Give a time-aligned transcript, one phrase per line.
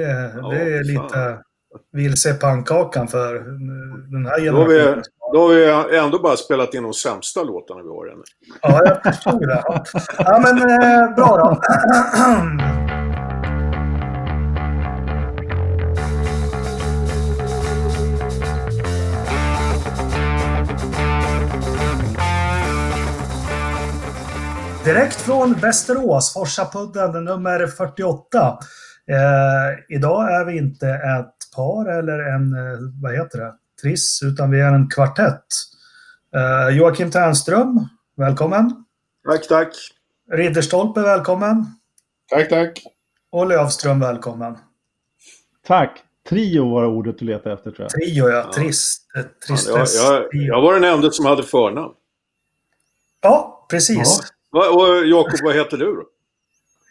[0.00, 1.38] Det, det är lite
[1.92, 3.34] vilse pannkakan för
[4.12, 7.82] den här Då har, vi, då har vi ändå bara spelat in de sämsta låtarna
[7.82, 8.22] vi har ännu.
[8.62, 9.62] Ja, jag förstod det.
[10.18, 11.60] Ja, men eh, bra då.
[24.84, 28.58] Direkt från Västerås, Forsapudden nummer 48.
[29.10, 34.50] Eh, idag är vi inte ett par eller en, eh, vad heter det, triss, utan
[34.50, 35.46] vi är en kvartett.
[36.36, 38.84] Eh, Joakim Ternström, välkommen.
[39.28, 39.72] Tack, tack.
[40.32, 41.66] Ridderstolpe, välkommen.
[42.30, 42.82] Tack, tack.
[43.30, 44.58] Och Lövström, välkommen.
[45.66, 46.02] Tack.
[46.28, 47.90] Trio var ordet du letade efter tror jag.
[47.90, 48.36] Trio, ja.
[48.36, 48.52] ja.
[48.52, 49.06] Trist.
[49.46, 49.96] Tristess.
[49.96, 51.94] Ja, jag, jag, var den enda som hade förnamn.
[53.20, 54.20] Ja, precis.
[54.52, 54.70] Ja.
[54.70, 56.02] Och Jakob, vad heter du då?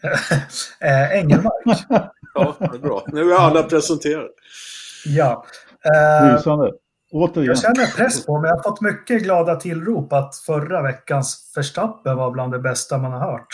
[0.79, 1.85] eh, Engelmark.
[2.33, 3.03] ja, bra.
[3.07, 4.29] Nu är alla presenterade.
[5.05, 5.45] Ja.
[5.85, 6.71] Eh, Lysande.
[7.11, 7.45] Återigen.
[7.47, 8.49] Jag känner press på mig.
[8.49, 13.11] Jag har fått mycket glada tillrop att förra veckans Verstappen var bland det bästa man
[13.11, 13.47] har hört.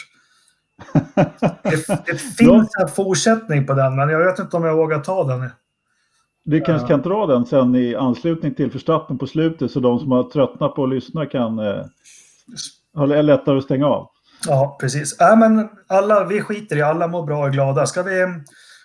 [1.64, 5.23] Det, det finns en fortsättning på den, men jag vet inte om jag vågar ta
[5.23, 5.50] den.
[6.44, 10.11] Du kanske kan dra den sen i anslutning till Verstappen på slutet så de som
[10.11, 11.86] har tröttnat på att lyssna kan eh,
[12.95, 14.09] ha lättare att stänga av.
[14.48, 15.20] Ja, precis.
[15.22, 17.86] Äh, men alla, vi skiter i, alla mår bra och är glada.
[17.86, 18.26] Ska vi,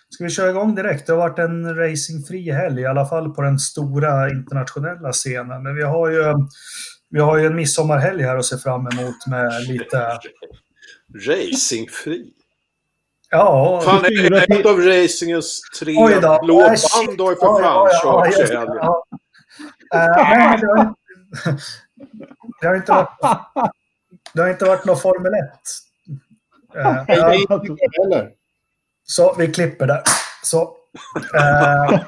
[0.09, 1.07] ska vi köra igång direkt?
[1.07, 5.63] Det har varit en racingfri helg, i alla fall på den stora internationella scenen.
[5.63, 6.33] Men vi har ju,
[7.09, 10.19] vi har ju en midsommarhelg här att se fram emot med lite...
[11.27, 12.33] Racingfri?
[13.29, 13.81] Ja.
[13.85, 18.77] Fan, är ett av racingens tre blå band har ju för fan kört sig helgen.
[19.93, 20.91] Äh,
[22.61, 23.09] det har inte varit...
[24.33, 25.41] Det har inte varit någon Formel 1.
[26.75, 28.27] Uh, ja.
[29.03, 30.03] Så vi klipper där.
[30.43, 30.61] Så.
[31.35, 32.03] Uh,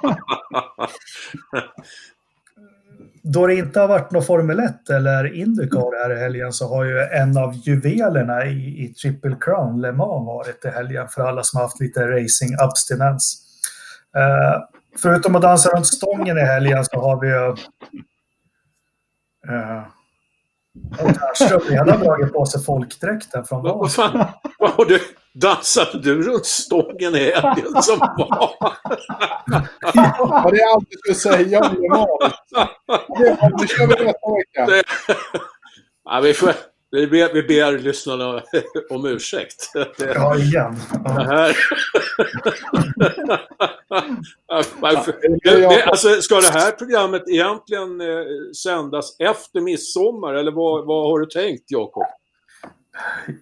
[3.23, 6.83] då det inte har varit någon Formel 1 eller Indycar här i helgen så har
[6.83, 11.43] ju en av juvelerna i, i Triple Crown, Le Mans, varit i helgen för alla
[11.43, 13.39] som har haft lite racing-abstinens.
[14.17, 14.63] Uh,
[15.01, 17.55] förutom att dansa runt stången i helgen så har vi ju
[19.55, 19.83] uh,
[20.97, 24.25] Tärnström redan dragit på sig folkdräkten från Vad fan,
[24.59, 24.99] vad har du,
[25.33, 28.51] dansade du runt stången i helgen som var?
[29.93, 32.33] ja, det är allt du ska säga om det var.
[33.59, 34.83] Det kör vi nästa vecka.
[36.05, 36.53] Ja, vi, får,
[36.93, 38.43] vi, ber, vi ber lyssnarna
[38.89, 39.71] om ursäkt.
[39.97, 40.75] Ja, igen.
[41.03, 41.13] Ja.
[41.13, 41.55] Det här...
[45.89, 48.07] alltså, ska det här programmet egentligen eh,
[48.63, 52.05] sändas efter midsommar eller vad, vad har du tänkt Jakob?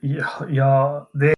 [0.02, 1.36] Ja, ja det,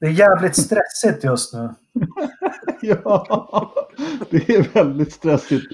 [0.00, 1.74] det är jävligt stressigt just nu.
[2.82, 3.72] ja,
[4.30, 5.64] det är väldigt stressigt.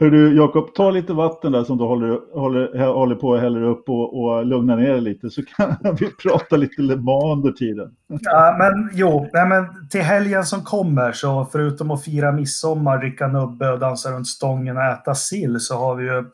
[0.00, 3.62] Hör du Jakob, ta lite vatten där som du håller, håller, håller på att häller
[3.62, 7.90] upp och, och lugna ner dig lite så kan vi prata lite Le under tiden.
[8.20, 13.28] Ja, men jo, nej, men till helgen som kommer så förutom att fira midsommar, dricka
[13.28, 16.24] nubbe och dansa runt stången och äta sill så har vi ju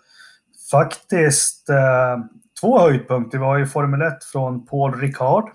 [0.71, 2.25] faktiskt eh,
[2.61, 3.39] två höjdpunkter.
[3.39, 5.51] Vi har ju Formel 1 från Paul Ricard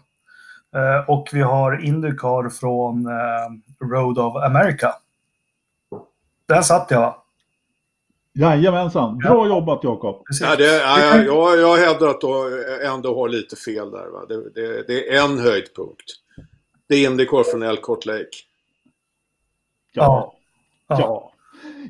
[1.07, 4.95] och vi har Indycar från eh, Road of America.
[6.45, 7.15] Där satt jag.
[8.33, 9.17] Jajamensan.
[9.17, 9.55] Bra ja.
[9.55, 10.23] jobbat Jakob.
[10.41, 14.07] Ja, ja, jag, jag hävdar att du ändå har lite fel där.
[14.07, 14.25] Va?
[14.29, 16.11] Det, det, det är en höjdpunkt.
[16.87, 18.37] Det är Indycar från Elcourt Lake.
[19.93, 20.33] Ja.
[20.87, 20.99] Ja.
[20.99, 21.33] ja.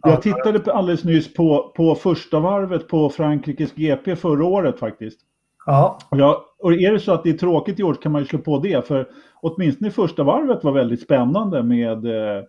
[0.01, 5.19] Jag tittade alldeles nyss på, på första varvet på Frankrikes GP förra året faktiskt.
[5.66, 6.00] Ja.
[6.12, 6.46] ja.
[6.59, 8.40] Och är det så att det är tråkigt i år så kan man ju slå
[8.40, 8.88] på det.
[8.88, 9.09] För
[9.41, 12.44] åtminstone första varvet var väldigt spännande med eh,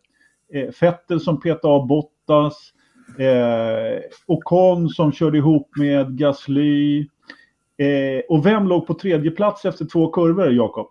[0.53, 2.73] eh Fettel som petade av Bottas.
[3.19, 7.09] Eh, Ocon som körde ihop med Gasly.
[7.77, 10.89] Eh, och vem låg på tredje plats efter två kurvor, Jakob?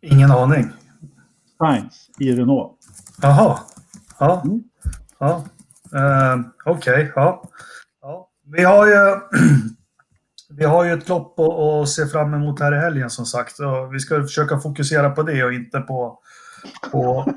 [0.00, 0.64] Ingen aning.
[1.58, 2.72] Sainz i Renault.
[3.22, 3.58] Jaha.
[4.18, 4.42] Ja.
[4.44, 4.62] Mm.
[5.18, 5.44] ja.
[5.94, 7.12] Uh, Okej, okay.
[7.14, 7.42] ja.
[8.02, 8.28] ja.
[8.44, 8.92] Vi har ju
[10.56, 13.56] vi har ju ett lopp att se fram emot här i helgen som sagt.
[13.56, 16.18] Så vi ska försöka fokusera på det och inte på,
[16.92, 17.34] på,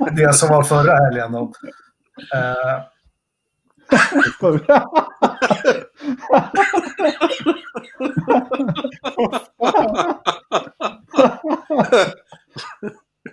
[0.00, 1.32] på det som var förra helgen.
[1.32, 1.52] Då.
[2.34, 2.80] Uh...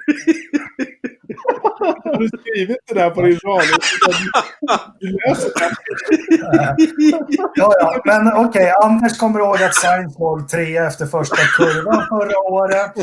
[2.03, 3.41] Har du skrivit det där på din det.
[7.55, 8.73] Ja, ja, men okej.
[8.83, 12.93] Anders kommer ihåg att Sainz låg trea efter första kurvan förra året.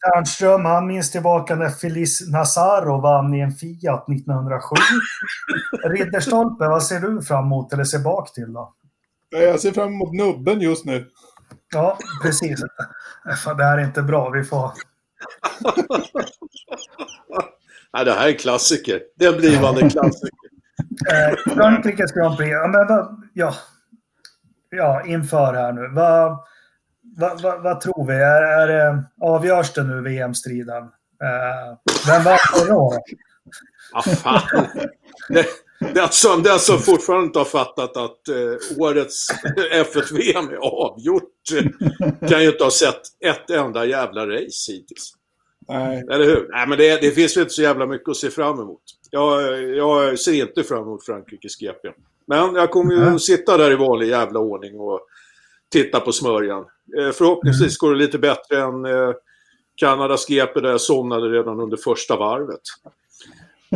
[0.00, 4.76] Ternström, han minns tillbaka när Feliz Nazaro vann i en Fiat 1907.
[5.84, 8.74] Ridderstolpe, vad ser du fram emot eller ser bak till då?
[9.30, 11.06] Jag ser fram emot nubben just nu.
[11.74, 12.60] Ja, precis.
[13.44, 14.30] Fan, det här är inte bra.
[14.30, 14.72] Vi får...
[17.92, 19.02] Nej, det här är en klassiker.
[19.16, 20.38] Det är en blivande klassiker.
[21.10, 22.50] Eh, Frankrikes Grand Prix.
[22.50, 23.54] Ja, men ja.
[24.70, 25.88] ja, inför här nu.
[25.94, 26.38] Vad,
[27.16, 28.14] vad, vad, vad tror vi?
[28.14, 30.82] Är, är det, avgörs det nu VM-striden?
[31.22, 33.02] Eh, vem vann förra året?
[33.92, 34.66] Ah, fan.
[35.28, 35.46] Det,
[35.94, 39.28] den, som, den som fortfarande inte har fattat att eh, årets
[39.72, 41.32] F1-VM är avgjort
[42.28, 45.12] kan ju inte ha sett ett enda jävla race hittills.
[45.68, 46.04] Nej.
[46.10, 46.48] Eller hur?
[46.52, 48.82] Nej, men det, det finns ju inte så jävla mycket att se fram emot.
[49.10, 51.88] Jag, jag ser inte fram emot Frankrikes GP.
[52.26, 53.18] Men jag kommer ju Mm.
[53.18, 55.00] sitta där i vanlig jävla ordning och
[55.72, 56.64] titta på smörjan.
[56.98, 59.12] Eh, förhoppningsvis går det lite bättre än eh,
[59.76, 62.60] Kanadas GP där jag somnade redan under första varvet.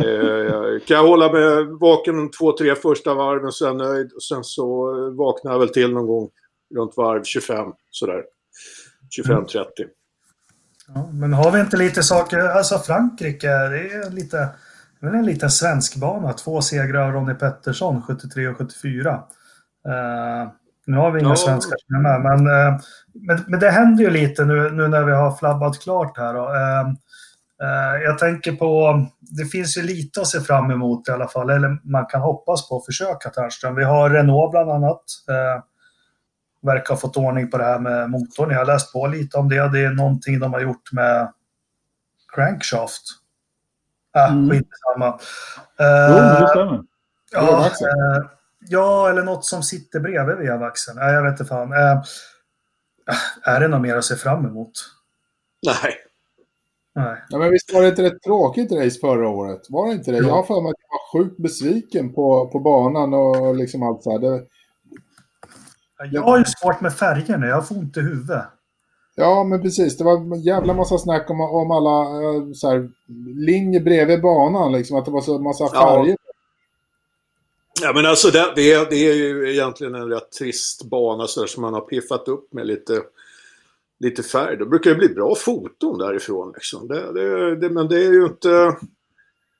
[0.05, 4.13] Eh, kan jag hålla mig vaken två, tre första varven så är jag nöjd.
[4.13, 6.29] Och sen så vaknar jag väl till någon gång
[6.75, 8.23] runt varv 25 sådär.
[9.23, 9.65] 25-30.
[10.93, 14.49] Ja, men har vi inte lite saker, alltså Frankrike, det är lite,
[14.99, 16.33] det är en liten svensk bana.
[16.33, 19.13] Två segrar av Ronnie Pettersson, 73 och 74.
[19.87, 20.49] Eh,
[20.85, 21.35] nu har vi inga Ja.
[21.35, 22.79] svenskar med, men, eh,
[23.13, 26.33] men, men det händer ju lite nu, nu när vi har flabbat klart här.
[26.33, 26.45] Då.
[27.63, 31.49] Eh, jag tänker på, det finns ju lite att se fram emot i alla fall,
[31.49, 33.75] eller man kan hoppas på att försöka Ternström.
[33.75, 35.03] Vi har Renault bland annat.
[36.63, 38.51] Eh, verkar ha fått ordning på det här med motorn.
[38.51, 39.69] Jag har läst på lite om det.
[39.69, 41.31] Det är någonting de har gjort med
[42.35, 43.03] crankshaft.
[44.15, 44.49] Äh, Mm.
[44.49, 45.19] skit samma.
[45.79, 46.83] Jo, det Uh, stämmer.
[47.31, 48.25] ja, eh,
[48.59, 50.97] ja, eller något som sitter bredvid veavaxeln.
[50.99, 51.71] Nej, jag vet inte fan.
[51.73, 52.01] Eh,
[53.43, 54.71] är det något mer att se fram emot?
[55.65, 55.93] Nej.
[56.95, 57.23] Nej.
[57.29, 59.61] Ja, men visst var det inte ett tråkigt race förra året?
[59.69, 60.17] Var det inte det?
[60.17, 60.27] Jo.
[60.27, 64.03] Jag har för mig att jag var sjukt besviken på, på banan och liksom allt
[64.03, 64.19] så här.
[64.19, 64.43] Det,
[66.11, 67.47] Jag har ju svårt med färgerna.
[67.47, 68.43] Jag får ont i huvudet.
[69.15, 69.97] ja, men precis.
[69.97, 72.89] Det var en jävla massa snack om, om alla eh, så här,
[73.35, 74.71] linjer bredvid banan.
[74.71, 75.95] Liksom, att det var så massa Ja.
[76.03, 76.17] färger.
[77.81, 81.39] Ja, men alltså det, det, är, det är ju egentligen en rätt trist bana så
[81.39, 83.01] där, som man har piffat upp med lite,
[83.99, 84.57] lite färg.
[84.57, 86.51] Då brukar det bli bra foton därifrån.
[86.55, 86.87] Liksom.
[86.87, 88.49] Det, det, det, men det är ju inte,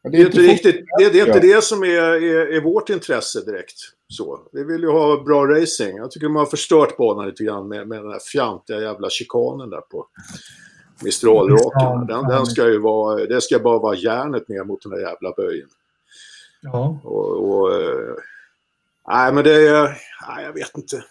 [0.02, 1.56] Ja, det är inte, riktigt, det, det är inte Ja.
[1.56, 1.88] det som är,
[2.24, 3.76] är, är vårt intresse direkt.
[4.10, 4.40] Så.
[4.52, 5.98] Vi vill ju ha bra racing.
[5.98, 9.70] Jag tycker man har förstört banan lite grann med, med den här fjantiga jävla chikanen
[9.70, 10.08] där på
[11.04, 12.08] Mistralraken.
[12.08, 15.34] Den, den ska ju vara, det ska bara vara järnet ner mot den där jävla
[15.38, 15.68] böjen.
[16.62, 17.00] Ja.
[17.04, 18.16] Och, och, eh,
[19.08, 19.84] nej, men det är...
[20.28, 21.04] Nej, jag vet inte.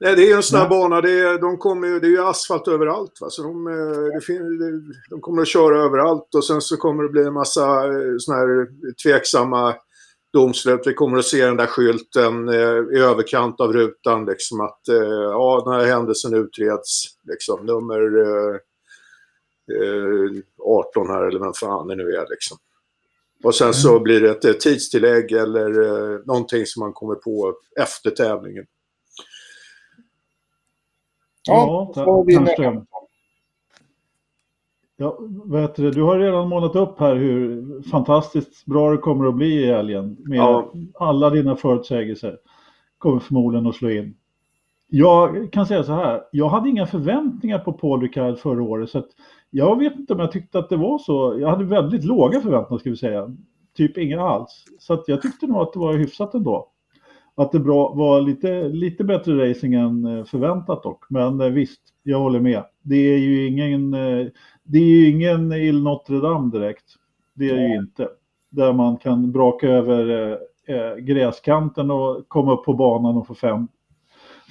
[0.00, 1.00] Nej, det är ju en sån här bana.
[1.00, 3.20] Det är, de kommer, det är ju asfalt överallt.
[3.20, 3.30] Va?
[3.30, 7.32] Så de, eh, de kommer att köra överallt och sen så kommer det bli en
[7.32, 8.66] massa eh, såna här
[9.02, 9.74] tveksamma
[10.32, 10.80] domslut.
[10.84, 14.26] Vi kommer att se den där skylten eh, i överkant av rutan.
[14.26, 14.96] Liksom att eh,
[15.30, 17.04] ja, den här händelsen utreds.
[17.22, 18.54] Liksom, nummer eh,
[19.76, 22.26] eh, 18 här eller vem fan det nu är.
[22.30, 22.58] Liksom.
[23.44, 27.54] Och sen så blir det ett eh, tidstillägg eller eh, någonting som man kommer på
[27.80, 28.64] efter tävlingen.
[31.48, 32.86] Ja, Ja, Ternström.
[35.00, 35.18] Ja,
[35.60, 35.90] heter det?
[35.90, 40.16] Du har redan målat upp här hur fantastiskt bra det kommer att bli i helgen.
[40.20, 40.72] Med Ja.
[40.98, 42.36] alla dina förutsägelser.
[42.98, 44.14] Kommer förmodligen att slå in.
[44.88, 46.22] Jag kan säga så här.
[46.32, 48.90] Jag hade inga förväntningar på Paul Ricard förra året.
[48.90, 49.08] Så att
[49.50, 51.36] jag vet inte om jag tyckte att det var så.
[51.40, 53.36] Jag hade väldigt låga förväntningar ska vi säga.
[53.76, 54.64] Typ inga alls.
[54.78, 56.66] Så att jag tyckte nog att det var hyfsat ändå.
[57.34, 61.04] Att det bra, var lite, lite bättre racing än eh, förväntat dock.
[61.10, 62.64] Men eh, visst, jag håller med.
[62.82, 64.26] Det är ju ingen, eh,
[64.70, 66.84] det är ju ingen Il Notre Dame direkt.
[67.34, 68.08] Det är ju inte.
[68.50, 70.08] Där man kan braka över
[70.66, 73.68] eh, eh, gräskanten och komma upp på banan och få fem,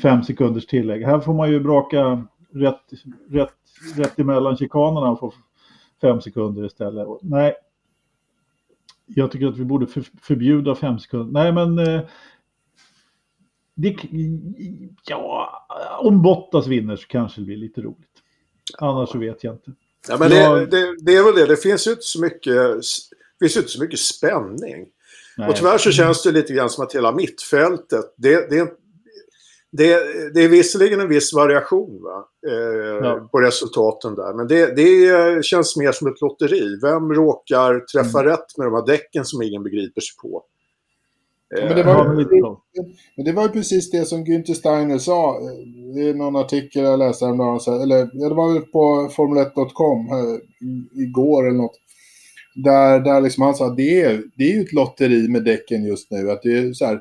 [0.02, 1.06] fem sekunders tillägg.
[1.06, 2.82] Här får man ju braka rätt,
[3.30, 3.56] rätt,
[3.96, 5.34] rätt emellan chikanerna och få
[6.02, 7.08] fem sekunder istället.
[7.22, 7.54] Nej.
[9.06, 11.32] Jag tycker att vi borde för, förbjuda fem sekunder.
[11.32, 12.02] Nej, men eh,
[13.76, 13.96] det,
[15.08, 15.50] ja,
[16.02, 18.24] om Bottas vinner så kanske det blir lite roligt.
[18.78, 19.72] Annars så vet jag inte.
[20.08, 21.46] Ja, men det, det, det är väl det.
[21.46, 22.58] Det finns ju inte så mycket,
[23.40, 24.88] finns inte så mycket spänning.
[25.38, 25.50] Nej.
[25.50, 28.74] Och tyvärr så känns det lite grann som att hela mittfältet, det, det,
[29.72, 30.04] det,
[30.34, 32.26] det är visserligen en viss variation va?
[32.48, 33.30] Eh, ja.
[33.32, 34.34] på resultaten där.
[34.34, 36.80] Men det, det känns mer som ett lotteri.
[36.82, 38.32] Vem råkar träffa mm.
[38.32, 40.44] rätt med de här däcken som ingen begriper sig på?
[41.50, 42.06] Ja, men, det var,
[43.16, 45.40] men det var ju precis det som Günther Steiner sa
[45.98, 47.82] i någon artikel jag läste häromdagen.
[47.82, 50.10] Eller ja, det var på formel1.com
[51.04, 51.80] igår eller något.
[52.56, 55.84] Där, där liksom han sa att det är, det är ju ett lotteri med däcken
[55.84, 56.32] just nu.
[56.32, 57.00] Att det är så här,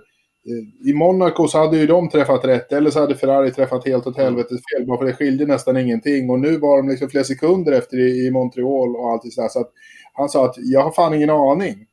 [0.84, 4.16] i Monaco så hade ju de träffat rätt, eller så hade Ferrari träffat helt åt
[4.16, 6.30] helvete fel, bara för det skilde nästan ingenting.
[6.30, 9.48] Och nu var de liksom flera sekunder efter i, i Montreal och allt sådär.
[9.48, 9.70] Så att
[10.12, 11.87] han sa att jag har fan ingen aning.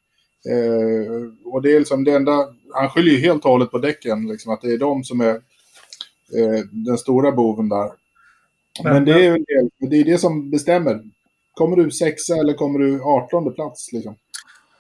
[0.49, 4.27] Eh, och det är liksom det enda, han skyller ju helt och hållet på däcken,
[4.27, 5.33] liksom, att det är de som är
[6.37, 7.89] eh, den stora boven där.
[8.83, 9.45] Men, det är ju
[9.89, 11.01] det, är det som bestämmer.
[11.53, 13.91] Kommer du sexa eller kommer du artonde plats?
[13.91, 14.15] Liksom?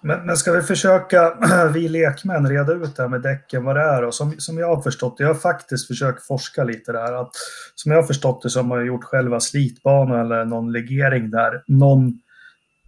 [0.01, 1.37] Men, men, ska vi försöka,
[1.73, 4.03] vi lekmän, reda ut det här med däcken, vad det är?
[4.03, 7.31] Och som, som jag har förstått det, jag har faktiskt försökt forska lite där, att
[7.75, 11.63] som jag har förstått det så har man gjort själva slitbanan eller någon legering där,
[11.67, 12.19] någon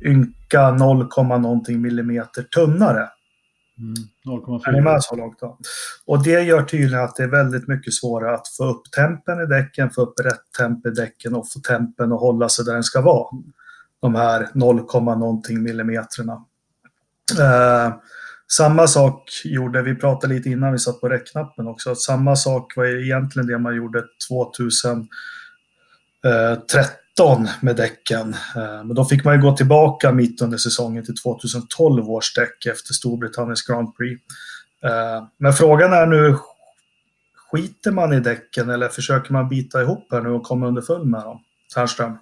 [0.05, 3.09] ynka 0, någonting millimeter tunnare.
[3.79, 3.93] Mm,
[4.25, 4.67] 0,4.
[4.67, 5.39] Är ni med så långt?
[5.39, 5.57] Då?
[6.05, 9.45] Och det gör tydligen att det är väldigt mycket svårare att få upp tempen i
[9.45, 12.83] däcken, få upp rätt temp i däcken och få tempen att hålla sig där den
[12.83, 13.27] ska vara.
[14.01, 16.45] De här 0, någonting millimeterna.
[17.39, 17.93] Eh,
[18.51, 22.85] samma sak gjorde, vi pratade lite innan vi satt på räckknappen också, samma sak var
[22.85, 25.07] egentligen det man gjorde 2000
[26.25, 28.33] Eh, 13 med däcken.
[28.55, 32.65] Eh, men då fick man ju gå tillbaka mitt under säsongen till 2012 års däck
[32.65, 34.21] efter Storbritanniens Grand Prix.
[34.83, 36.35] Eh, men frågan är nu,
[37.51, 41.21] skiter man i däcken eller försöker man bita ihop här nu och komma underfull med
[41.21, 41.39] dem?
[41.75, 42.17] Tärnström?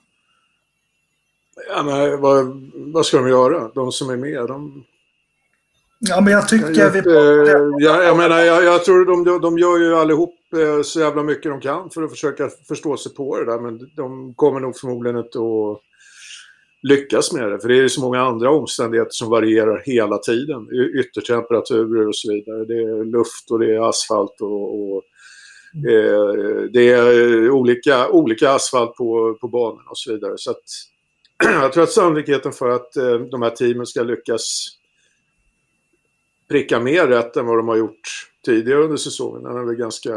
[1.69, 4.47] Ja, men vad, vad ska de göra, de som är med?
[4.47, 4.83] De...
[5.99, 7.01] Ja, men jag tycker jag, vi...
[7.85, 10.35] Jag, jag menar, jag, jag tror de, de gör ju allihop
[10.83, 13.59] så jävla mycket de kan för att försöka förstå sig på det där.
[13.59, 15.81] Men de kommer nog förmodligen inte att
[16.87, 17.59] lyckas med det.
[17.59, 20.67] För det är ju så många andra omständigheter som varierar hela tiden.
[20.99, 22.65] Yttertemperaturer och så vidare.
[22.65, 25.03] Det är luft och det är asfalt och, och
[25.89, 30.33] eh, det är olika, olika asfalt på, på banan och så vidare.
[30.35, 30.63] Så att,
[31.43, 34.67] jag tror att sannolikheten för att eh, de här teamen ska lyckas
[36.49, 39.43] pricka mer rätt än vad de har gjort tidigare under säsongen.
[39.43, 40.11] Den är väl ganska,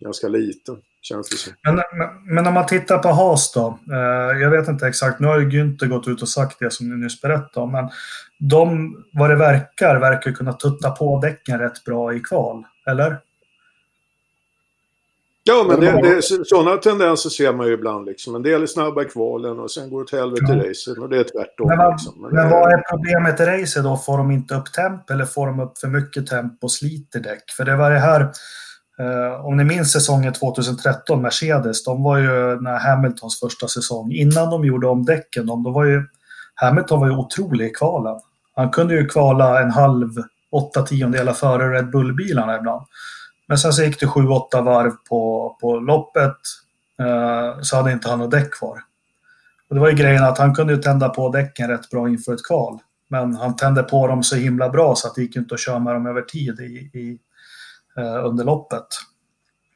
[0.00, 1.52] ganska liten, känns det som.
[1.62, 3.78] Men, men, men om man tittar på Haas då.
[3.92, 6.88] Eh, jag vet inte exakt, nu har ju Günther gått ut och sagt det som
[6.88, 7.72] ni nyss berättade om.
[7.72, 7.88] Men
[8.38, 13.18] de, vad det verkar, verkar kunna tutta på däcken rätt bra i kval, eller?
[15.44, 18.06] Ja, men det, det, sådana tendenser ser man ju ibland.
[18.06, 18.34] Liksom.
[18.34, 20.70] En del är snabba i kvalen och sen går det till helvete i ja.
[20.70, 21.68] racet och det är tvärtom.
[21.68, 22.22] Men, vad, liksom.
[22.22, 23.96] men, men vad är problemet i racet då?
[23.96, 27.50] Får de inte upp temp eller får de upp för mycket temp och sliter däck?
[27.56, 28.20] För det var det här,
[28.98, 34.50] eh, om ni minns säsongen 2013, Mercedes, de var ju när Hamiltons första säsong, innan
[34.50, 36.02] de gjorde om däcken, de, då var ju
[36.54, 38.20] Hamilton var ju otrolig i kvalen.
[38.56, 40.08] Han kunde ju kvala en halv,
[40.52, 42.86] åtta tiondelar före Red Bull-bilarna ibland.
[43.52, 46.36] Men sen så gick det 7-8 varv på, på loppet
[46.98, 48.78] eh, så hade inte han något däck kvar.
[49.68, 52.46] Och det var ju grejen att han kunde tända på däcken rätt bra inför ett
[52.46, 52.78] kval.
[53.08, 55.78] Men han tände på dem så himla bra så att det gick inte att köra
[55.78, 57.18] med dem över tid i, i
[57.96, 58.86] eh, under loppet.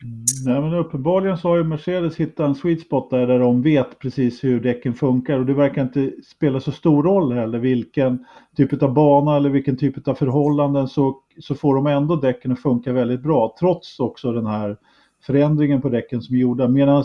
[0.02, 0.24] Mm.
[0.44, 3.98] Nej, men uppenbarligen så har ju Mercedes hittat en sweet spot där, där de vet
[3.98, 8.24] precis hur däcken funkar och det verkar inte spela så stor roll heller vilken
[8.56, 12.62] typ av bana eller vilken typ av förhållanden så, så får de ändå däcken att
[12.62, 14.76] funka väldigt bra trots också den här
[15.22, 16.68] förändringen på däcken som är gjorda.
[16.68, 17.04] Medan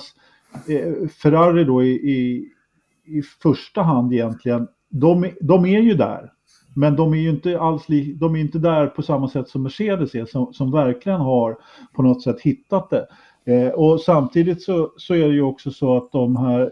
[0.68, 2.48] eh, Ferrari då i, i,
[3.06, 6.32] i första hand egentligen, de, de är ju där.
[6.76, 7.86] Men de är ju inte alls
[8.16, 11.58] de är inte där på samma sätt som Mercedes är, som, som verkligen har
[11.94, 13.08] på något sätt hittat det.
[13.46, 16.72] Eh, och samtidigt så, så är det ju också så att de här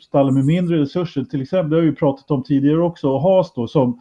[0.00, 3.52] stallen med mindre resurser, till exempel, det har vi pratat om tidigare också, och Haas
[3.54, 4.00] då som,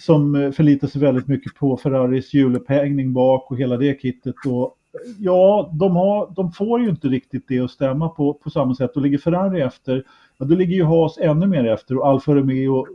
[0.00, 4.34] som eh, förlitar sig väldigt mycket på Ferraris hjulupphängning bak och hela det kittet.
[4.46, 4.76] Och,
[5.18, 8.96] ja, de, har, de får ju inte riktigt det att stämma på, på samma sätt
[8.96, 10.04] och ligger Ferrari efter,
[10.38, 12.86] ja, då ligger ju Haas ännu mer efter och Alfa Romeo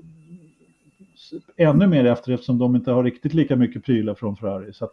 [1.57, 4.73] ännu mer efter eftersom de inte har riktigt lika mycket prylar från Ferrari.
[4.73, 4.89] Så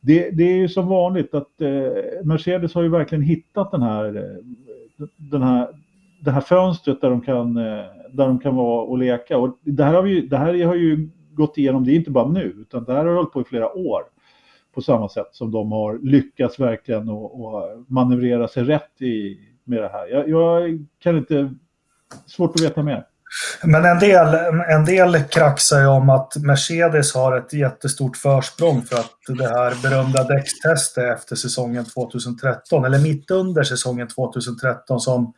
[0.00, 4.16] det, det, är ju som vanligt att eh, Mercedes har ju verkligen hittat den här,
[4.16, 5.68] eh, den här,
[6.20, 9.38] det här fönstret där de, kan, eh, där de kan vara och leka.
[9.38, 12.28] Och det, här har vi, det här har ju gått igenom, det är inte bara
[12.28, 14.02] nu, utan det här har hållit på i flera år
[14.74, 19.82] på samma sätt som de har lyckats verkligen och, och manövrera sig rätt i, med
[19.82, 20.06] det här.
[20.06, 21.54] Jag, jag kan inte,
[22.26, 23.06] svårt att veta mer.
[23.64, 24.34] Men en del,
[24.68, 29.82] en del kraxar ju om att Mercedes har ett jättestort försprång för att det här
[29.82, 35.34] berömda däckstestet efter säsongen 2013, eller mitt under säsongen 2013 som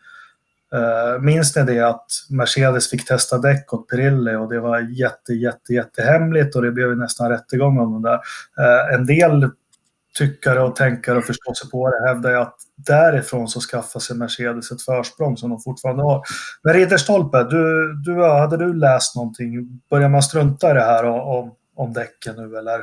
[0.74, 5.32] Eh, minns ni det att Mercedes fick testa däck åt Pirelli och det var jätte,
[5.32, 8.20] jätte, jättehemligt och det blev nästan rättegång om det där.
[8.58, 9.50] Eh, en del
[10.18, 15.50] tyckare och tänkare och förståsigpåare hävdar att därifrån så skaffar sig Mercedes ett försprång som
[15.50, 16.22] de fortfarande har.
[16.62, 19.80] Men Ridderstolpe, du, du, hade du läst någonting?
[19.90, 22.80] Börjar man strunta i det här om, om däcken nu eller?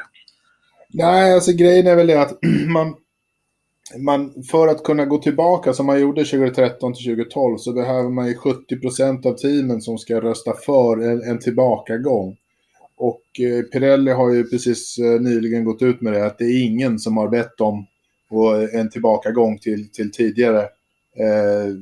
[0.94, 2.32] Nej, alltså grejen är väl det att
[2.68, 2.96] man,
[3.98, 8.28] man, för att kunna gå tillbaka som man gjorde 2013 till 2012 så behöver man
[8.28, 12.38] ju 70 procent av teamen som ska rösta för en, en tillbakagång.
[12.98, 16.66] Och eh, Pirelli har ju precis eh, nyligen gått ut med det, att det är
[16.66, 17.86] ingen som har bett om
[18.32, 20.62] eh, en tillbakagång till, till tidigare
[21.16, 21.76] eh,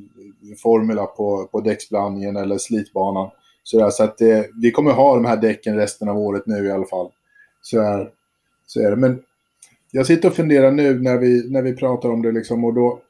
[0.62, 3.30] formula på, på däcksblandningen eller slitbanan.
[3.62, 6.66] Så, där, så att det, vi kommer ha de här däcken resten av året nu
[6.66, 7.10] i alla fall.
[7.62, 8.10] Så är,
[8.66, 8.96] så är det.
[8.96, 9.22] Men
[9.90, 13.00] jag sitter och funderar nu när vi, när vi pratar om det liksom och då...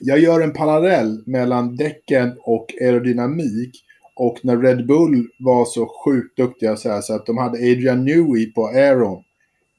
[0.00, 3.84] Jag gör en parallell mellan däcken och aerodynamik
[4.16, 8.04] och när Red Bull var så sjukt duktiga så, här, så att de hade Adrian
[8.04, 9.22] Newey på Aeron.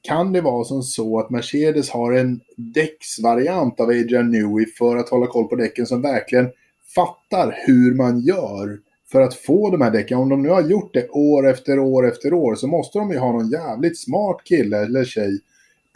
[0.02, 5.08] Kan det vara som så att Mercedes har en däcksvariant av Adrian Newey för att
[5.08, 6.48] hålla koll på däcken som verkligen
[6.94, 8.78] fattar hur man gör
[9.12, 10.18] för att få de här däcken.
[10.18, 13.18] Om de nu har gjort det år efter år efter år så måste de ju
[13.18, 15.40] ha någon jävligt smart kille eller tjej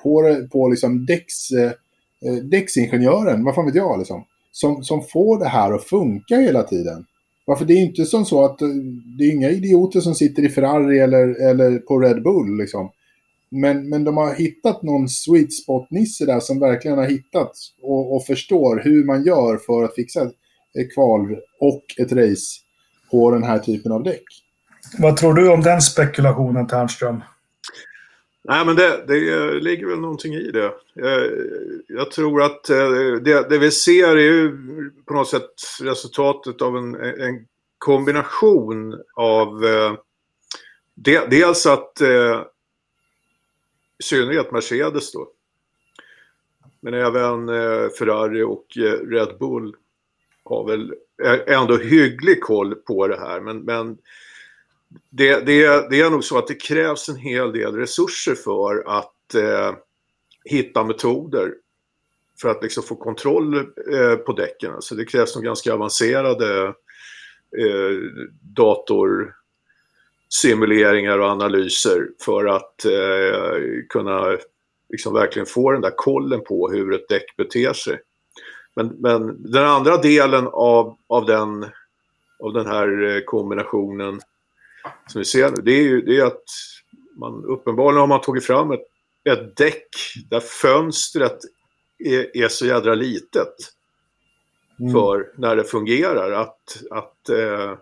[0.03, 1.73] på, på liksom däcks, eh,
[2.27, 6.63] eh däcksingenjören, vad fan vet jag liksom, som, som får det här att funka hela
[6.63, 7.05] tiden.
[7.45, 8.69] Varför det är inte som så att eh,
[9.19, 12.91] det är inga idioter som sitter i Ferrari eller, eller på Red Bull liksom.
[13.55, 18.25] Men, men de har hittat någon sweet spot-nisse där som verkligen har hittat och, och,
[18.25, 20.23] förstår hur man gör för att fixa
[20.79, 22.61] ett kval och ett race
[23.11, 24.23] på den här typen av däck.
[24.99, 27.21] Vad tror du om den spekulationen, Ternström?
[28.45, 30.75] Nej, men det, det eh, ligger väl någonting i det.
[30.95, 31.31] Jag,
[31.89, 32.91] jag tror att eh,
[33.23, 34.57] det, det, vi ser är ju
[35.07, 37.47] på något sätt resultatet av en, en
[37.79, 39.95] kombination av eh,
[41.29, 42.43] dels att eh,
[43.99, 45.29] i synnerhet Mercedes då,
[46.81, 47.47] men även
[47.91, 48.67] Ferrari och
[49.11, 49.77] Red Bull
[50.45, 50.95] har väl
[51.47, 53.41] ändå hygglig koll på det här.
[53.41, 53.99] Men, men
[55.11, 59.35] det, det, det är nog så att det krävs en hel del resurser för att
[59.35, 59.75] eh,
[60.45, 61.55] hitta metoder
[62.41, 63.57] för att liksom få kontroll
[63.93, 64.75] eh, på däcken.
[64.75, 66.67] Alltså det krävs nog ganska avancerade
[67.59, 67.97] eh,
[68.57, 73.57] datorsimuleringar och analyser för att eh,
[73.89, 74.39] kunna
[74.89, 78.01] liksom verkligen få den där kollen på hur ett däck beter sig.
[78.75, 81.67] Men, men den andra delen av, av, den,
[82.39, 84.21] av den här eh, kombinationen
[85.07, 86.45] som vi ser nu, det är ju det är att
[87.17, 88.87] man uppenbarligen har man tagit fram ett,
[89.31, 89.89] ett däck
[90.31, 91.39] där fönstret
[92.05, 93.55] är, är så jädra litet
[94.81, 94.93] mm.
[94.93, 96.33] för när det fungerar.
[96.33, 97.77] Att, att eh,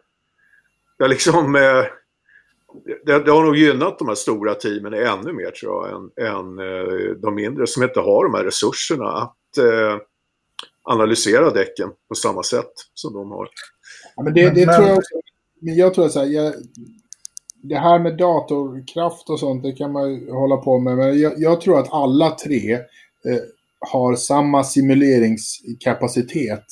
[0.98, 1.84] ja, liksom, eh,
[3.04, 6.58] det, det, har nog gynnat de här stora teamen ännu mer tror jag än, än
[6.58, 9.98] eh, de mindre som inte har de här resurserna att eh,
[10.82, 13.48] analysera däcken på samma sätt som de har.
[14.16, 15.14] Ja, men det, det men, tror jag också
[15.60, 16.54] men jag tror att så här, jag,
[17.62, 20.96] det här med datorkraft och sånt, det kan man ju hålla på med.
[20.96, 22.80] Men jag, jag tror att alla tre eh,
[23.92, 26.64] har samma simuleringskapacitet.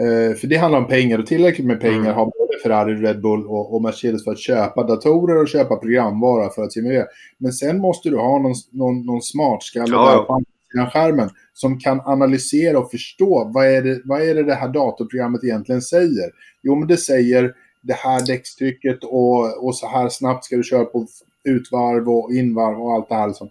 [0.00, 2.14] Eh, för det handlar om pengar och tillräckligt med pengar mm.
[2.14, 6.50] har både Ferrari, Red Bull och, och, Mercedes för att köpa datorer och köpa programvara
[6.50, 7.06] för att simulera.
[7.38, 10.10] Men sen måste du ha någon, någon, någon smartskalle ja.
[10.10, 14.42] där på andra skärmen som kan analysera och förstå vad är, det, vad är det
[14.42, 16.30] det här datorprogrammet egentligen säger.
[16.62, 17.54] Jo, men det säger
[17.84, 21.06] det här däckstrycket och, och så här snabbt ska du köra på
[21.44, 23.26] utvarv och invarv och allt det här.
[23.26, 23.46] Liksom.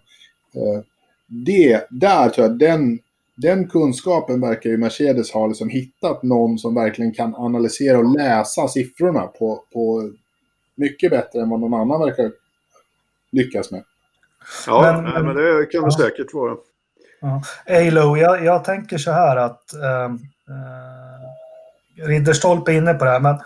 [0.54, 0.82] Eh,
[1.26, 2.98] det, där tror jag, den,
[3.36, 8.68] den kunskapen verkar ju Mercedes ha liksom hittat någon som verkligen kan analysera och läsa
[8.68, 10.10] siffrorna på, på
[10.74, 12.30] mycket bättre än vad någon annan verkar
[13.32, 13.84] lyckas med.
[14.66, 15.98] Ja, men, nej, men det kan det ja.
[15.98, 16.56] säkert vara.
[17.20, 17.42] Ja.
[17.66, 20.04] Alo, jag, jag tänker så här att äh,
[22.04, 23.38] äh, Ridderstolpe är inne på det här, men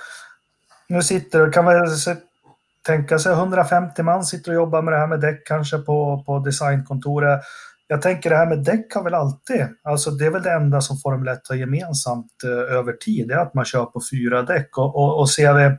[0.88, 1.74] nu sitter, kan man
[2.87, 6.38] tänka sig 150 man sitter och jobbar med det här med däck kanske på, på
[6.38, 7.40] designkontoret.
[7.87, 10.81] Jag tänker det här med däck har väl alltid, alltså det är väl det enda
[10.81, 14.42] som Formel 1 har gemensamt eh, över tid, det är att man kör på fyra
[14.42, 14.79] däck.
[14.79, 15.77] Och, och, och ser vi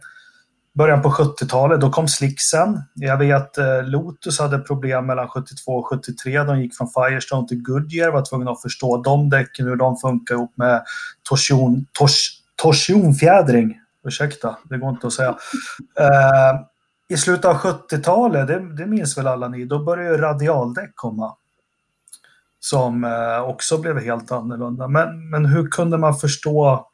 [0.73, 2.81] början på 70-talet, då kom slicksen.
[2.95, 6.43] Jag vet eh, Lotus hade problem mellan 72 och 73.
[6.43, 10.35] De gick från Firestone till Goodyear, var tvungna att förstå de däcken, hur de funkar
[10.35, 10.83] ihop med
[11.29, 13.75] torsion, tors, torsionfjädring
[14.07, 15.37] Ursäkta, det går inte att säga.
[15.99, 16.61] Eh,
[17.09, 21.35] I slutet av 70-talet, det, det minns väl alla ni, då började ju radialdäck komma.
[22.59, 24.87] Som eh, också blev helt annorlunda.
[24.87, 26.87] Men, men hur kunde man förstå?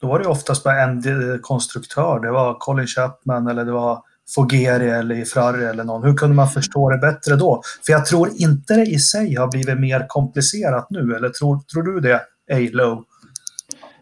[0.00, 2.20] Då var det oftast bara en eh, konstruktör.
[2.20, 4.02] Det var Colin Chapman eller det var
[4.34, 6.04] Fogeri eller Frarri eller någon.
[6.04, 7.62] Hur kunde man förstå det bättre då?
[7.86, 11.82] För jag tror inte det i sig har blivit mer komplicerat nu, eller tror, tror
[11.82, 12.20] du det,
[12.52, 13.04] Alo?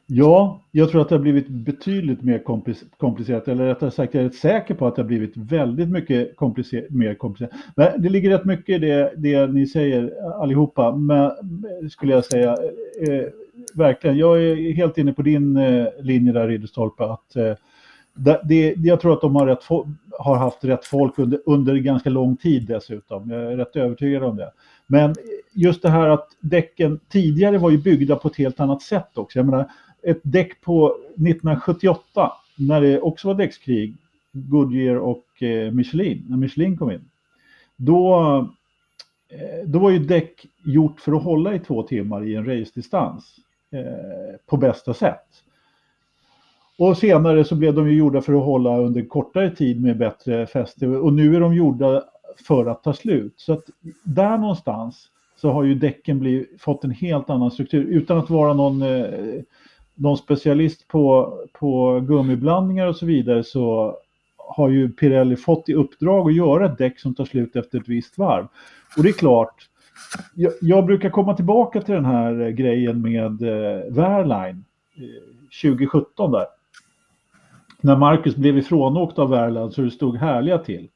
[0.08, 2.42] Ja, jag tror att det har blivit betydligt mer
[2.96, 6.36] komplicerat, eller rättare sagt, jag är rätt säker på att det har blivit väldigt mycket
[6.36, 7.52] komplicer mer komplicerat.
[7.76, 11.30] Men det ligger rätt mycket i det, det ni säger allihopa, men,
[11.90, 12.56] skulle jag säga.
[13.08, 13.24] Eh, eh,
[13.74, 17.54] verkligen, jag är helt inne på din eh, linje där, Ridderstolpe, att eh,
[18.14, 19.64] det, det, jag tror att de har, rätt,
[20.18, 23.30] har haft rätt folk under, under ganska lång tid dessutom.
[23.30, 24.50] Jag är rätt övertygad om det.
[24.86, 25.14] Men
[25.52, 29.38] just det här att däcken tidigare var ju byggda på ett helt annat sätt också.
[29.38, 29.70] Jag menar,
[30.06, 33.94] ett däck på 1978, när det också var däckskrig,
[34.32, 37.10] Goodyear och eh, Michelin, när Michelin kom in.
[37.76, 38.18] Då,
[39.28, 43.36] eh, då var ju däck gjort för att hålla i två timmar i en racedistans
[43.70, 45.42] eh, på bästa sätt.
[46.78, 50.46] Och senare så blev de ju gjorda för att hålla under kortare tid med bättre
[50.46, 52.04] fäste och nu är de gjorda
[52.46, 53.34] för att ta slut.
[53.36, 53.64] Så att
[54.02, 58.54] där någonstans så har ju däcken blivit, fått en helt annan struktur utan att vara
[58.54, 59.40] någon, eh,
[59.96, 63.96] någon specialist på, på gummiblandningar och så vidare så
[64.36, 67.88] har ju Pirelli fått i uppdrag att göra ett däck som tar slut efter ett
[67.88, 68.46] visst varv.
[68.96, 69.68] Och det är klart,
[70.34, 74.64] jag, jag brukar komma tillbaka till den här grejen med eh, Wehrlein
[74.96, 76.46] eh, 2017 där
[77.80, 80.88] när Marcus blev ifrånåkt av Wehrlein så det stod härliga till.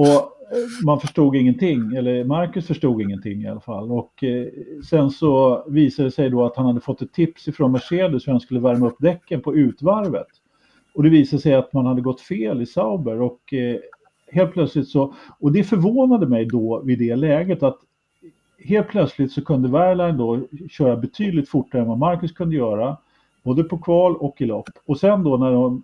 [0.00, 3.92] Och eh, man förstod ingenting, eller Marcus förstod ingenting i alla fall.
[3.92, 4.46] Och eh,
[4.90, 8.32] sen så visade det sig då att han hade fått ett tips ifrån Mercedes hur
[8.32, 10.26] han skulle värma upp däcken på utvarvet.
[10.94, 13.76] Och det visade sig att man hade gått fel i Sauber och eh,
[14.32, 17.78] helt plötsligt så, och det förvånade mig då vid det läget att
[18.58, 22.96] helt plötsligt så kunde Wehrlein då köra betydligt fortare än vad Marcus kunde göra,
[23.42, 24.68] både på kval och i lopp.
[24.86, 25.82] Och sen då när de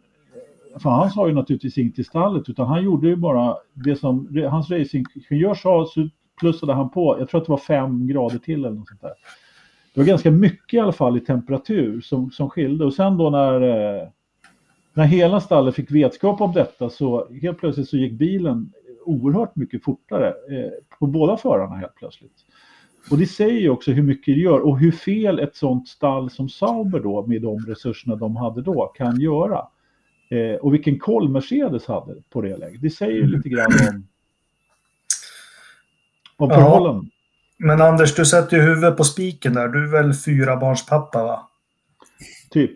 [0.80, 4.42] för han sa ju naturligtvis inget i stallet utan han gjorde ju bara det som
[4.50, 6.08] hans racingingenjör sa så
[6.40, 9.14] plussade han på, jag tror att det var fem grader till eller något sånt där.
[9.94, 13.30] Det var ganska mycket i alla fall i temperatur som, som skilde och sen då
[13.30, 14.08] när, eh,
[14.94, 18.72] när hela stallet fick vetskap om detta så helt plötsligt så gick bilen
[19.04, 22.44] oerhört mycket fortare eh, på båda förarna helt plötsligt.
[23.10, 26.30] Och det säger ju också hur mycket det gör och hur fel ett sånt stall
[26.30, 29.66] som Sauber då med de resurserna de hade då kan göra.
[30.30, 32.80] Eh, och vilken koll Mercedes hade på det läget.
[32.80, 33.30] Det säger ju mm.
[33.30, 34.06] lite grann om,
[36.36, 36.56] om ja.
[36.56, 37.10] förhållanden.
[37.58, 39.68] Men Anders, du sätter ju huvudet på spiken där.
[39.68, 41.48] Du är väl fyra barns pappa va?
[42.50, 42.70] Typ.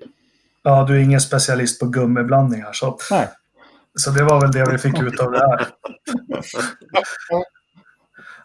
[0.63, 2.73] Ja, du är ingen specialist på gummiblandningar.
[2.73, 2.99] Så...
[3.11, 3.29] Nej.
[3.95, 5.67] Så det var väl det vi fick ut av det här.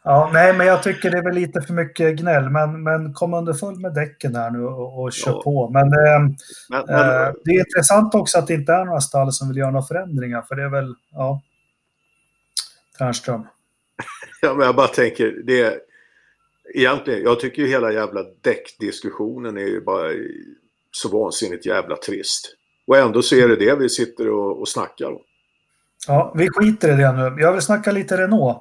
[0.07, 2.49] Ja, nej, men jag tycker det är väl lite för mycket gnäll.
[2.49, 5.41] Men, men kom underfull med däcken här nu och, och kör ja.
[5.43, 5.69] på.
[5.69, 6.19] Men, eh,
[6.69, 9.57] men, men, eh, det är intressant också att det inte är några stall som vill
[9.57, 10.41] göra några förändringar.
[10.41, 11.41] För det är väl, ja,
[12.97, 13.47] Tärnström.
[14.41, 15.79] Ja, men jag bara tänker, det är,
[16.73, 20.11] egentligen, jag tycker ju hela jävla däckdiskussionen är ju bara
[20.91, 22.55] så vansinnigt jävla trist.
[22.87, 25.21] Och ändå så är det det vi sitter och, och snackar om.
[26.07, 27.41] Ja, vi skiter i det nu.
[27.41, 28.57] Jag vill snacka lite Renault.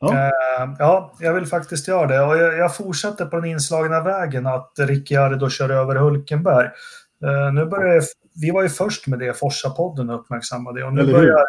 [0.00, 0.08] Ja.
[0.08, 2.20] Uh, ja, jag vill faktiskt göra det.
[2.20, 6.66] Och jag, jag fortsätter på den inslagna vägen att Ricciardo kör över Hulkenberg.
[7.24, 8.02] Uh, nu börjar
[8.40, 11.44] vi var ju först med det, Forsa-podden uppmärksammade och nu börjar,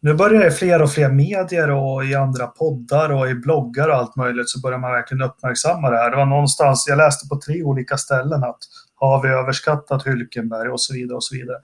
[0.00, 4.16] nu börjar fler och fler medier och i andra poddar och i bloggar och allt
[4.16, 6.10] möjligt så börjar man verkligen uppmärksamma det här.
[6.10, 8.58] Det var någonstans, jag läste på tre olika ställen att
[9.00, 11.56] har vi överskattat Hylkenberg och så vidare och så vidare.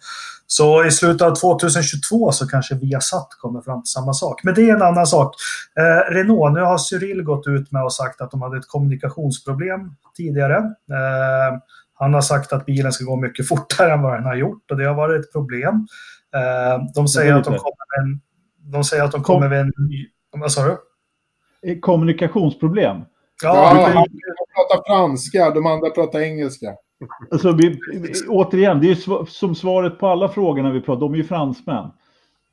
[0.46, 4.44] Så i slutet av 2022 så kanske Viasat kommer fram till samma sak.
[4.44, 5.34] Men det är en annan sak.
[5.78, 9.80] Eh, Renault, nu har Cyril gått ut med och sagt att de hade ett kommunikationsproblem
[10.16, 10.56] tidigare.
[10.56, 11.58] Eh,
[11.94, 14.76] han har sagt att bilen ska gå mycket fortare än vad den har gjort och
[14.76, 15.86] det har varit ett problem.
[16.34, 18.20] Eh, de säger att de kommer med en...
[18.72, 20.08] De säger att de kommer med en ny...
[20.32, 21.80] Vad sa du?
[21.80, 22.96] Kommunikationsproblem?
[23.42, 24.04] Ja, ja han
[24.54, 26.74] pratar franska, de andra pratar engelska.
[27.30, 27.80] Alltså, vi,
[28.28, 31.12] återigen, det är som svaret på alla frågorna vi pratar om.
[31.12, 31.90] De är ju fransmän.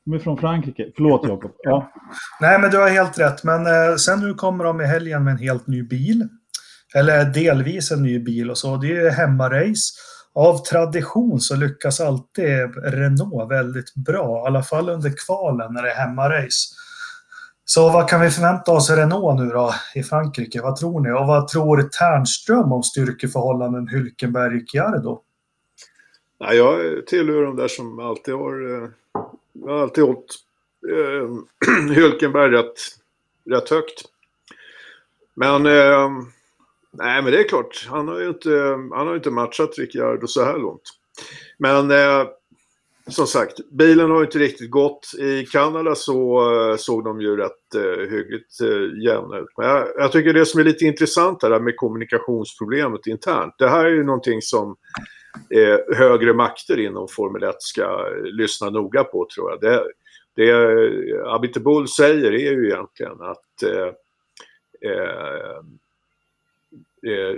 [0.04, 0.92] De är från Frankrike.
[0.96, 1.50] Förlåt Jakob.
[1.62, 1.92] Ja.
[2.40, 3.44] Nej, men du har helt rätt.
[3.44, 6.28] Men eh, sen nu kommer de i helgen med en helt ny bil.
[6.94, 8.76] Eller delvis en ny bil och så.
[8.76, 9.94] Det är hemmarace.
[10.34, 12.46] Av tradition så lyckas alltid
[12.84, 14.44] Renault väldigt bra.
[14.44, 16.74] I alla fall under kvalen när det är hemmarace.
[17.64, 20.62] Så vad kan vi förvänta oss av Renault nu då i Frankrike?
[20.62, 21.12] Vad tror ni?
[21.12, 25.20] Och vad tror Ternström om styrkeförhållanden Hülkenberg-Ricciardo?
[26.38, 28.88] Ja, jag tillhör de där som alltid har, eh,
[29.66, 30.34] har alltid hållit
[30.90, 31.28] eh,
[31.94, 32.74] Hülkenberg rätt,
[33.50, 34.04] rätt högt.
[35.34, 36.10] Men, eh,
[36.90, 38.50] nej men det är klart, han har ju inte,
[38.94, 40.82] han har inte matchat Ricciardo så här långt.
[41.58, 42.26] Men eh,
[43.10, 45.10] som sagt, bilen har inte riktigt gått.
[45.18, 49.48] I Kanada så eh, såg de ju rätt eh, hyggligt eh, jämna ut.
[49.56, 53.54] Men jag, jag, tycker det som är lite intressant här med kommunikationsproblemet internt.
[53.58, 54.76] Det här är ju någonting som
[55.50, 59.60] eh, högre makter inom Formel 1 ska lyssna noga på tror jag.
[59.60, 59.84] Det,
[60.36, 63.92] det eh, Abite Bull säger är ju egentligen att eh,
[64.90, 65.56] eh,
[67.12, 67.36] eh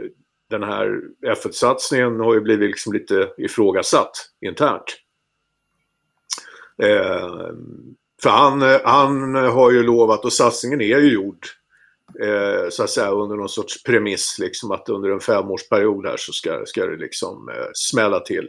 [0.51, 5.06] den här F1-satsningen har ju blivit liksom lite ifrågasatt internt.
[6.83, 7.51] Eh,
[8.23, 11.47] för han, eh, han har ju lovat, och satsningen är ju gjord,
[12.23, 16.33] eh, så att säga under någon sorts premiss, liksom att under en femårsperiod här så
[16.33, 18.49] ska, ska det liksom eh, smälla till.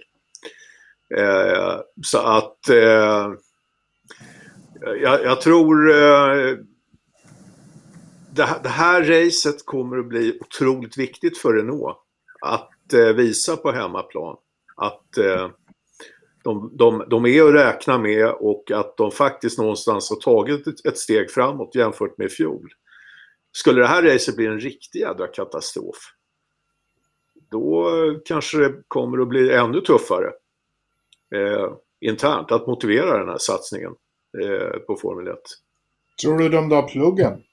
[1.15, 3.33] Eh, så att eh,
[5.01, 6.57] jag, jag, tror eh,
[8.31, 11.97] det, det, här racet kommer att bli otroligt viktigt för Renault.
[12.41, 14.37] Att eh, visa på hemmaplan
[14.75, 15.49] att eh,
[16.47, 20.85] de, de, de är att räkna med och att de faktiskt någonstans har tagit ett,
[20.85, 22.69] ett steg framåt jämfört med i fjol.
[23.51, 25.95] Skulle det här racet bli en riktig jädra katastrof,
[27.51, 27.91] då
[28.25, 30.31] kanske det kommer att bli ännu tuffare
[31.35, 33.91] eh, internt att motivera den här satsningen
[34.43, 35.37] eh, på Formel 1.
[36.21, 37.43] Tror du de drar pluggen?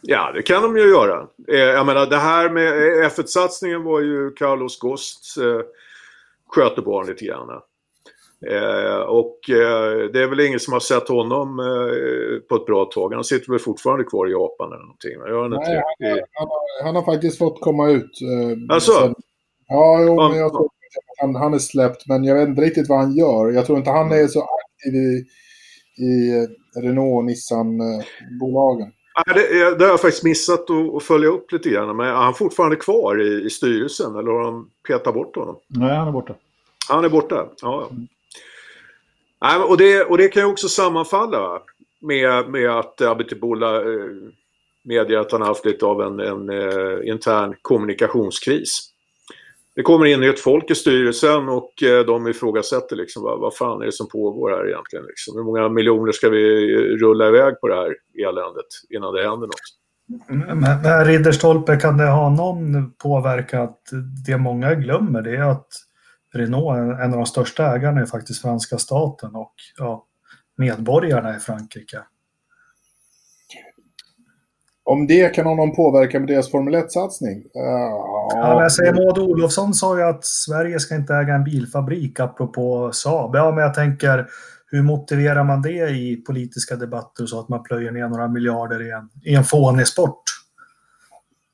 [0.00, 1.28] Ja, det kan de ju göra.
[1.48, 2.72] Eh, jag menar, det här med
[3.12, 5.60] F1-satsningen var ju Carlos Ghosts eh,
[6.48, 7.62] skötebarn lite grann.
[8.46, 12.84] Eh, och eh, det är väl ingen som har sett honom eh, på ett bra
[12.84, 13.14] tag.
[13.14, 15.12] Han sitter väl fortfarande kvar i Japan eller någonting?
[15.12, 18.20] Jag Nej, han, han, han, har, han, har, faktiskt fått komma ut.
[18.22, 18.92] Eh, alltså?
[18.92, 19.14] Sen,
[19.68, 20.68] ja, jo, men jag tror
[21.20, 23.50] han, han är släppt, men jag vet inte riktigt vad han gör.
[23.50, 25.24] Jag tror inte han är så aktiv i,
[26.04, 26.46] i
[26.82, 28.92] Renault och Nissan-bolagen.
[29.34, 31.96] Det, det, har jag faktiskt missat att, att, följa upp lite grann.
[31.96, 35.56] Men är han fortfarande kvar i, i styrelsen eller har de petat bort honom?
[35.68, 36.34] Nej, han är borta.
[36.88, 37.48] Han är borta?
[37.62, 37.88] Ja.
[37.90, 38.08] Mm.
[39.40, 41.62] Nej, och, det, och det kan ju också sammanfalla
[42.00, 44.10] med, med att Abitibola eh,
[44.84, 48.92] medger att han har haft lite av en, en eh, intern kommunikationskris.
[49.76, 53.80] Det kommer in ett folk i styrelsen och eh, de ifrågasätter liksom vad, vad fan
[53.82, 55.04] är det som pågår här egentligen.
[55.06, 55.36] Liksom.
[55.36, 57.96] Hur många miljoner ska vi eh, rulla iväg på det här
[58.28, 59.78] eländet innan det händer något?
[60.28, 63.68] Men, men Ridderstolpe, kan det ha någon påverkan?
[64.26, 65.68] Det många glömmer det är att
[66.38, 70.04] Renault, en av de största ägarna, är faktiskt franska staten och ja,
[70.56, 71.98] medborgarna i Frankrike.
[74.84, 77.36] Om det kan ha någon påverkan med deras Formel 1-satsning?
[77.36, 77.42] Uh,
[78.34, 82.90] ja, jag säger Maud Olofsson sa ju att Sverige ska inte äga en bilfabrik, apropå
[82.92, 83.36] Saab.
[83.36, 84.26] Ja, men jag tänker,
[84.70, 88.90] hur motiverar man det i politiska debatter så att man plöjer ner några miljarder i
[88.90, 90.22] en, i en fånig sport?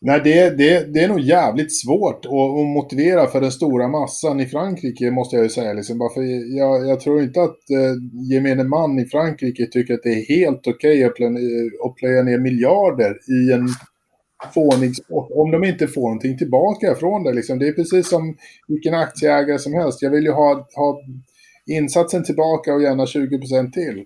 [0.07, 4.41] Nej, det, det, det är nog jävligt svårt att, att, motivera för den stora massan
[4.41, 5.73] i Frankrike, måste jag ju säga.
[5.73, 5.99] Liksom.
[5.99, 6.23] Bara för
[6.59, 7.95] jag, jag tror inte att eh,
[8.31, 12.39] gemene man i Frankrike tycker att det är helt okej okay att, att plöja ner
[12.39, 13.69] miljarder i en
[14.55, 15.29] fånig sport.
[15.31, 17.33] Om de inte får någonting tillbaka från det.
[17.33, 17.59] Liksom.
[17.59, 18.37] Det är precis som
[18.69, 20.03] vilken aktieägare som helst.
[20.03, 21.01] Jag vill ju ha, ha
[21.67, 24.05] insatsen tillbaka och gärna 20% till.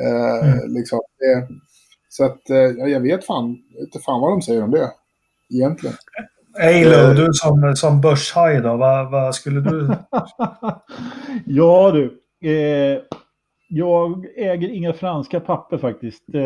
[0.00, 0.74] Eh, mm.
[0.74, 1.00] liksom.
[2.08, 4.92] så att eh, jag vet fan, inte fan vad de säger om det
[5.54, 5.96] egentligen.
[6.60, 7.14] Eilo, eh.
[7.14, 9.90] du som, som börshaj då, vad, vad skulle du...
[11.46, 12.04] ja du,
[12.50, 12.98] eh,
[13.74, 16.34] jag äger inga franska papper faktiskt.
[16.34, 16.42] Eh,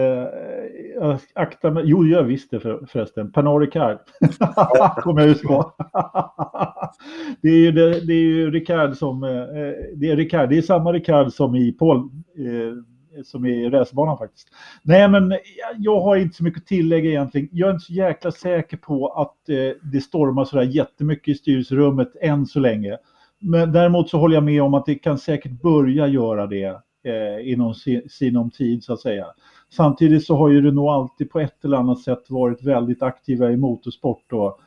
[0.95, 3.99] jag aktar mig, jo jag visste för, förresten, Pernod Ricard.
[4.97, 5.73] Kommer jag ut på.
[7.43, 9.31] det är ju, det, det är ju Ricard som, eh,
[9.95, 12.75] det är Ricard, det är samma Ricard som i Paul, eh,
[13.25, 14.49] som är i racerbanan faktiskt.
[14.83, 15.35] Nej, men
[15.77, 17.49] jag har inte så mycket att tillägga egentligen.
[17.53, 22.13] Jag är inte så jäkla säker på att eh, det stormar sådär jättemycket i styrelserummet
[22.21, 22.97] än så länge.
[23.39, 27.53] Men däremot så håller jag med om att det kan säkert börja göra det eh,
[27.53, 27.75] inom
[28.09, 29.27] sinom tid så att säga.
[29.71, 33.57] Samtidigt så har ju Renault alltid på ett eller annat sätt varit väldigt aktiva i
[33.57, 34.33] motorsport.
[34.33, 34.61] Och,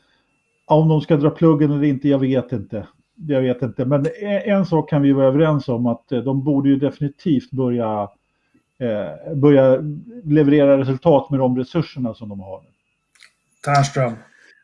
[0.69, 2.87] om de ska dra pluggen eller inte, jag vet inte.
[3.27, 6.43] Jag vet inte, men eh, en sak kan vi vara överens om att eh, de
[6.43, 8.09] borde ju definitivt börja
[8.79, 9.83] eh, börja
[10.23, 12.61] leverera resultat med de resurserna som de har.
[13.63, 14.13] Tärnström.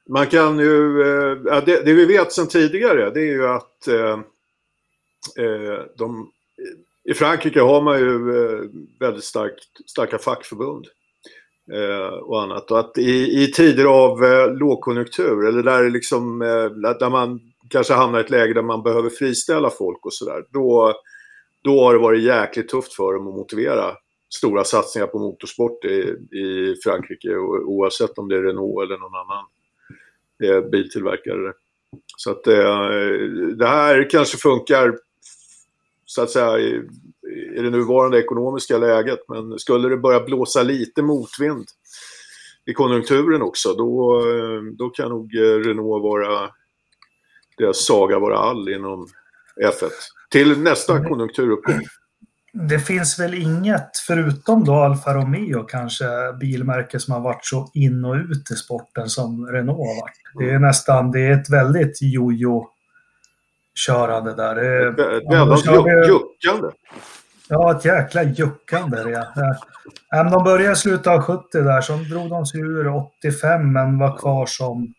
[0.10, 4.20] Man kan ju, eh, det, det, vi vet sedan tidigare det är ju att eh,
[5.46, 6.32] eh de,
[7.10, 8.60] i Frankrike har man ju eh,
[9.00, 10.86] väldigt starkt, starka fackförbund
[11.74, 12.72] eh, och annat.
[12.72, 14.20] Och att i, i tider av
[14.58, 16.40] lågkonjunktur eller där, liksom,
[17.00, 20.44] där man kanske hamnar i ett läge där man behöver friställa folk och sådär.
[20.50, 20.94] Då,
[21.64, 23.96] då har det varit jäkligt tufft för dem att motivera
[24.38, 29.46] stora satsningar på motorsport i, i Frankrike oavsett om det är Renault eller någon annan
[30.44, 31.54] eh, biltillverkare.
[32.18, 32.88] Så att eh,
[33.58, 34.98] det här kanske funkar
[36.06, 36.82] så att säga i,
[37.56, 39.20] i det nuvarande ekonomiska läget.
[39.28, 41.66] Men skulle det börja blåsa lite motvind
[42.66, 46.50] i konjunkturen också då, eh, då kan nog Renault vara
[47.58, 49.08] deras saga vara all inom
[49.64, 49.90] F1
[50.30, 51.82] till nästa konjunkturuppgång
[52.58, 56.06] det finns väl inget, förutom då Alfa Romeo kanske,
[56.40, 60.16] bilmärke som har varit så in och ut i sporten som Renault har varit.
[60.40, 62.68] Det är nästan, det är ett väldigt jojo
[63.88, 64.56] körande där.
[64.58, 65.00] Ett
[65.34, 65.66] väldigt
[66.08, 66.70] juckande.
[67.50, 69.04] Ja, ett jäkla juckande.
[69.04, 69.28] Det.
[70.10, 74.00] Ja, de började i slutet av 70 där, så drog de sig ur 85 men
[74.00, 74.94] var kvar som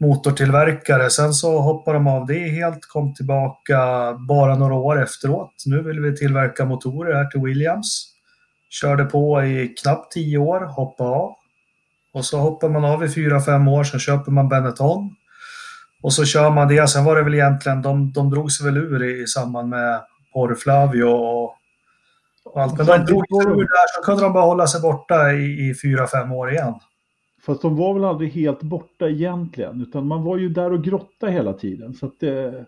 [0.00, 1.10] motortillverkare.
[1.10, 3.78] Sen så hoppade de av det helt, kom tillbaka
[4.28, 5.52] bara några år efteråt.
[5.66, 8.06] Nu vill vi tillverka motorer här till Williams.
[8.70, 11.34] Körde på i knappt tio år, hoppade av.
[12.12, 15.16] Och så hoppar man av i fyra, fem år, sen köper man Benetton.
[16.02, 16.88] Och så kör man det.
[16.88, 20.00] Sen var det väl egentligen, de, de drog sig väl ur i, i samband med
[20.32, 21.44] Porrflavio och,
[22.44, 22.78] och allt.
[22.78, 25.74] Men de drog sig ur där, så kunde de bara hålla sig borta i, i
[25.82, 26.74] fyra, fem år igen.
[27.42, 31.26] Fast de var väl aldrig helt borta egentligen, utan man var ju där och grotta
[31.26, 31.94] hela tiden.
[31.94, 32.64] Så att det...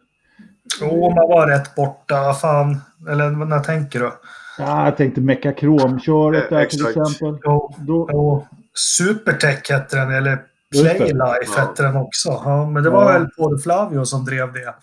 [0.80, 2.32] Jo, man var rätt borta.
[2.32, 2.76] Fan.
[3.10, 4.12] Eller när tänker du?
[4.58, 7.40] Ja, jag tänkte Mekakromköret där till exempel.
[7.44, 8.08] Jo, Då...
[8.12, 8.46] jo.
[8.98, 10.38] Supertech hette den, eller
[10.70, 12.28] Playlife hette den också.
[12.44, 13.18] Ja, men det var ja.
[13.18, 14.74] väl Paul Flavio som drev det.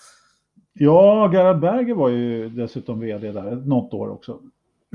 [0.73, 4.39] Ja, Gerhard Berger var ju dessutom vd där något år också.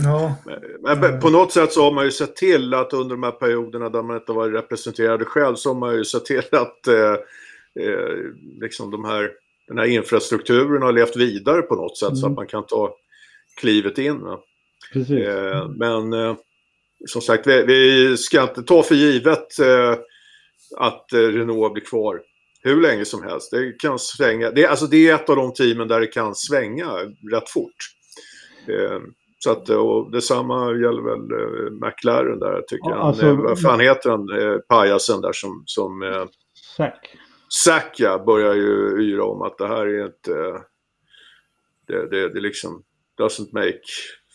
[0.03, 0.37] Ja.
[0.83, 3.89] Men på något sätt så har man ju sett till att under de här perioderna
[3.89, 7.17] där man inte varit representerade själv så har man ju sett till att eh,
[7.81, 8.17] eh,
[8.61, 9.31] liksom de här,
[9.69, 12.17] den här infrastrukturen har levt vidare på något sätt mm.
[12.17, 12.37] så att mm.
[12.37, 12.97] man kan ta
[13.61, 14.21] klivet in.
[14.95, 16.37] Eh, men eh,
[17.07, 19.97] som sagt, vi, vi, ska inte ta för givet eh,
[20.77, 22.21] att eh, Renault blir kvar
[22.61, 23.51] hur länge som helst.
[23.51, 24.51] Det kan svänga.
[24.51, 26.91] Det, alltså det är ett av de teamen där det kan svänga
[27.33, 27.77] rätt fort.
[29.45, 32.99] Så att, och detsamma gäller väl eh, McLaren där tycker jag.
[32.99, 35.63] Alltså, eh, vad fan heter han, eh, pajasen där som...
[35.67, 36.25] som eh,
[36.77, 37.17] Zack.
[37.65, 40.33] Zack ja, börjar ju yra om att det här är inte...
[41.87, 42.83] Det, det, det liksom
[43.21, 43.81] doesn't make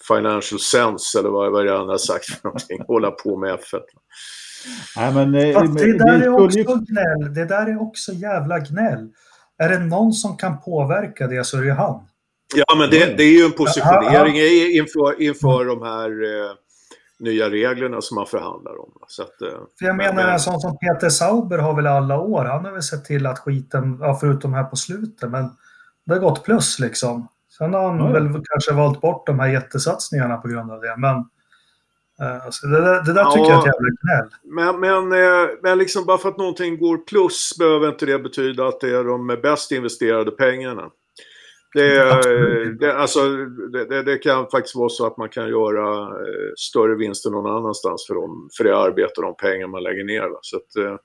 [0.07, 2.81] financial sense eller vad, vad det han har sagt för någonting.
[2.87, 3.79] Hålla på med F1.
[4.97, 7.33] Nej, men, det, det, där är också gnäll.
[7.33, 9.09] Det där är också jävla gnäll.
[9.57, 12.08] Är det någon som kan påverka det så är det han.
[12.55, 14.35] Ja, men det, det är ju en positionering
[14.77, 16.51] inför, inför de här eh,
[17.19, 18.91] nya reglerna som man förhandlar om.
[19.07, 22.19] Så att, eh, För jag menar men, en sån som Peter Sauber har väl alla
[22.19, 25.49] år, han har väl sett till att skiten, ja, förutom här på slutet, men
[26.05, 27.27] det har gått plus liksom.
[27.57, 28.13] Sen har han mm.
[28.13, 31.15] väl kanske valt bort de här jättesatsningarna på grund av det, men
[32.21, 34.29] eh, Alltså det, där, det där tycker ja, jag är ett jävla gnäll.
[34.43, 38.67] Men, men, eh, men liksom bara för att någonting går plus behöver inte det betyda
[38.67, 40.89] att det är de bäst investerade pengarna.
[41.73, 43.19] Det, det, alltså,
[43.89, 48.07] det, det, kan faktiskt vara så att man kan göra eh, större vinster någon annanstans
[48.07, 50.29] för, dem, för det arbete och de pengar man lägger ner.
[50.41, 50.95] Så att, eh...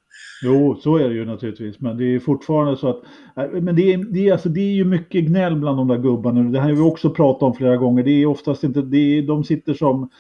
[0.43, 1.81] Jo, så är det ju naturligtvis.
[1.81, 3.03] Men det är fortfarande så att...
[3.37, 5.99] Eh, men det är, det är, alltså, det är ju mycket gnäll bland de där
[5.99, 6.43] gubbarna.
[6.43, 8.03] Det här har vi också pratat om flera gånger.
[8.03, 8.83] Det är oftast inte...
[8.83, 10.11] Det är, de sitter som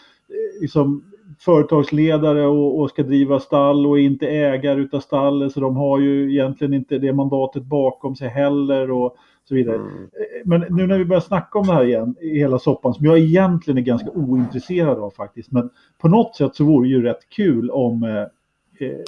[0.60, 1.04] liksom,
[1.40, 5.52] företagsledare och, och, ska driva stall och är inte ägare utav stallet.
[5.52, 8.90] Så de har ju egentligen inte det mandatet bakom sig heller.
[8.90, 9.16] Och,
[9.48, 9.76] så vidare.
[9.76, 10.02] Mm.
[10.02, 10.08] Eh,
[10.44, 13.18] men nu när vi börjar snacka om det här igen, i hela soppan, som jag
[13.18, 17.28] egentligen är ganska ointresserad av faktiskt, men på något sätt så vore det ju rätt
[17.28, 18.98] kul om, eh, eh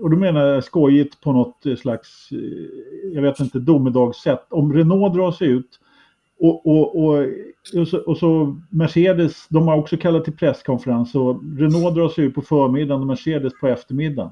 [0.00, 2.38] och då menar jag skojigt på något slags, eh,
[3.14, 5.80] jag vet inte, domedagssätt, om Renault drar sig ut
[6.40, 7.26] och, och, och,
[7.76, 12.24] och, så, och så Mercedes, de har också kallat till presskonferens och Renault drar sig
[12.24, 14.30] ut på förmiddagen och Mercedes på eftermiddagen.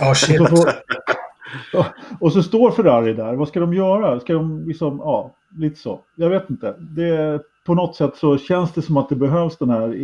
[0.00, 0.40] Ja, oh, shit.
[2.20, 4.20] Och så står Ferrari där, vad ska de göra?
[4.20, 6.00] Ska de liksom, ja, lite så.
[6.16, 6.74] Jag vet inte.
[6.78, 9.94] Det, på något sätt så känns det som att det behövs den här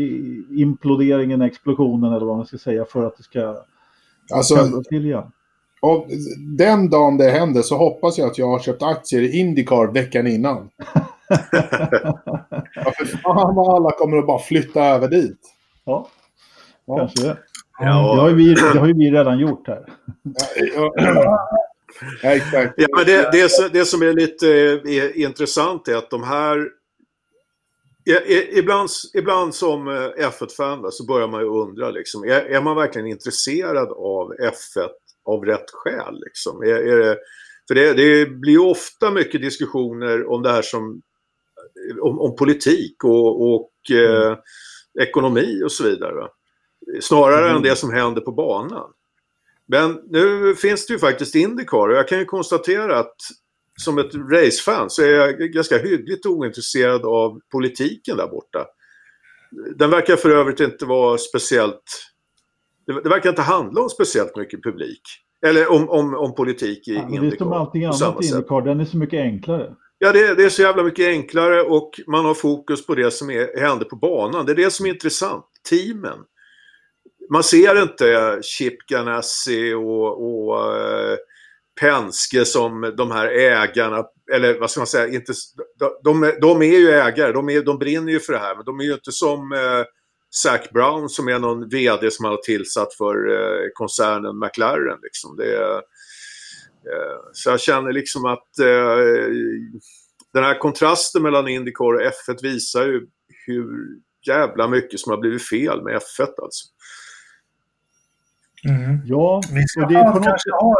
[0.61, 3.57] imploderingen, explosionen eller vad man ska säga för att det ska
[4.35, 5.33] alltså, till igen.
[5.83, 6.07] Och
[6.57, 10.26] den dagen det händer så hoppas jag att jag har köpt aktier i Indycar veckan
[10.26, 10.70] innan.
[12.74, 15.40] ja, för fan vad alla kommer att bara flytta över dit.
[15.85, 16.09] Ja,
[16.87, 16.96] ja.
[16.96, 17.37] kanske det.
[17.78, 18.14] Ja.
[18.14, 19.87] Det, har vi, det har ju vi redan gjort här.
[20.74, 20.94] Ja,
[22.22, 22.74] exakt.
[22.76, 26.68] Ja, men det, det, det som är lite är, intressant är att de här...
[28.52, 33.06] Ibland, ibland som eh, F1-fan så börjar man ju undra, liksom, är, är, man verkligen
[33.06, 34.88] intresserad av F1
[35.25, 36.20] av rätt skäl?
[36.25, 36.62] Liksom?
[36.62, 37.18] Är, är det
[37.68, 41.02] För det, det blir ju ofta mycket diskussioner om det här som
[42.00, 44.38] om, om politik och, och eh, mm.
[45.02, 46.29] ekonomi och så vidare.
[47.00, 47.56] Snarare mm.
[47.56, 48.90] än det som händer på banan.
[49.66, 53.16] Men nu finns det ju faktiskt Indycar och jag kan ju konstatera att
[53.76, 58.66] som ett racefan så är jag ganska hyggligt ointresserad av politiken där borta.
[59.76, 61.82] Den verkar för övrigt inte vara speciellt...
[62.87, 65.02] Det, verkar inte handla om speciellt mycket publik.
[65.46, 67.20] Eller om, om, om politik i ja, Indycar.
[67.20, 69.74] Det är som allting annat i Indycar, den är så mycket enklare.
[69.98, 73.30] Ja, det, det, är så jävla mycket enklare och man har fokus på det som
[73.30, 74.46] är, händer på banan.
[74.46, 75.44] Det är det som är intressant.
[75.70, 76.18] Teamen.
[77.31, 81.16] Man ser inte Chip Ganassi och, och uh,
[81.81, 85.33] Penske som de här ägarna, eller vad ska man säga, inte,
[85.79, 88.64] de, de, de är ju ägare, de, är, de brinner ju för det här, men
[88.64, 89.85] de är ju inte som uh,
[90.31, 94.98] Zac Brown som är någon vd som man har tillsatt för uh, koncernen McLaren.
[95.02, 95.37] Liksom.
[95.37, 95.81] Det är,
[96.92, 98.96] Eh, så jag känner liksom att eh,
[100.33, 103.06] den här kontrasten mellan Indycar och F1 visar ju
[103.46, 103.87] hur
[104.27, 106.66] jävla mycket som har blivit fel med F1 alltså.
[108.69, 109.00] Mm.
[109.04, 110.60] Ja, vi ska det ha, på kanske något...
[110.60, 110.77] ha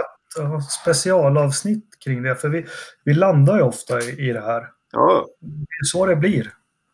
[0.59, 2.64] ett specialavsnitt kring det, för vi,
[3.05, 4.66] vi landar ju ofta i, i det här.
[4.93, 5.26] Ja.
[5.41, 6.53] Det är så det blir.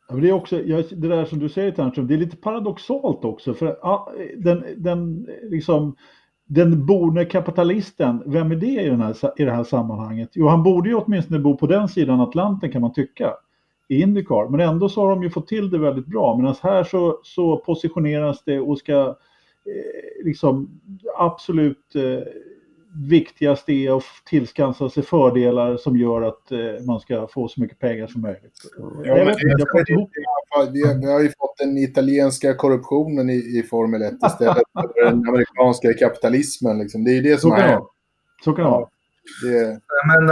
[0.08, 0.56] Ja, det, är också,
[0.90, 3.54] det där som du säger Ternström, det är lite paradoxalt också.
[3.54, 3.76] För
[4.36, 5.96] den, den liksom,
[6.46, 10.30] den borne kapitalisten, vem är det i, den här, i det här sammanhanget?
[10.32, 13.32] Jo, han borde ju åtminstone bo på den sidan Atlanten kan man tycka
[13.88, 14.48] i Indycar.
[14.48, 16.36] Men ändå så har de ju fått till det väldigt bra.
[16.36, 19.14] Medan här så, så positioneras det och ska eh,
[20.24, 20.80] liksom
[21.16, 22.32] absolut eh,
[23.08, 27.78] viktigast är att tillskansa sig fördelar som gör att eh, man ska få så mycket
[27.78, 28.58] pengar som möjligt.
[28.78, 34.02] Ja, jag vet, jag vi, vi har ju fått den italienska korruptionen i, i Formel
[34.02, 36.78] 1 istället för den amerikanska kapitalismen.
[36.78, 37.04] Liksom.
[37.04, 37.78] Det är ju det som så är.
[38.44, 38.88] Så kan det vara.
[39.42, 39.80] Det...
[40.06, 40.28] Men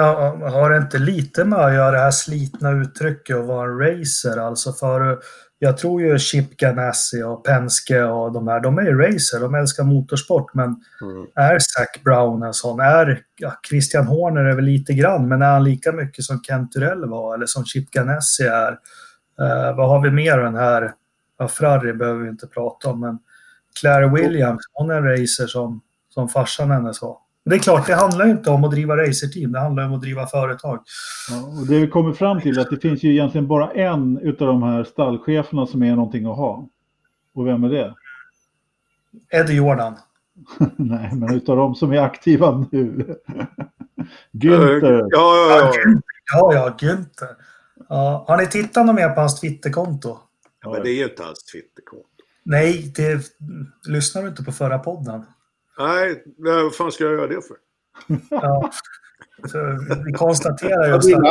[0.52, 4.38] har det inte lite med att göra det här slitna uttrycket att vara en racer?
[4.38, 5.18] Alltså för
[5.58, 9.54] jag tror ju Chip Ganassi och Penske och de här, de är ju racer, de
[9.54, 10.54] älskar motorsport.
[10.54, 11.26] Men mm.
[11.34, 12.80] är Zac Brown en sån?
[12.80, 16.72] Är ja, Christian Horner är väl lite grann, men är han lika mycket som Kent
[16.72, 18.70] Turell var eller som Chip Ganassi är?
[19.40, 20.92] Uh, vad har vi mer den här?
[21.38, 23.18] Ja, Ferrari behöver vi inte prata om, men
[23.80, 27.16] Claire Williams, hon är en racer som, som farsan hennes var.
[27.48, 30.26] Det är klart, det handlar inte om att driva racerteam, det handlar om att driva
[30.26, 30.84] företag.
[31.30, 34.18] Ja, och det vi kommer fram till är att det finns ju egentligen bara en
[34.18, 36.68] utav de här stallcheferna som är någonting att ha.
[37.34, 37.94] Och vem är det?
[39.30, 39.94] Eddie Jordan.
[40.76, 43.16] Nej, men utav de som är aktiva nu.
[44.32, 45.08] Günther.
[45.10, 46.00] Ja, ja, ja.
[46.32, 47.36] Ja, ja, Günther.
[47.88, 50.18] Ja, har ni tittat något mer på hans Twitterkonto?
[50.62, 52.06] Ja, men det är ju inte hans Twitterkonto.
[52.42, 53.22] Nej, det
[53.88, 55.24] lyssnar du inte på förra podden?
[55.78, 57.56] Nej, vad fan ska jag göra det för?
[58.30, 58.70] Ja.
[59.46, 59.58] Så
[60.06, 61.24] vi konstaterar just att,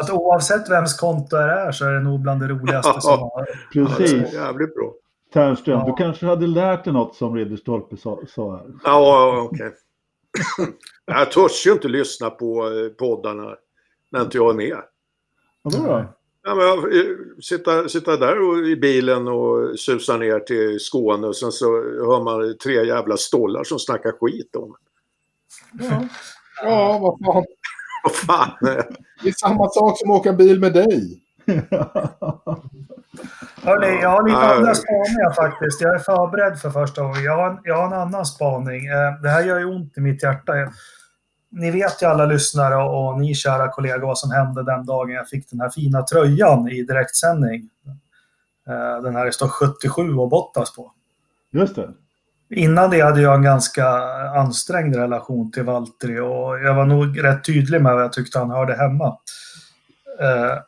[0.00, 3.18] att oavsett vems konto det är så är det nog bland det roligaste ja, som
[3.18, 3.46] har.
[3.72, 4.32] Precis.
[4.32, 4.92] Jävligt bra.
[5.32, 5.86] Ternström, ja.
[5.86, 8.66] du kanske hade lärt dig något som Ridderstolpe sa, sa här.
[8.84, 9.66] Ja, okej.
[9.66, 10.74] Okay.
[11.06, 13.56] jag törs ju inte lyssna på eh, poddarna
[14.10, 14.78] när inte jag är med.
[15.62, 16.04] Vadå då?
[16.48, 17.04] Ja, men eh,
[17.40, 22.24] sitta, sitta där och, i bilen och susa ner till Skåne och sen så hör
[22.24, 24.76] man tre jävla stollar som snackar skit om
[25.72, 26.04] Ja,
[26.62, 27.44] ja vad fan.
[28.04, 28.50] vad fan.
[29.22, 31.22] Det är samma sak som att åka bil med dig.
[33.62, 35.80] Hörrni, jag har lite andra spaningar faktiskt.
[35.80, 37.22] Jag är förberedd för första gången.
[37.22, 38.86] Jag har, jag har en annan spaning.
[38.86, 40.52] Eh, det här gör ju ont i mitt hjärta
[41.50, 45.28] ni vet ju alla lyssnare och, ni kära kollegor vad som hände den dagen jag
[45.28, 47.70] fick den här fina tröjan i direktsändning.
[48.68, 50.92] Eh, den här det står 77 och Bottas på.
[51.50, 51.88] Just det.
[52.50, 53.88] Innan det hade jag en ganska
[54.36, 58.50] ansträngd relation till Valtteri och jag var nog rätt tydlig med vad jag tyckte han
[58.50, 59.06] hörde hemma.
[60.20, 60.58] Eh,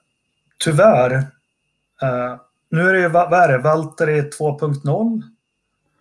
[0.65, 1.13] tyvärr,
[2.03, 2.37] eh,
[2.71, 5.23] nu är det ju, vad är det, Valtteri 2.0.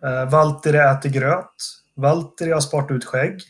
[0.04, 1.56] Eh, Valtteri äter gröt.
[1.96, 3.42] Valtteri har sparat ut skägg.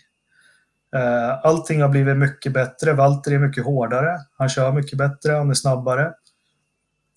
[0.96, 2.94] Eh, allting har blivit mycket bättre.
[2.94, 4.20] Walter är mycket hårdare.
[4.38, 6.14] Han kör mycket bättre, han är snabbare.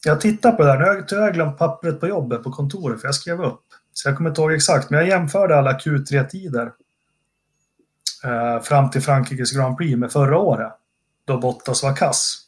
[0.04, 0.78] Jag tittar på det här.
[0.78, 3.64] Nu har jag tyvärr glömt pappret på jobbet på kontoret för jag skrev upp.
[3.92, 6.72] Så jag kommer inte ihåg exakt, men jag jämförde alla Q3-tider
[8.24, 10.72] eh, fram till Frankrikes Grand Prix med förra året,
[11.24, 12.38] då Bottas var kass.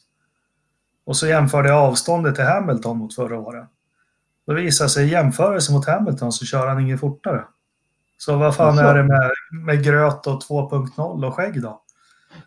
[1.05, 3.67] Och så jämförde jag avståndet till Hamilton mot förra året.
[4.47, 7.45] Då visade sig i jämförelse mot Hamilton så kör han inget fortare.
[8.17, 9.31] Så vad fan är det med,
[9.65, 11.81] med gröt och 2.0 och skägg då?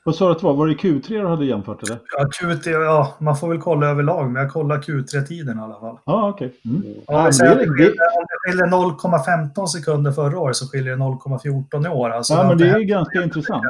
[0.05, 0.55] Vad sa du att det var?
[0.55, 1.99] Var det Q3 du hade jämfört eller?
[2.19, 5.99] Ja, Q3, ja, man får väl kolla överlag, men jag kollar Q3-tiden i alla fall.
[6.05, 6.51] Ah, okay.
[6.64, 6.83] Mm.
[7.07, 7.47] Ja, okej.
[7.47, 7.59] Mm.
[7.59, 7.97] Om det
[8.47, 12.11] skiljer 0,15 sekunder förra året så skiljer det 0,14 i år.
[12.11, 13.64] Alltså, ja, men det är ganska intressant.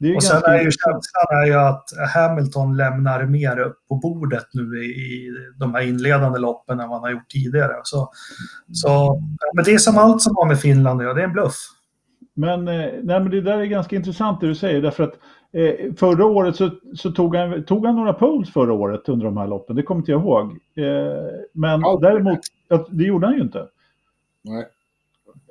[0.00, 1.84] Det är och sen är ju känslan är ju att
[2.14, 7.02] Hamilton lämnar mer på bordet nu i, i de här inledande loppen än vad han
[7.02, 7.72] har gjort tidigare.
[7.82, 8.10] Så,
[8.72, 9.22] så,
[9.54, 11.54] men det är som allt som har med Finland att göra, det är en bluff.
[12.34, 15.14] Men, eh, nej, men det där är ganska intressant det du säger därför att
[15.52, 19.36] eh, förra året så, så, tog, han, tog han några poles förra året under de
[19.36, 20.50] här loppen, det kommer inte jag ihåg.
[20.76, 20.84] Eh,
[21.52, 22.02] men Allt.
[22.02, 22.40] däremot,
[22.90, 23.66] det gjorde han ju inte.
[24.42, 24.66] Nej.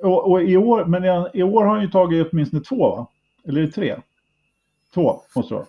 [0.02, 3.06] Och, och, i år, men i, i, år har han ju tagit åtminstone två va?
[3.48, 3.96] Eller är det tre?
[4.94, 5.66] Två måste det vara.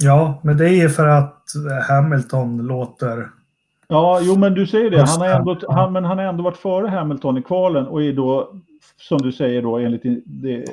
[0.00, 1.44] Ja, men det är för att
[1.88, 3.28] Hamilton låter...
[3.88, 5.02] Ja, jo men du säger det.
[5.02, 8.12] Han har ändå, han, men han har ändå varit före Hamilton i kvalen och är
[8.12, 8.52] då,
[8.96, 10.64] som du säger då, enligt det,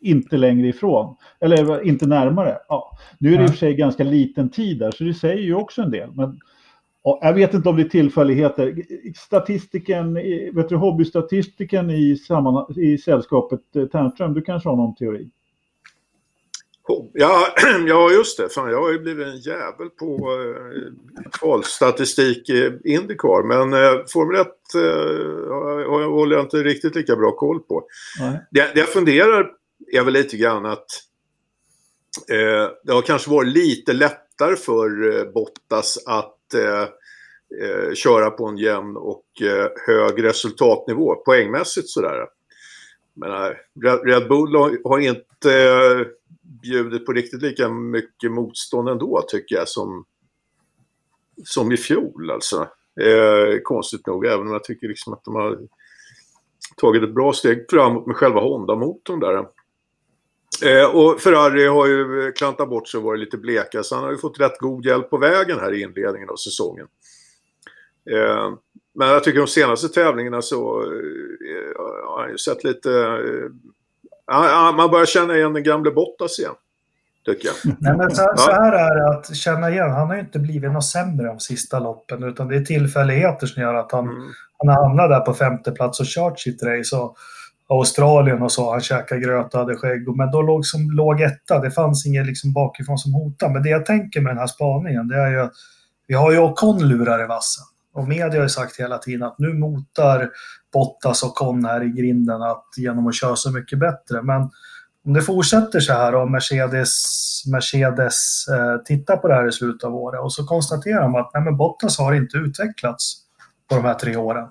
[0.00, 1.16] inte längre ifrån.
[1.40, 2.58] Eller inte närmare.
[2.68, 2.98] Ja.
[3.18, 5.54] Nu är det i och för sig ganska liten tid där, så det säger ju
[5.54, 6.10] också en del.
[6.12, 6.40] Men
[7.04, 8.74] ja, jag vet inte om det är tillfälligheter.
[9.16, 10.14] Statistiken,
[10.54, 15.30] vet du, hobbystatistiken i, samman, i sällskapet eh, Ternström, du kanske har någon teori?
[17.12, 17.54] Ja,
[17.86, 18.48] ja, just det.
[18.48, 23.42] Fan, jag har ju blivit en jävel på eh, kvalstatistik i Indycar.
[23.42, 27.86] Men eh, Formel 1 eh, håller jag inte riktigt lika bra koll på.
[28.50, 29.50] Det, det jag funderar
[29.92, 30.86] är väl lite grann att
[32.30, 36.82] eh, det har kanske varit lite lättare för eh, Bottas att eh,
[37.62, 42.35] eh köra på en jämn och eh, hög resultatnivå poängmässigt sådär.
[43.16, 43.52] Men eh,
[44.04, 44.54] Red Bull
[44.84, 46.06] har inte eh,
[46.62, 50.04] bjudit på riktigt lika mycket motstånd ändå tycker jag som,
[51.44, 52.68] som i fjol alltså.
[53.00, 55.58] Eh, konstigt nog, även om jag tycker liksom att de har
[56.76, 59.46] tagit ett bra steg framåt med själva Honda-motorn där.
[60.64, 64.04] Eh, och Ferrari har ju eh, klantat bort sig och varit lite bleka så han
[64.04, 66.86] har ju fått rätt god hjälp på vägen här i inledningen av säsongen.
[68.10, 68.54] Eh,
[68.94, 74.90] men jag tycker de senaste tävlingarna så eh, har han ju sett lite eh, man
[74.90, 76.54] börjar känna igen den gamle Bottas igen.
[77.24, 77.76] Tycker jag.
[77.80, 79.90] Nej, men så, så, här är det att känna igen.
[79.90, 83.62] Han har ju inte blivit något sämre de sista loppen utan det är tillfälligheter som
[83.62, 84.22] gör att han, mm.
[84.58, 86.96] han har hamnat där på femte plats och kört sitt race.
[86.96, 87.16] Och
[87.68, 90.16] Australien och så, han käkade gröt och hade skägg.
[90.16, 93.52] Men då låg som låg etta, det fanns inget liksom bakifrån som hotade.
[93.52, 95.52] Men det jag tänker med den här spaningen, det är ju att
[96.06, 97.64] vi har ju Ocon lurar i vassen.
[97.96, 100.30] Och media har ju sagt hela tiden att nu motar
[100.72, 104.22] Bottas och Con här i grinden att, genom att köra så mycket bättre.
[104.22, 104.50] Men
[105.06, 106.92] om det fortsätter så här och Mercedes,
[107.52, 111.30] Mercedes eh, tittar på det här i slutet av året och så konstaterar de att
[111.34, 113.16] nej, men Bottas har inte utvecklats
[113.68, 114.48] på de här tre åren.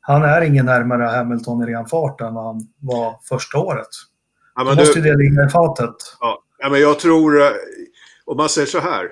[0.00, 3.88] Han är ingen närmare Hamilton i ren fart än vad han var första året.
[4.54, 5.94] Ja, Då måste du, det ligga i fatet.
[6.20, 7.48] Ja, ja, men jag tror, eh,
[8.24, 9.06] om man säger så här,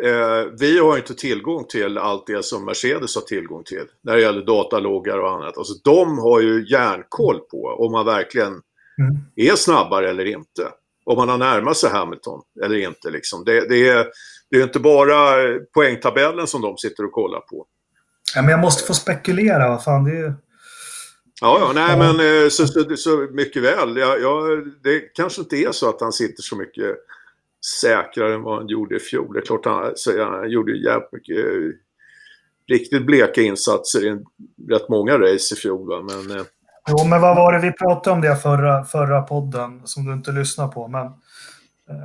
[0.00, 4.22] Eh, vi har inte tillgång till allt det som Mercedes har tillgång till när det
[4.22, 5.58] gäller dataloggar och annat.
[5.58, 8.52] Alltså, de har ju järnkoll på om man verkligen
[8.98, 9.18] mm.
[9.36, 10.68] är snabbare eller inte.
[11.04, 13.10] Om man har närmat sig Hamilton eller inte.
[13.10, 13.44] Liksom.
[13.44, 14.06] Det, det, är,
[14.50, 15.14] det är inte bara
[15.74, 17.66] poängtabellen som de sitter och kollar på.
[18.34, 19.68] Ja, men jag måste få spekulera.
[19.68, 20.34] Vad fan, det är...
[21.40, 23.96] Ja, ja, nej men eh, så, så, så mycket väl.
[23.96, 24.42] Ja, ja,
[24.82, 26.96] det kanske inte är så att han sitter så mycket
[27.80, 29.32] säkrare än vad han gjorde i fjol.
[29.32, 31.70] Det är klart han, så han gjorde jävligt mycket eh,
[32.68, 34.10] riktigt bleka insatser i
[34.70, 35.88] rätt många race i fjol.
[35.88, 36.02] Va?
[36.02, 36.44] Men, eh...
[36.88, 40.32] Jo, men vad var det vi pratade om det förra, förra podden som du inte
[40.32, 40.88] lyssnade på?
[40.88, 41.12] Men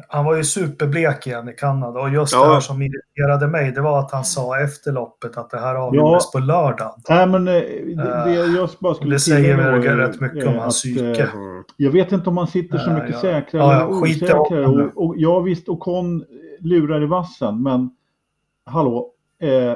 [0.07, 2.45] han var ju superblek igen i Kanada och just ja.
[2.47, 5.75] det här som irriterade mig det var att han sa efter loppet att det här
[5.75, 6.39] avgjordes ja.
[6.39, 6.93] på lördagen.
[7.09, 10.81] Nej, men eh, det, det, jag bara skulle det säger väl rätt mycket om hans
[10.81, 11.29] psyke.
[11.77, 13.19] Jag vet inte om han sitter så mycket ja.
[13.19, 14.65] säkrare ja, eller osäkrare.
[14.65, 16.25] Och, och, ja visst, Ocon
[16.59, 17.89] lurar i vassen, men
[18.65, 19.11] hallå.
[19.41, 19.73] Eh,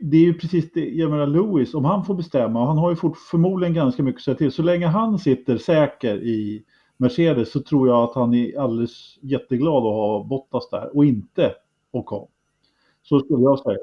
[0.00, 2.90] det är ju precis det, jag menar Lewis, om han får bestämma, och han har
[2.90, 6.64] ju fort, förmodligen ganska mycket att säga till, så länge han sitter säker i
[6.96, 11.54] Mercedes så tror jag att han är alldeles jätteglad att ha Bottas där och inte
[11.90, 12.28] Ocon.
[13.02, 13.78] Så skulle jag säga.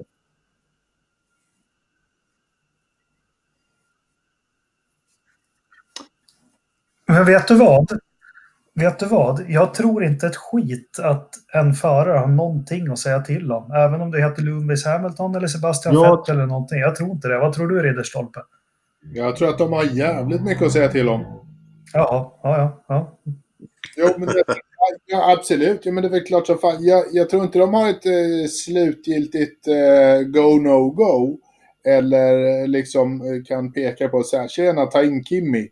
[7.08, 7.92] Men vet du vad?
[8.74, 9.46] Vet du vad?
[9.50, 13.72] Jag tror inte ett skit att en förare har någonting att säga till om.
[13.72, 16.18] Även om det heter Lewis Hamilton eller Sebastian jag...
[16.18, 16.80] Vettel eller någonting.
[16.80, 17.40] Jag tror inte det.
[17.40, 18.40] Vad tror du Ridderstolpe?
[19.14, 21.41] Jag tror att de har jävligt mycket att säga till om.
[21.94, 23.18] Ja, ja, ja.
[23.98, 24.44] Jo, men det,
[25.06, 25.86] ja, absolut.
[25.86, 26.84] Ja, men det är väl klart som fan.
[26.86, 31.38] Jag, jag tror inte de har ett eh, slutgiltigt eh, go-no-go.
[31.86, 35.70] Eller eh, liksom eh, kan peka på så här, tjena, ta in Kimmy.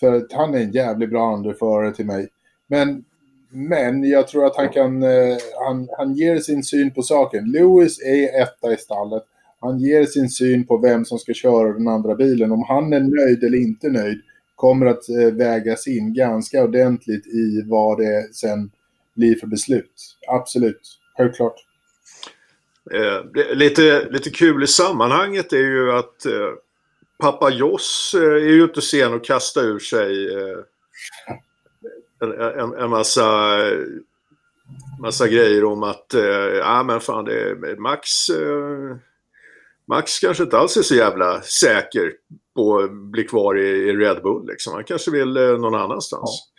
[0.00, 2.28] För att han är en jävligt bra andreförare till mig.
[2.66, 3.04] Men,
[3.50, 7.52] men jag tror att han kan, eh, han, han ger sin syn på saken.
[7.52, 9.22] Lewis är etta i stallet.
[9.60, 12.52] Han ger sin syn på vem som ska köra den andra bilen.
[12.52, 14.20] Om han är nöjd eller inte nöjd
[14.60, 18.70] kommer att eh, vägas in ganska ordentligt i vad det sen
[19.14, 20.16] blir för beslut.
[20.28, 21.54] Absolut, självklart.
[22.92, 26.50] Eh, lite, lite kul i sammanhanget är ju att eh,
[27.18, 30.58] pappa Joss eh, är ju inte sen att kasta ur sig eh,
[32.22, 33.58] en, en, en, massa,
[35.00, 36.22] massa grejer om att eh,
[36.58, 38.96] ja men fan det är Max eh,
[39.86, 42.12] Max kanske inte alls är så jävla säker
[42.54, 44.72] på att bli kvar i, i Red Bull liksom.
[44.72, 46.50] Han kanske vill eh, någon annanstans.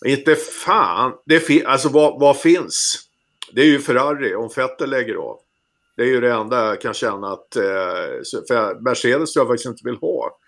[0.00, 0.10] Ja.
[0.10, 1.12] Inte fan.
[1.24, 3.08] Det fi alltså vad, vad finns?
[3.52, 5.38] Det är ju Ferrari om Vettel lägger av.
[5.96, 9.68] Det är ju det enda jag kan känna att eh, för Mercedes tror jag faktiskt
[9.68, 10.38] inte vill ha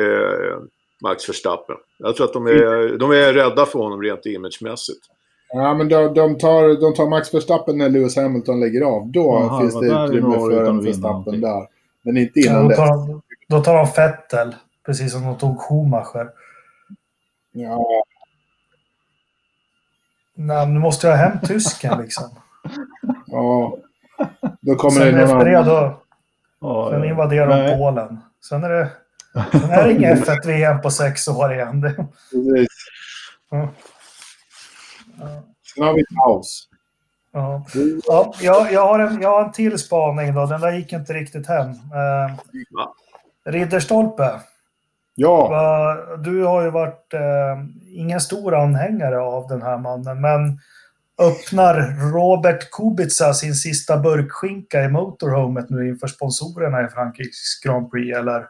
[0.00, 0.58] eh,
[1.02, 1.76] Max Verstappen.
[1.98, 5.00] Jag tror att de är, de är rädda för honom rent imagemässigt.
[5.52, 9.08] Ja, men de, de, tar, de tar Max Verstappen när Lewis Hamilton lägger av.
[9.08, 11.66] Då Aha, finns det utrymme för en Verstappen där.
[12.02, 14.54] Men inte innan ja, tar de, då tar de Fettel,
[14.86, 16.30] precis som de tog Schumacher.
[17.52, 18.04] Ja.
[20.34, 22.24] Nej, nu måste jag hem tysken liksom.
[23.26, 23.76] ja.
[24.60, 25.66] Då kommer Sen det någon annan.
[25.66, 26.02] Då,
[26.60, 28.20] oh, sen invaderar de Polen.
[28.48, 28.90] Sen är det,
[29.52, 31.80] sen är det inget F1-VM på sex år igen.
[32.30, 32.68] Precis.
[33.50, 33.68] Ja.
[35.74, 36.68] Sen har vi paus.
[37.32, 37.66] Ja.
[38.06, 40.46] Ja, jag, jag, har en, jag har en till spaning då.
[40.46, 41.68] Den där gick inte riktigt hem.
[41.70, 42.36] Eh,
[43.44, 44.30] Ridderstolpe.
[45.14, 45.96] Ja.
[46.24, 47.20] Du har ju varit eh,
[47.88, 50.58] ingen stor anhängare av den här mannen, men
[51.18, 58.18] öppnar Robert Kubica sin sista burkskinka i motorhomet nu inför sponsorerna i Frankrikes Grand Prix,
[58.18, 58.46] eller?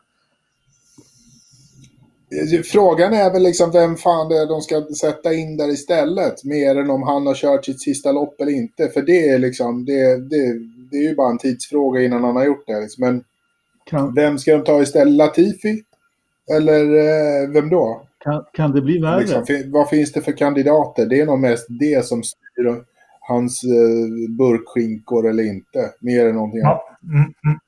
[2.64, 6.44] Frågan är väl liksom vem fan det är de ska sätta in där istället.
[6.44, 8.88] Mer än om han har kört sitt sista lopp eller inte.
[8.88, 10.58] För det är liksom, det, det,
[10.90, 12.80] det är ju bara en tidsfråga innan han har gjort det.
[12.80, 13.04] Liksom.
[13.04, 13.24] Men.
[14.14, 15.14] Vem ska de ta istället?
[15.14, 15.82] Latifi?
[16.56, 18.06] Eller eh, vem då?
[18.24, 19.20] Kan, kan det bli värre?
[19.20, 21.06] Liksom, vad finns det för kandidater?
[21.06, 22.84] Det är nog mest det som styr
[23.20, 25.90] hans eh, burkskinkor eller inte.
[26.00, 26.82] Mer än någonting annat.
[27.02, 27.58] Mm, mm.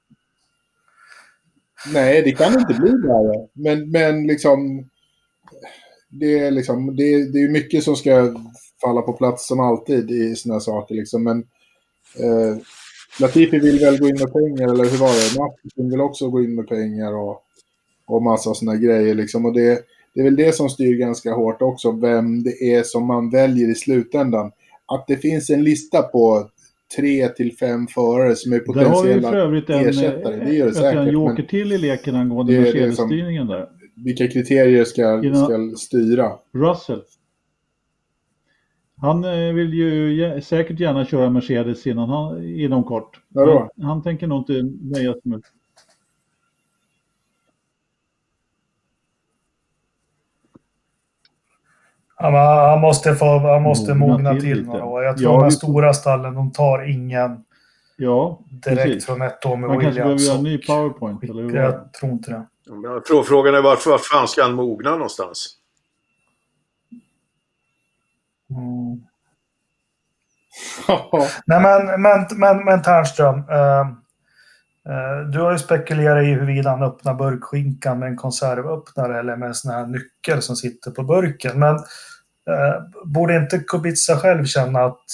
[1.93, 3.49] Nej, det kan inte bli värre.
[3.53, 4.89] Men, men liksom...
[6.15, 8.35] Det är, liksom, det, det är mycket som ska
[8.81, 10.95] falla på plats som alltid i sådana saker.
[10.95, 11.25] Liksom.
[11.25, 11.39] Men
[12.19, 12.57] eh,
[13.21, 15.39] Latifi vill väl gå in med pengar, eller hur var det?
[15.39, 17.43] Martin vill också gå in med pengar och,
[18.07, 19.15] och massa sådana grejer.
[19.15, 19.45] Liksom.
[19.45, 19.85] Och det,
[20.15, 23.71] det är väl det som styr ganska hårt också, vem det är som man väljer
[23.71, 24.53] i slutändan.
[24.87, 26.49] Att det finns en lista på
[26.97, 30.45] tre till fem förare som är potentiella för övrigt en, ersättare.
[30.45, 31.01] Det gör det säkert.
[31.01, 33.69] en joker till i leken angående Mercedes-styrningen där.
[34.05, 36.33] Vilka kriterier ska, ska styra?
[36.53, 37.03] Russell.
[39.03, 43.21] Han eh, vill ju säkert gärna köra Mercedes innan han, inom kort.
[43.35, 45.43] Han, han tänker nog inte nöja sig med
[52.19, 55.05] Ja, han måste, få, han måste mogna, mogna till, till några år.
[55.05, 57.45] Jag tror ja, de här stora stallen, de tar ingen
[57.97, 59.07] ja, direkt precis.
[59.07, 59.97] från ett år med Man Williams.
[59.97, 61.25] kanske behöver göra en ny powerpoint.
[61.25, 61.57] Eller hur?
[61.57, 63.25] Jag tror inte det.
[63.27, 65.59] Frågan är varför, var fan ska han mogna någonstans?
[68.57, 69.01] Mm.
[71.47, 73.39] Nej men, men, men, men Ternström.
[73.39, 73.87] Eh,
[74.89, 79.49] Eh, du har ju spekulerat i huruvida han öppnar burkskinkan med en konservöppnare eller med
[79.49, 81.59] en sån här nyckel som sitter på burken.
[81.59, 81.75] Men
[82.51, 85.05] eh, borde inte Kubica själv känna att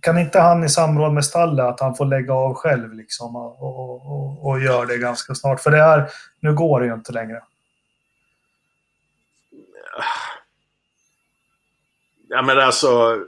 [0.00, 3.62] kan inte han i samråd med stallet att han får lägga av själv liksom och,
[3.62, 5.60] och, och, och gör det ganska snart?
[5.60, 7.42] För det här, nu går det ju inte längre.
[12.34, 13.20] Ja men alltså,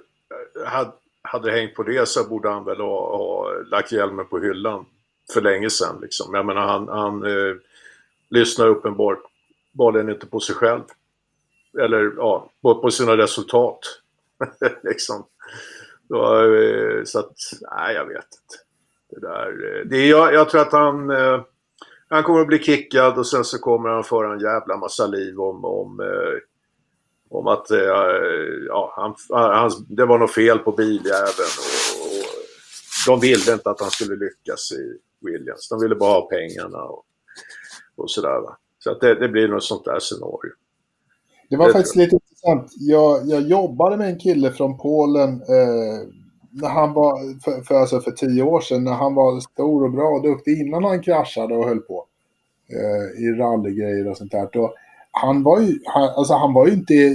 [1.22, 4.86] hade det hängt på det så borde han väl ha, ha lagt hjälmen på hyllan
[5.32, 5.98] för länge sedan.
[6.02, 6.34] Liksom.
[6.34, 7.54] Jag menar, han, han eh,
[8.30, 10.82] lyssnar uppenbarligen inte på sig själv.
[11.78, 13.78] Eller ja, på, på sina resultat.
[14.82, 15.26] liksom.
[16.08, 17.36] Då, eh, så att,
[17.76, 18.56] nej jag vet inte.
[19.10, 21.40] Det där, eh, det, jag, jag tror att han, eh,
[22.08, 25.40] han kommer att bli kickad och sen så kommer han föra en jävla massa liv
[25.40, 26.38] om, om, eh,
[27.30, 27.78] om att eh,
[28.68, 31.54] ja, han, han, det var något fel på biljäveln.
[31.58, 32.26] Och, och,
[33.06, 35.68] de ville inte att han skulle lyckas i, Williams.
[35.68, 37.04] De ville bara ha pengarna och,
[37.96, 38.40] och sådär.
[38.40, 38.56] Va?
[38.78, 40.52] Så att det, det blir något sånt där scenario.
[41.50, 42.72] Det var det faktiskt lite intressant.
[42.76, 46.08] Jag, jag jobbade med en kille från Polen eh,
[46.50, 49.90] när han var, för, för, alltså för tio år sedan, när han var stor och
[49.90, 52.06] bra och duktig innan han kraschade och höll på
[52.68, 54.56] eh, i rallygrejer och sånt där.
[54.56, 54.74] Och
[55.20, 57.14] han var ju, han, alltså han var ju inte,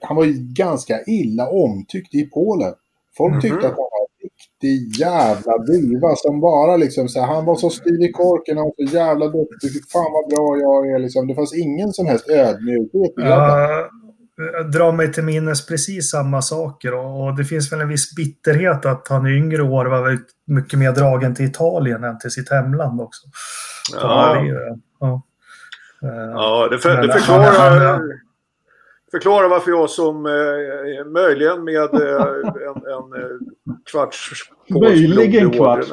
[0.00, 2.74] han var ju ganska illa omtyckt i Polen.
[3.16, 3.42] Folk mm -hmm.
[3.42, 4.04] tyckte att han
[4.64, 8.66] riktig jävla diva som bara liksom så här, han var så styr i korken, han
[8.66, 11.26] var så jävla duktig, fan vad bra jag är liksom.
[11.26, 13.88] Det fanns ingen som helst ödmjukhet ja,
[14.72, 18.86] drar mig till minnes precis samma saker och, och, det finns väl en viss bitterhet
[18.86, 23.00] att han i yngre år var mycket mer dragen till Italien än till sitt hemland
[23.00, 23.22] också.
[23.92, 24.44] Ja,
[25.00, 25.22] ja.
[26.12, 28.00] Ja det, för, det förklarar,
[29.10, 34.30] förklarar varför jag som eh, möjligen med eh, en, en eh, kvarts
[34.68, 35.88] Möjligen kvarts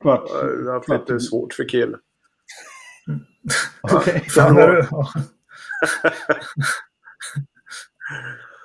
[0.00, 0.32] Kvarts.
[0.32, 1.96] Jag har haft lite svårt för kill.
[3.82, 4.82] Okej, okay.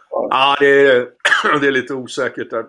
[0.10, 1.08] Ja, det är,
[1.62, 2.66] det är lite osäkert där.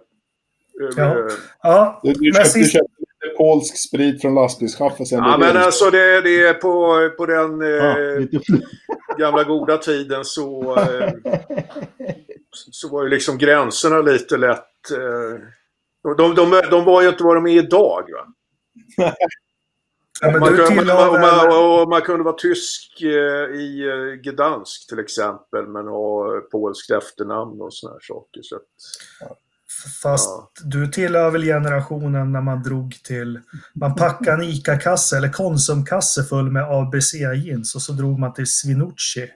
[0.97, 1.29] Ja.
[1.63, 2.01] ja.
[2.03, 2.73] Du, du, köpte, sist...
[2.73, 2.96] köpte
[3.37, 5.19] polsk sprit från lastbilschaffet sen.
[5.19, 8.29] Ja, men alltså det, det är på, på den eh,
[9.19, 11.11] gamla goda tiden så, eh,
[12.53, 14.91] så var ju liksom gränserna lite lätt...
[14.91, 15.41] Eh,
[16.17, 18.05] de, de, de, var ju inte vad de är idag.
[18.13, 19.13] Va?
[20.21, 24.99] Ja, man, kunde, man, och man, man, kunde vara tysk eh, i eh, Gdansk till
[24.99, 28.41] exempel men ha polskt efternamn och såna här saker.
[28.43, 28.63] Så att,
[30.03, 30.51] Fast ja.
[30.65, 33.41] du tillhör väl generationen när man drog till...
[33.75, 39.31] Man packade en ICA-kasse eller Konsumkasse full med ABC-jeans och så drog man till Svinucci.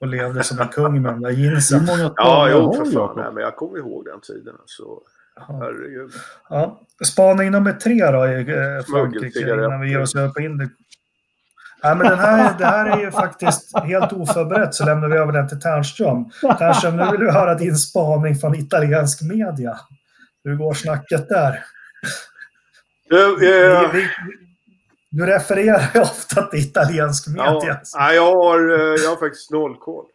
[0.00, 1.86] Och levde som en kung med de där jeansen.
[2.16, 3.16] Ja, jo, för fan.
[3.16, 4.54] Nej, men jag kommer ihåg den tiden.
[4.66, 5.02] Så.
[5.48, 6.10] Herregud.
[6.48, 6.80] Ja.
[7.04, 10.70] Spaning nummer tre då i eh, Frankrike innan vi ger oss över på Indien.
[11.82, 15.32] Ja, men den här, det här är ju faktiskt helt oförberett så lämnar vi över
[15.32, 16.30] den till Ternström.
[16.58, 19.76] Ternström, nu vill vi höra din spaning från italiensk media.
[20.44, 21.64] Hur går snacket där?
[23.12, 24.08] Uh, uh, vi, vi,
[25.10, 27.80] du refererar ju ofta till italiensk media.
[27.94, 28.60] Ja, jag, har,
[29.04, 30.06] jag har faktiskt noll koll.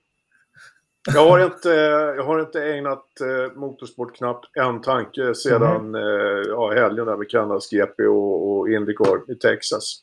[1.13, 1.70] Jag har inte,
[2.18, 5.95] jag har inte ägnat eh, motorsport knappt en tanke sedan mm.
[5.95, 10.01] eh, ja, helgen där med Kanadas GP och, och Indycar i Texas.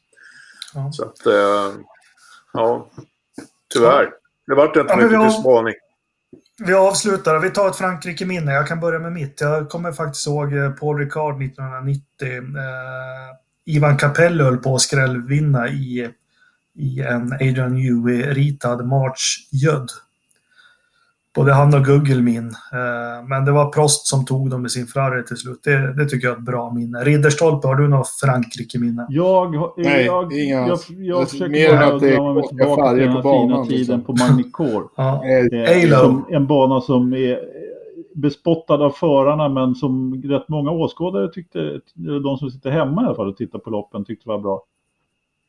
[0.77, 0.93] Mm.
[0.93, 1.81] Så att, eh,
[2.53, 2.91] ja,
[3.75, 4.11] tyvärr.
[4.47, 5.75] Det vart inte ja, mycket till spaning.
[6.59, 7.39] Vi avslutar.
[7.39, 8.53] Vi tar ett Frankrike-minne.
[8.53, 9.41] Jag kan börja med mitt.
[9.41, 12.03] Jag kommer faktiskt ihåg eh, Paul Ricard 1990.
[12.29, 12.43] Eh,
[13.65, 16.11] Ivan Capello höll på att skrällvinna i,
[16.75, 19.91] i en Adrian Newey-ritad March Jödd
[21.35, 22.47] både han och Google min.
[22.49, 25.61] Eh, men det var Prost som tog dem med sin Ferrari till slut.
[25.65, 26.99] Det, det tycker jag är ett bra minne.
[26.99, 29.07] Ridderstolpe, har du något Frankrike-minne?
[29.09, 33.49] Jag, Nej, jag, inga jag, jag försöker bara dra mig tillbaka till den här banan,
[33.49, 34.05] fina tiden liksom.
[34.05, 34.89] på Magnicor.
[36.27, 36.27] ja.
[36.31, 37.39] en bana som är
[38.15, 43.15] bespottad av förarna men som rätt många åskådare tyckte, de som sitter hemma i alla
[43.15, 44.63] fall och tittar på loppen tyckte var bra.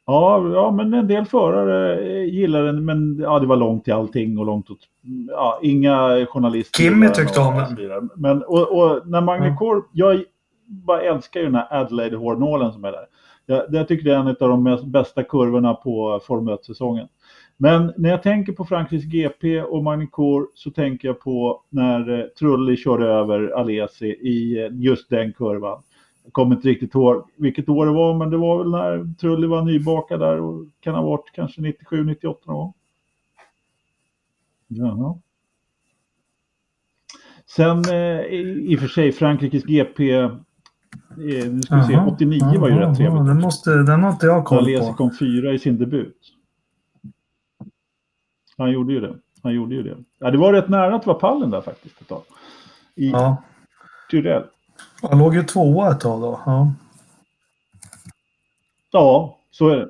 [0.05, 4.37] Ja, ja, men en del förare gillar den, men ja, det var långt till allting
[4.37, 4.79] och långt åt...
[5.27, 6.83] Ja, inga journalister.
[6.83, 8.09] Kimmy tyckte om den.
[8.15, 9.85] Men och, och när Magnicor, mm.
[9.93, 10.23] jag
[10.67, 13.05] bara älskar ju den här Adelaide-hårnålen som är där.
[13.45, 17.07] Jag, jag tycker det är en av de mest, bästa kurvorna på Formel 1-säsongen.
[17.57, 22.25] Men när jag tänker på Frankrikes GP och Magnicor så tänker jag på när eh,
[22.25, 25.81] Trulli körde över Alesi i eh, just den kurvan.
[26.31, 29.61] Kommer inte riktigt ihåg vilket år det var, men det var väl när Trulli var
[29.61, 32.73] nybakad där och kan ha varit kanske 97, 98 någon gång.
[34.67, 35.19] Jaha.
[37.45, 40.31] Sen eh, i och för sig Frankrikes GP, eh,
[41.17, 43.25] nu ska vi se, 89 aha, var ju rätt trevligt.
[43.25, 44.85] Den, måste, den har inte jag koll på.
[44.85, 46.17] Han kom fyra i sin debut.
[48.57, 49.15] Han gjorde ju det.
[49.43, 49.97] Han gjorde ju det.
[50.19, 52.21] Ja, det var rätt nära att vara pallen där faktiskt ett tag.
[52.95, 53.43] I ja.
[54.11, 54.43] Tyrell.
[55.09, 56.41] Han låg ju tvåa ett tag då.
[56.45, 56.73] Ja.
[58.91, 59.89] ja, så är det.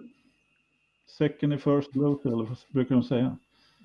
[1.18, 3.38] Second i first local, eller vad brukar de säga?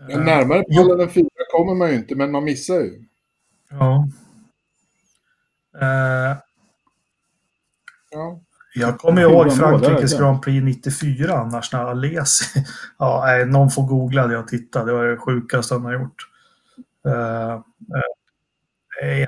[0.09, 3.05] Men närmare bollen än fyra kommer man ju inte, men man missar ju.
[3.71, 4.09] Ja.
[5.83, 6.37] Uh,
[8.11, 8.41] ja.
[8.75, 12.65] Jag kommer ihåg Frankrikes Grand Prix 94 annars när Alesi...
[12.99, 14.85] ja, någon får googla det och titta.
[14.85, 16.29] Det var det sjukaste han har gjort.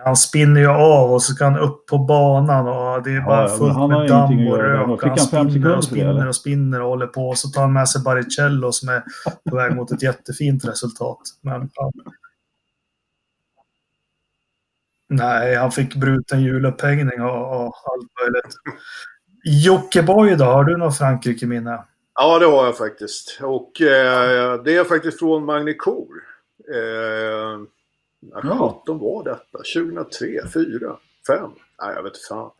[0.04, 3.42] Han spinner ju av och så ska han upp på banan och det är bara
[3.42, 5.02] ja, fullt med damm och rök.
[5.02, 7.28] Han, han spinner och spinner och spinner och håller på.
[7.28, 9.02] Och så tar han med sig Baricello som är
[9.50, 11.18] på väg mot ett jättefint resultat.
[11.42, 11.92] Men, ja.
[15.08, 18.54] Nej, han fick bruten julupphängning och, och allt möjligt.
[19.44, 21.84] Jockiboi då, har du något Frankrike-minne?
[22.14, 23.38] Ja, det har jag faktiskt.
[23.42, 26.06] Och eh, det är faktiskt från Magnicor.
[26.74, 27.60] Eh,
[28.20, 28.80] när ja.
[28.84, 29.58] 17 var detta?
[29.74, 30.96] 2003, 4,
[31.26, 31.50] 5?
[31.82, 32.50] Nej, jag vet inte fan.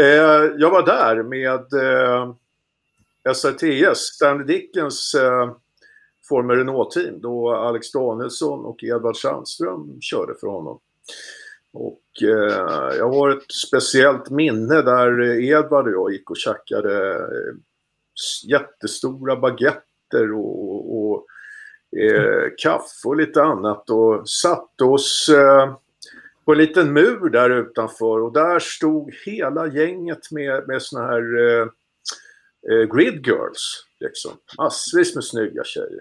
[0.00, 2.34] Eh, jag var där med eh,
[3.34, 5.52] SRTS, Stanley Dickens eh,
[6.28, 10.80] Formel Renault-team då Alex Danielsson och Edvard Sandström körde för honom.
[11.72, 17.54] Och eh, jag har ett speciellt minne där Edvard och jag gick och käkade eh,
[18.46, 21.26] jättestora baguetter och, och
[21.96, 25.76] eh, kaffe och lite annat och satte oss eh,
[26.44, 31.38] på en liten mur där utanför och där stod hela gänget med, med såna här
[31.38, 31.68] eh,
[32.72, 33.84] eh, grid girls.
[34.00, 34.32] Liksom.
[34.58, 36.00] Massvis med snygga tjejer.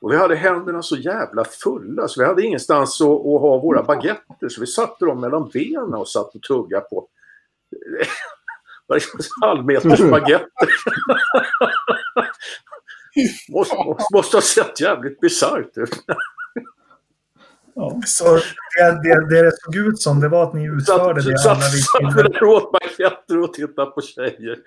[0.00, 3.82] Och vi hade händerna så jävla fulla så vi hade ingenstans att, att ha våra
[3.82, 7.08] baguetter så vi satte dem mellan benen och satt och tuggade på
[9.40, 10.68] halvmeters baguetter.
[13.48, 13.76] måste,
[14.14, 16.04] måste ha sett jävligt bisarrt ut.
[17.74, 18.00] Ja.
[18.06, 18.42] Så det,
[19.02, 21.38] det, det, det såg ut som det var att ni utförde det.
[21.38, 24.58] Satt, satt åt baguetter och tittade på tjejer.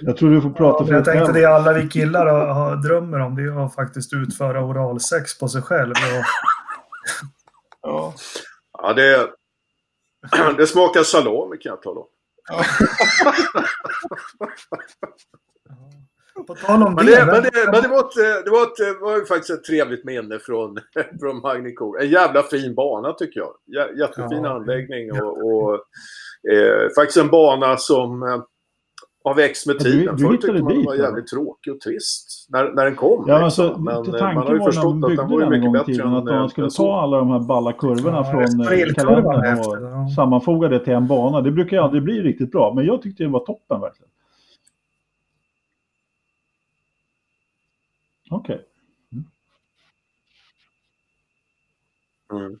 [0.00, 3.20] Jag tror du får prata för Jag tänkte det alla vi killar har, har, drömmer
[3.20, 5.90] om det är att faktiskt utföra oralsex på sig själv.
[5.90, 6.24] Och...
[7.82, 8.14] ja.
[8.78, 9.30] ja, det,
[10.56, 12.06] det smakar salami kan jag tala om.
[16.46, 17.26] På tal om men det.
[17.26, 20.38] Men, det, men det, var ett, det, var ett, det var faktiskt ett trevligt minne
[20.38, 20.78] från,
[21.20, 22.00] från Magnicor.
[22.00, 23.52] En jävla fin bana tycker jag.
[23.98, 25.74] Jättefin ja, anläggning och, och
[26.52, 28.42] eh, faktiskt en bana som eh,
[29.24, 30.18] har växt med tiden.
[30.18, 33.24] Förut tyckte man den var jävligt tråkig och trist när, när den kom.
[33.28, 33.66] Ja, liksom.
[33.66, 36.14] alltså, men eh, man har ju förstått att den var ju mycket bättre tiden, än
[36.14, 40.68] Att man skulle ta alla de här balla kurvorna ja, från eh, kalendern och sammanfoga
[40.68, 41.40] det till en bana.
[41.40, 42.74] Det brukar ju aldrig bli riktigt bra.
[42.74, 44.10] Men jag tyckte det var toppen verkligen.
[48.32, 48.54] Okej.
[48.54, 48.66] Okay.
[52.32, 52.44] Mm.
[52.44, 52.58] Mm.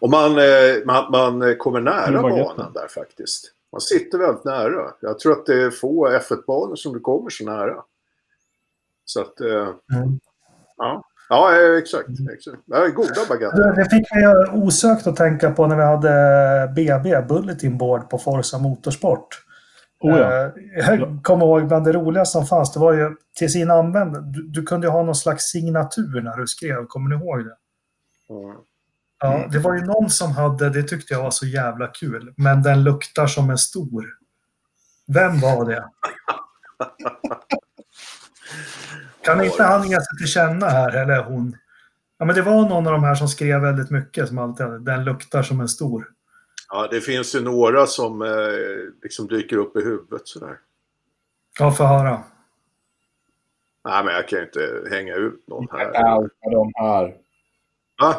[0.00, 3.52] Och man, eh, man, man kommer nära banan där faktiskt.
[3.72, 4.94] Man sitter väldigt nära.
[5.00, 7.82] Jag tror att det är få F1-banor som du kommer så nära.
[9.04, 10.20] Så att, eh, mm.
[10.76, 11.04] ja.
[11.28, 12.08] Ja, exakt.
[12.34, 12.62] exakt.
[12.66, 13.76] Det är goda baguetter.
[13.76, 18.58] Det fick mig osökt att tänka på när vi hade BB, Bulletin Board, på Forza
[18.58, 19.44] Motorsport.
[20.02, 20.44] Oh ja.
[20.44, 24.22] Eh, jag kommer ihåg bland det roligaste som fanns, det var ju till sin användare.
[24.22, 27.56] Du, du, kunde ha någon slags signatur när du skrev, kommer ni ihåg det?
[28.34, 28.56] Mm.
[29.20, 32.62] Ja, det var ju någon som hade, det tyckte jag var så jävla kul, men
[32.62, 34.06] den luktar som en stor.
[35.06, 35.84] Vem var det?
[39.24, 41.56] kan inte han ge sig till känna här, eller hon?
[42.18, 44.78] Ja, men det var någon av de här som skrev väldigt mycket, som alltid hade,
[44.78, 46.06] den luktar som en stor.
[46.74, 48.28] Ja, det finns ju några som eh,
[49.02, 50.58] liksom dyker upp i huvudet sådär.
[51.58, 52.22] Ja, få höra.
[53.84, 55.90] Nej, men jag kan ju inte hänga ut någon här.
[55.94, 57.14] Ja, de här.
[58.00, 58.14] Va?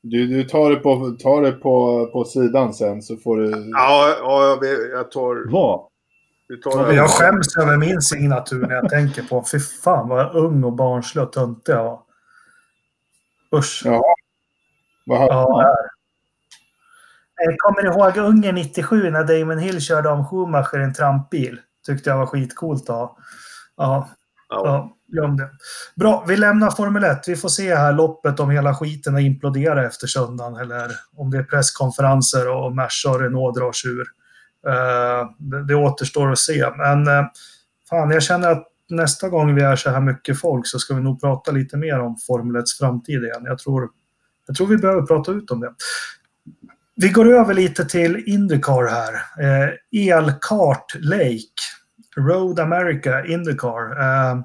[0.00, 3.70] Du, du tar det, på, tar det på, på sidan sen så får du...
[3.72, 4.58] Ja, ja
[4.92, 5.52] jag tar...
[5.52, 5.80] Vad?
[6.64, 10.72] Tar jag skäms över min signatur när jag tänker på Fy fan vad ung och
[10.72, 12.02] barnslig och töntig jag var.
[13.58, 13.82] Usch.
[13.84, 14.14] Ja.
[15.06, 15.76] Vad har ja,
[17.44, 21.60] Jag kommer ihåg Ungern 97 när Damon Hill körde om Schumacher i en trampbil.
[21.86, 23.18] Tyckte jag var skitcoolt att ha.
[23.76, 24.08] Ja.
[24.48, 24.96] ja.
[25.08, 25.50] glöm det.
[25.96, 27.28] Bra, vi lämnar Formel 1.
[27.28, 31.42] Vi får se här loppet om hela skiten imploderar efter söndagen eller om det är
[31.42, 34.06] presskonferenser och Merca och Renault drar sig ur.
[34.68, 36.70] Uh, det, återstår att se.
[36.76, 37.24] Men uh,
[37.90, 41.00] fan, jag känner att nästa gång vi är så här mycket folk så ska vi
[41.00, 43.42] nog prata lite mer om Formel 1 framtid igen.
[43.44, 43.88] Jag tror,
[44.46, 45.74] jag tror vi behöver prata ut om det.
[46.96, 49.14] Vi går över lite till Indycar här.
[49.14, 51.62] Eh, Elkart Lake.
[52.16, 54.00] Road America Indycar.
[54.00, 54.40] Eh,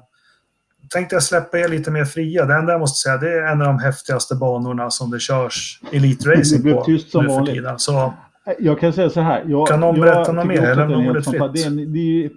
[0.90, 2.46] tänkte jag släppa er lite mer fria.
[2.46, 5.80] Det enda jag måste säga, det är en av de häftigaste banorna som det körs
[5.92, 7.64] elitracing på tyst som vanligt.
[7.76, 8.14] Så,
[8.58, 9.44] jag kan säga så här.
[9.46, 10.62] Jag, kan någon berätta något mer?
[10.62, 11.42] Eller ordet fritt?
[11.54, 12.30] Det är, det, är,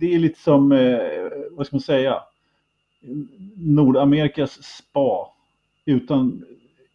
[0.00, 0.98] det är lite som, eh,
[1.50, 2.14] vad ska man säga,
[3.56, 5.32] Nordamerikas spa.
[5.84, 6.44] Utan,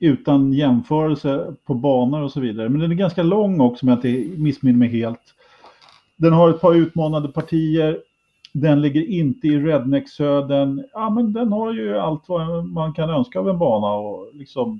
[0.01, 2.69] utan jämförelse på banor och så vidare.
[2.69, 5.35] Men den är ganska lång också om jag inte missminner mig helt.
[6.15, 8.01] Den har ett par utmanande partier
[8.53, 10.83] den ligger inte i redneck-södern.
[10.93, 14.79] Ja, men den har ju allt vad man kan önska av en bana och liksom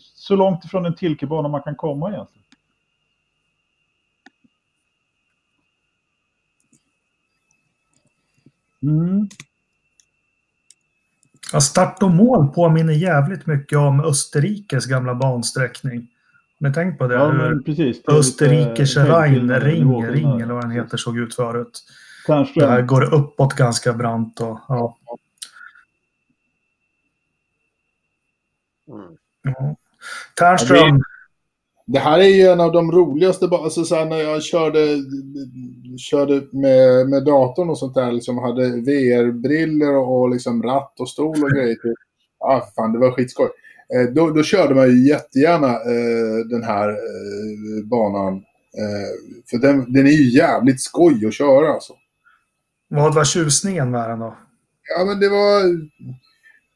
[0.00, 2.44] så långt ifrån en tilkebana man kan komma egentligen.
[8.82, 9.28] Mm.
[11.54, 16.08] Ja, start och mål påminner jävligt mycket om Österrikes gamla bansträckning.
[16.60, 17.14] Har ni tänkt på det?
[17.14, 18.02] Ja, Hur precis.
[18.02, 21.82] Det Österrikes Rhein, Ring, Ring eller vad den heter såg ut förut.
[22.26, 22.60] Kanske.
[22.60, 24.40] Det här går uppåt ganska brant.
[24.40, 24.96] Och, ja.
[28.88, 29.16] Mm.
[29.42, 29.76] Ja.
[30.34, 31.02] Tärnström.
[31.86, 34.98] Det här är ju en av de roligaste, alltså så när jag körde,
[35.98, 41.08] körde med, med datorn och sånt där, liksom hade VR-briller och, och liksom ratt och
[41.08, 41.76] stol och grejer.
[42.40, 43.48] Ja, ah, fan, det var skitskoj.
[43.94, 48.34] Eh, då, då körde man ju jättegärna eh, den här eh, banan.
[48.78, 51.92] Eh, för den, den är ju jävligt skoj att köra alltså.
[52.88, 54.36] Vad var tjusningen med den då?
[54.96, 55.62] Ja, men det var...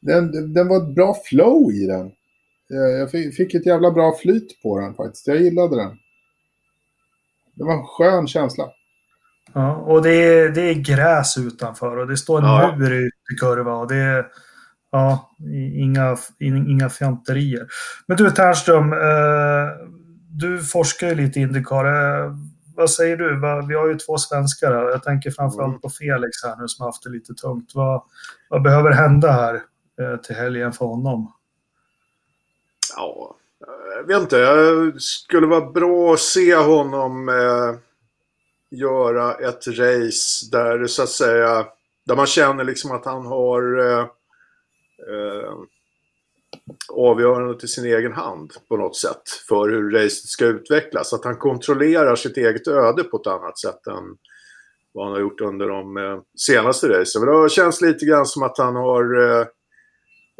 [0.00, 2.10] Den, den var ett bra flow i den.
[2.68, 5.26] Jag fick ett jävla bra flyt på den faktiskt.
[5.26, 5.98] Jag gillade den.
[7.54, 8.64] Det var en skön känsla.
[9.52, 12.76] Ja, och det är, det är gräs utanför och det står en ja.
[12.76, 14.26] mur i ytterkurva och det är
[14.90, 15.30] ja,
[15.74, 17.66] inga, inga fjanterier.
[18.06, 19.68] Men du Ternström, eh,
[20.30, 21.84] du forskar ju lite i Indycar.
[21.84, 22.32] Eh,
[22.76, 23.40] vad säger du?
[23.68, 24.90] Vi har ju två svenskar här.
[24.90, 25.80] Jag tänker framförallt mm.
[25.80, 27.72] på Felix här nu som har haft det lite tungt.
[27.74, 28.02] Vad,
[28.48, 29.54] vad behöver hända här
[30.00, 31.32] eh, till helgen för honom?
[32.96, 33.36] Ja,
[33.96, 34.54] jag vet inte.
[34.54, 37.74] Det skulle vara bra att se honom eh,
[38.70, 41.66] göra ett race där så att säga,
[42.06, 44.06] där man känner liksom att han har eh,
[45.08, 45.54] eh,
[46.92, 51.12] avgörandet i sin egen hand på något sätt för hur racet ska utvecklas.
[51.12, 54.16] Att han kontrollerar sitt eget öde på ett annat sätt än
[54.92, 57.26] vad han har gjort under de eh, senaste racen.
[57.26, 59.46] Det känns lite grann som att han har eh,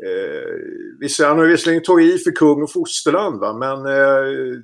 [0.05, 3.53] eh, han har visserligen tagit i för kung och fosterland va?
[3.53, 4.61] men eh,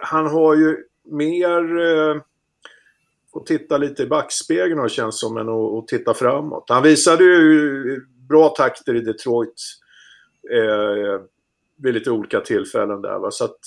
[0.00, 2.16] han har ju mer eh,
[3.34, 6.64] att titta lite i backspegeln och känns som än att, att titta framåt.
[6.68, 9.54] Han visade ju bra takter i Detroit
[10.52, 11.20] eh,
[11.78, 13.18] vid lite olika tillfällen där.
[13.18, 13.30] Va?
[13.30, 13.58] Så att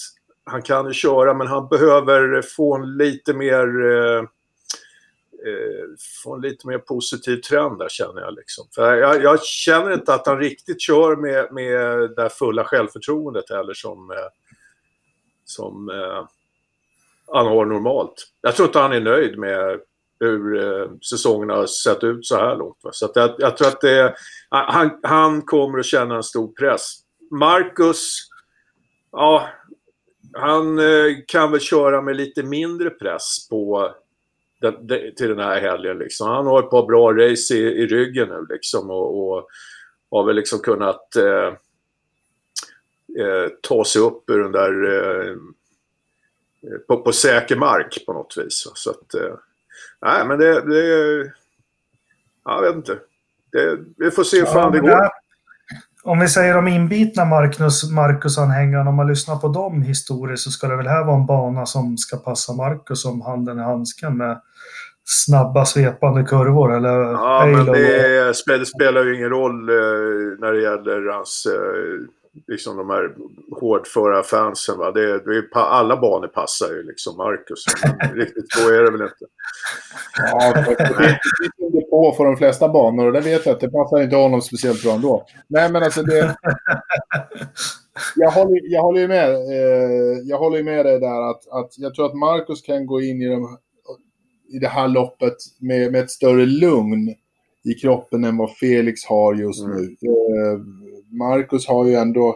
[0.44, 4.24] han kan ju köra men han behöver få en lite mer eh,
[5.46, 5.86] eh,
[6.24, 8.34] få en lite mer positiv trend där känner jag.
[8.34, 8.68] Liksom.
[8.76, 13.74] För jag, jag känner inte att han riktigt kör med, med det fulla självförtroendet eller
[13.74, 14.18] som, eh,
[15.46, 16.28] som eh,
[17.28, 18.28] han har normalt.
[18.42, 19.80] Jag tror inte han är nöjd med
[20.20, 22.78] hur eh, säsongen har sett ut så här långt.
[22.84, 22.90] Va?
[22.94, 24.12] Så jag, jag, tror att det, eh,
[24.50, 26.96] han, han kommer att känna en stor press.
[27.32, 28.30] Marcus,
[29.12, 29.50] ja,
[30.34, 33.92] han eh, kan väl köra med lite mindre press på
[34.62, 35.98] den, till den här helgen.
[35.98, 36.28] Liksom.
[36.28, 39.48] Han har ett par bra race i, i ryggen nu liksom, och, och
[40.12, 41.54] har väl liksom kunnat eh,
[43.26, 45.36] eh, ta sig upp ur den där eh,
[46.88, 48.72] på, på säker mark på något vis.
[48.76, 49.36] Så att, eh,
[50.02, 51.32] nej men det, det
[52.46, 53.00] jag vet inte.
[53.52, 55.10] Det, vi får se hur fan det går.
[56.06, 60.68] Om vi säger de inbitna Marcus, Marcus-anhängarna, om man lyssnar på dem historiskt så ska
[60.68, 64.42] det väl här vara en bana som ska passa Marcus som handen i handsken med
[65.06, 67.00] snabba svepande kurvor eller?
[67.00, 69.76] Ja, men det, det, spelar ju ingen roll eh,
[70.40, 72.08] när det gäller hans eh,
[72.48, 73.16] liksom de här
[73.60, 74.78] hårdföra fansen.
[74.78, 74.92] Va?
[74.92, 77.66] Det, det, alla banor passar ju liksom Marcus.
[78.14, 79.26] Riktigt så är det väl inte.
[80.18, 80.66] Ja, det
[81.44, 81.65] sitter
[81.96, 84.84] på för de flesta banor och det vet jag att det passar inte honom speciellt
[84.84, 85.26] bra ändå.
[85.48, 86.36] Nej, men alltså det...
[88.16, 89.30] Jag håller, jag håller ju med.
[89.30, 93.22] Eh, jag håller med dig där att, att jag tror att Marcus kan gå in
[93.22, 93.58] i, de,
[94.50, 97.10] i det här loppet med, med ett större lugn
[97.64, 99.78] i kroppen än vad Felix har just mm.
[99.78, 99.84] nu.
[99.84, 100.60] Eh,
[101.10, 102.36] Marcus har ju ändå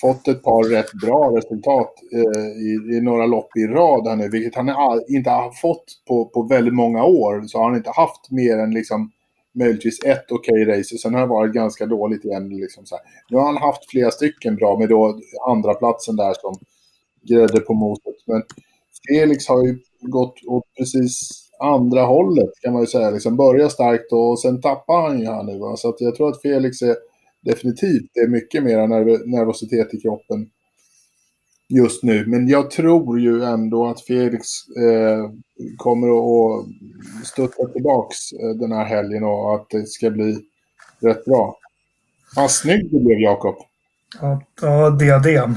[0.00, 4.28] fått ett par rätt bra resultat eh, i, i, några lopp i rad här nu,
[4.28, 4.68] vilket han
[5.08, 7.42] inte har fått på, på väldigt många år.
[7.46, 9.10] Så har han inte haft mer än liksom
[9.52, 10.98] möjligtvis ett okej okay race.
[10.98, 12.48] Sen har det varit ganska dåligt igen.
[12.48, 13.04] Liksom så här.
[13.30, 16.54] Nu har han haft flera stycken bra med då andra platsen där som
[17.22, 18.16] grädde på moset.
[18.26, 18.42] Men
[19.08, 23.10] Felix har ju gått åt precis andra hållet kan man ju säga.
[23.10, 25.58] Liksom börjar starkt och sen tappar han ju här nu.
[25.58, 25.76] Va?
[25.76, 26.96] Så att jag tror att Felix är
[27.42, 30.46] definitivt det är mycket mer nerv nervositet i kroppen
[31.68, 32.26] just nu.
[32.26, 35.30] Men jag tror ju ändå att Felix eh,
[35.76, 36.66] kommer att
[37.26, 40.38] stötta tillbaks eh, den här helgen och att det ska bli
[41.00, 41.56] rätt bra.
[42.36, 43.56] Vad snygg du blev, Jakob.
[44.20, 45.54] Ja, ja, diadem.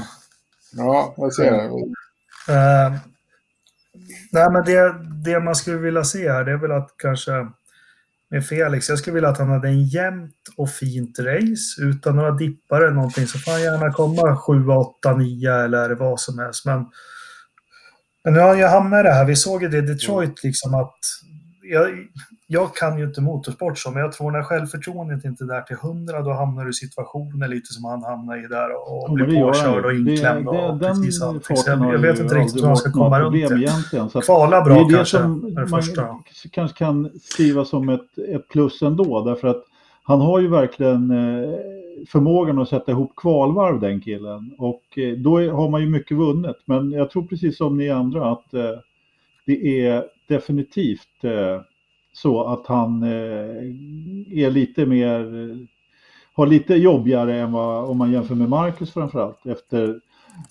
[0.76, 1.68] Ja, jag ser det.
[2.48, 2.96] Uh,
[4.32, 7.32] nej, men det, det man skulle vilja se här, det är väl att kanske
[8.34, 8.88] med Felix.
[8.88, 12.94] Jag skulle vilja att han hade en jämnt och fint race utan några dippar eller
[12.94, 13.26] någonting.
[13.26, 16.64] Så får han gärna komma 7, 8, 9 eller vad som helst.
[16.64, 16.86] Men,
[18.24, 19.24] men nu har han ju hamnat i det här.
[19.24, 20.98] Vi såg ju det i Detroit liksom att
[21.62, 21.90] jag,
[22.46, 25.76] jag kan ju inte motorsport så, men jag tror när självförtroendet inte är där till
[25.76, 29.42] hundra, då hamnar du i situationer lite som han hamnar i där och, och blir
[29.42, 30.48] påkörd och inklämd.
[30.48, 31.20] och precis.
[31.66, 34.20] Jag, jag vet inte riktigt hur man ska komma runt det.
[34.24, 36.08] Kvala bra det är det kanske, som det man första.
[36.50, 39.64] kanske kan skriva som ett, ett plus ändå, därför att
[40.02, 41.54] han har ju verkligen eh,
[42.08, 46.56] förmågan att sätta ihop kvalvarv den killen och eh, då har man ju mycket vunnet.
[46.64, 48.70] Men jag tror precis som ni andra att eh,
[49.46, 51.24] det är definitivt
[52.14, 55.20] så att han eh, är lite mer,
[56.34, 60.00] har lite jobbigare än vad, om man jämför med Marcus framförallt efter,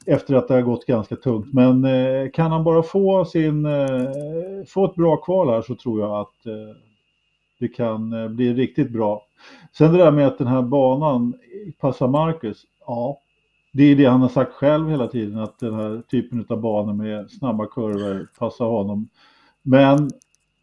[0.05, 1.53] efter att det har gått ganska tungt.
[1.53, 4.09] Men eh, kan han bara få sin, eh,
[4.67, 6.33] få ett bra kval här så tror jag att
[7.59, 9.25] Det kan bli riktigt bra.
[9.77, 11.33] Sen det där med att den här banan
[11.79, 12.65] passar Marcus.
[12.87, 13.17] Ja,
[13.73, 16.93] det är det han har sagt själv hela tiden, att den här typen av banor
[16.93, 19.09] med snabba kurvor passar honom.
[19.61, 20.09] Men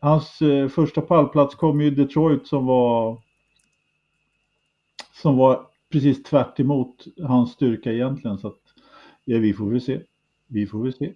[0.01, 3.23] hans eh, första pallplats kom ju i Detroit som var
[5.23, 8.39] som var precis tvärt emot hans styrka egentligen.
[8.39, 8.61] Så att,
[9.25, 10.01] ja, vi får väl se.
[10.49, 11.13] Vi får väl se.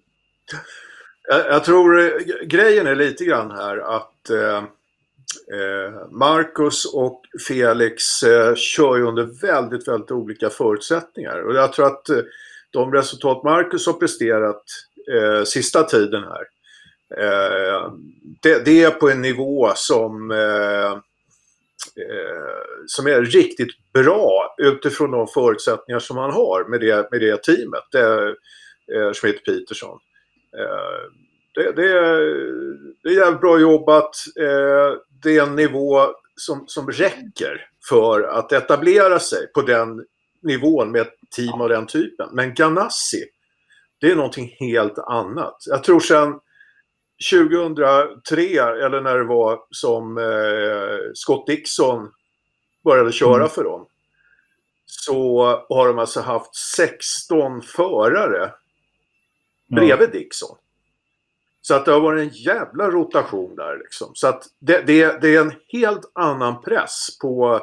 [1.28, 2.10] Jag, jag tror eh,
[2.46, 4.56] grejen är lite grann här att eh,
[5.58, 11.42] eh, Marcus och Felix eh, kör ju under väldigt, väldigt olika förutsättningar.
[11.42, 12.22] Och jag tror att eh,
[12.70, 14.62] de resultat Marcus har presterat
[15.12, 16.53] eh, sista tiden här
[17.18, 17.92] Eh,
[18.42, 20.92] det, det, är på en nivå som, eh,
[22.02, 27.42] eh, som är riktigt bra utifrån de förutsättningar som man har med det, med det
[27.42, 27.84] teamet.
[27.92, 28.28] Det,
[28.94, 29.98] eh, Schmidt Peterson.
[30.58, 31.10] Eh,
[31.54, 31.88] det, det,
[33.02, 34.10] det är jävligt bra jobbat.
[34.40, 36.06] Eh, det är en nivå
[36.36, 40.04] som, som räcker för att etablera sig på den
[40.42, 42.28] nivån med ett team av den typen.
[42.32, 43.24] Men Ganassi,
[44.00, 45.56] det är någonting helt annat.
[45.66, 46.34] Jag tror sen
[47.30, 48.42] 2003,
[48.84, 52.10] eller när det var som eh, Scott Dixon
[52.84, 53.48] började köra mm.
[53.48, 53.86] för dem.
[54.86, 58.52] Så har de alltså haft 16 förare
[59.76, 60.56] bredvid Dixon.
[61.66, 64.10] Så att det har varit en jävla rotation där liksom.
[64.14, 67.60] Så att det, det, det är en helt annan press på,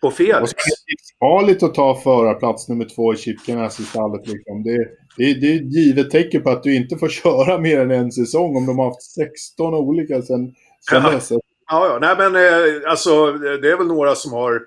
[0.00, 0.52] på Felix.
[0.52, 4.26] Det är farligt att ta förarplats nummer två i Chipkenäs i stallet.
[4.26, 4.62] Liksom.
[4.62, 4.76] Det,
[5.16, 8.12] det, det är ett givet tecken på att du inte får köra mer än en
[8.12, 10.54] säsong om de har haft 16 olika sen,
[10.90, 11.10] sen ja.
[11.10, 11.30] dess.
[11.30, 11.38] Ja,
[11.70, 11.98] ja.
[12.00, 14.62] Nej, men eh, alltså det är väl några som har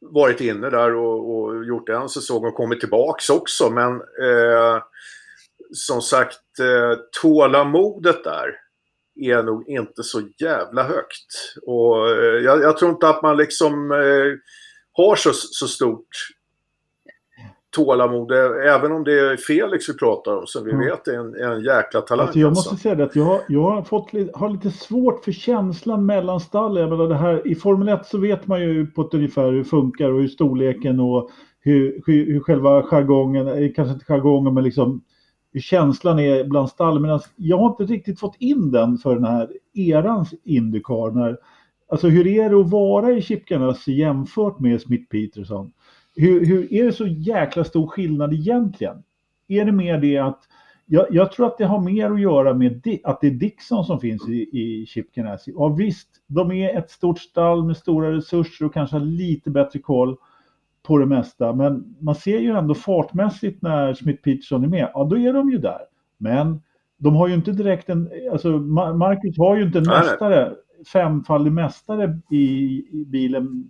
[0.00, 3.70] varit inne där och, och gjort en säsong och kommit tillbaks också.
[3.70, 4.82] Men eh,
[5.72, 8.56] som sagt, eh, tålamodet där
[9.20, 11.56] är nog inte så jävla högt.
[11.66, 14.38] Och eh, jag, jag, tror inte att man liksom eh,
[14.92, 16.08] har så, så stort
[17.70, 18.32] tålamod,
[18.66, 20.86] även om det är Felix vi pratar om, som vi mm.
[20.86, 22.26] vet är en, en jäkla talang.
[22.26, 22.82] Alltså jag måste alltså.
[22.82, 26.40] säga det att jag, jag har, fått, har lite svårt för känslan mellan
[27.08, 30.10] det här, I Formel 1 så vet man ju på ett ungefär hur det funkar
[30.10, 35.04] och hur storleken och hur, hur, hur själva jargongen, kanske inte jargongen men liksom
[35.52, 37.00] hur känslan är bland stall.
[37.00, 41.10] Men alltså, jag har inte riktigt fått in den för den här erans Indycar.
[41.10, 41.38] När,
[41.88, 45.72] alltså hur är det att vara i Chip Ganassi jämfört med Smith Peterson?
[46.16, 49.02] Hur, hur, är det så jäkla stor skillnad egentligen?
[49.48, 50.40] Är det mer det att
[50.86, 54.00] jag, jag, tror att det har mer att göra med att det är Dixon som
[54.00, 55.52] finns i, i Chip Ganassi.
[55.56, 59.78] Ja visst, de är ett stort stall med stora resurser och kanske har lite bättre
[59.78, 60.16] koll
[60.90, 61.52] på det mesta.
[61.52, 65.50] Men man ser ju ändå fartmässigt när Smith Peterson är med, ja då är de
[65.50, 65.80] ju där.
[66.18, 66.62] Men
[66.98, 70.52] de har ju inte direkt en, alltså Marcus har ju inte en mästare,
[70.92, 72.36] femfaldig mästare i,
[72.92, 73.64] i bilen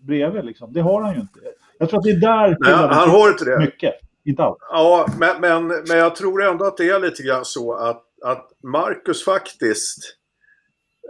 [0.00, 0.72] bredvid liksom.
[0.72, 1.40] Det har han ju inte.
[1.78, 3.58] Jag tror att det är där Nej, han har inte det.
[3.58, 3.94] Mycket,
[4.24, 4.58] inte allt.
[4.70, 8.48] Ja, men, men, men jag tror ändå att det är lite grann så att, att
[8.62, 9.98] Marcus faktiskt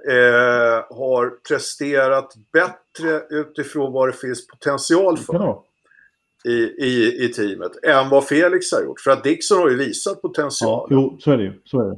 [0.08, 2.83] eh, har presterat bättre
[3.30, 5.56] utifrån vad det finns potential för.
[6.46, 9.00] I, i, i teamet än vad Felix har gjort.
[9.00, 10.86] För att Dixon har ju visat potential.
[10.90, 11.60] Ja, jo, så är det ju.
[11.64, 11.96] Så är det.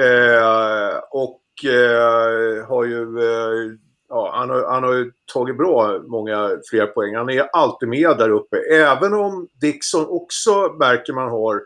[0.00, 3.72] Eh, och eh, har ju eh,
[4.08, 7.14] ja, han, har, han har ju tagit bra många fler poäng.
[7.14, 8.56] Han är alltid med där uppe.
[8.72, 11.62] Även om Dixon också märker man har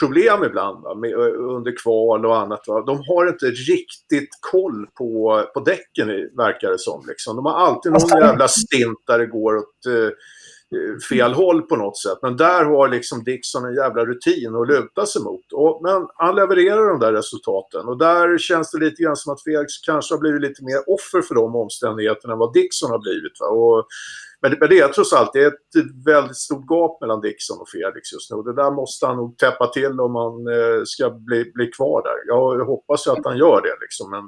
[0.00, 2.60] problem ibland va, med, under kval och annat.
[2.66, 2.80] Va.
[2.80, 7.04] De har inte riktigt koll på, på däcken verkar det som.
[7.08, 7.36] Liksom.
[7.36, 10.10] De har alltid någon jävla stint där det går åt eh,
[11.08, 12.18] fel håll på något sätt.
[12.22, 15.52] Men där har liksom Dixon en jävla rutin att luta sig mot.
[15.52, 17.88] Och, men han levererar de där resultaten.
[17.88, 21.22] Och där känns det lite grann som att Felix kanske har blivit lite mer offer
[21.22, 23.40] för de omständigheterna än vad Dixon har blivit.
[23.40, 23.46] Va?
[23.46, 23.86] Och,
[24.42, 27.68] men, men det är trots allt det är ett väldigt stort gap mellan Dixon och
[27.68, 28.36] Felix just nu.
[28.36, 32.02] Och det där måste han nog täppa till om han eh, ska bli, bli kvar
[32.02, 32.18] där.
[32.26, 34.10] Jag, hoppas ju att han gör det liksom.
[34.10, 34.24] Men,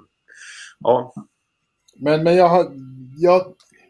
[0.81, 1.15] ja.
[2.01, 2.67] men, men jag, har,
[3.17, 3.43] jag,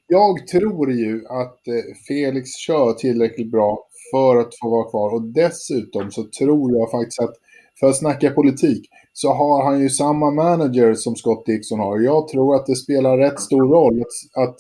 [0.07, 5.15] jag tror ju att eh, Felix kör tillräckligt bra för att få vara kvar.
[5.15, 7.35] Och dessutom så tror jag faktiskt att,
[7.81, 12.01] för att snacka politik, så har han ju samma manager som Scott Dixon har.
[12.01, 14.57] Jag tror att det spelar rätt stor roll att, att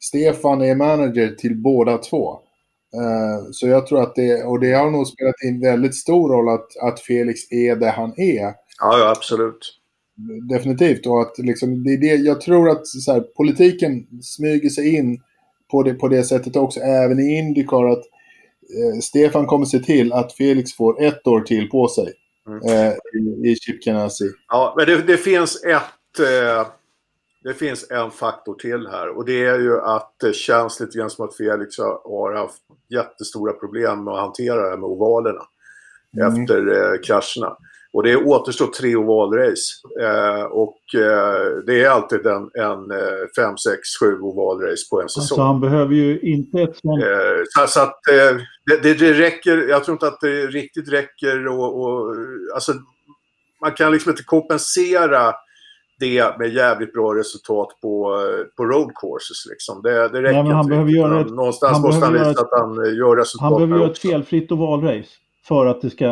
[0.00, 2.40] Stefan är manager till båda två.
[2.96, 6.48] Uh, så jag tror att det, och det har nog spelat in väldigt stor roll
[6.48, 8.42] att, att Felix är det han är.
[8.80, 9.78] Ja, ja absolut.
[10.48, 11.06] Definitivt.
[11.06, 15.20] Och att liksom, det är det, jag tror att så här, politiken smyger sig in
[15.70, 17.84] på det, på det sättet också, även i Indycar.
[17.84, 18.04] Att
[18.78, 22.12] eh, Stefan kommer se till att Felix får ett år till på sig
[22.48, 22.58] mm.
[22.58, 24.30] eh, i, i Chip Ganassi.
[24.48, 26.18] Ja, men det, det finns ett...
[26.20, 26.66] Eh
[27.46, 31.10] det finns en faktor till här och det är ju att det känns lite grann
[31.10, 32.62] som att Felix har haft
[32.94, 35.42] jättestora problem med att hantera det här med ovalerna
[36.20, 36.42] mm.
[36.42, 37.56] efter eh, krascherna.
[37.92, 39.62] Och det återstår tre ovalrace.
[40.00, 45.08] Eh, och eh, det är alltid en, en eh, fem, sex, sju ovalrace på en
[45.08, 45.22] säsong.
[45.22, 47.02] Alltså han behöver ju inte ett sånt...
[47.02, 48.36] Eh, så, att eh,
[48.82, 52.14] det, det, räcker, jag tror inte att det riktigt räcker och, och
[52.54, 52.72] alltså
[53.60, 55.34] man kan liksom inte kompensera
[55.98, 58.18] det med jävligt bra resultat på,
[58.56, 59.46] på road courses.
[59.50, 59.82] Liksom.
[59.82, 60.66] Det, det räcker Nej, han.
[60.66, 63.50] Behöver göra ett, Någonstans han måste han visa ett, att han gör resultat.
[63.50, 65.10] Han behöver göra ett felfritt ovalrace
[65.48, 66.06] för att det ska,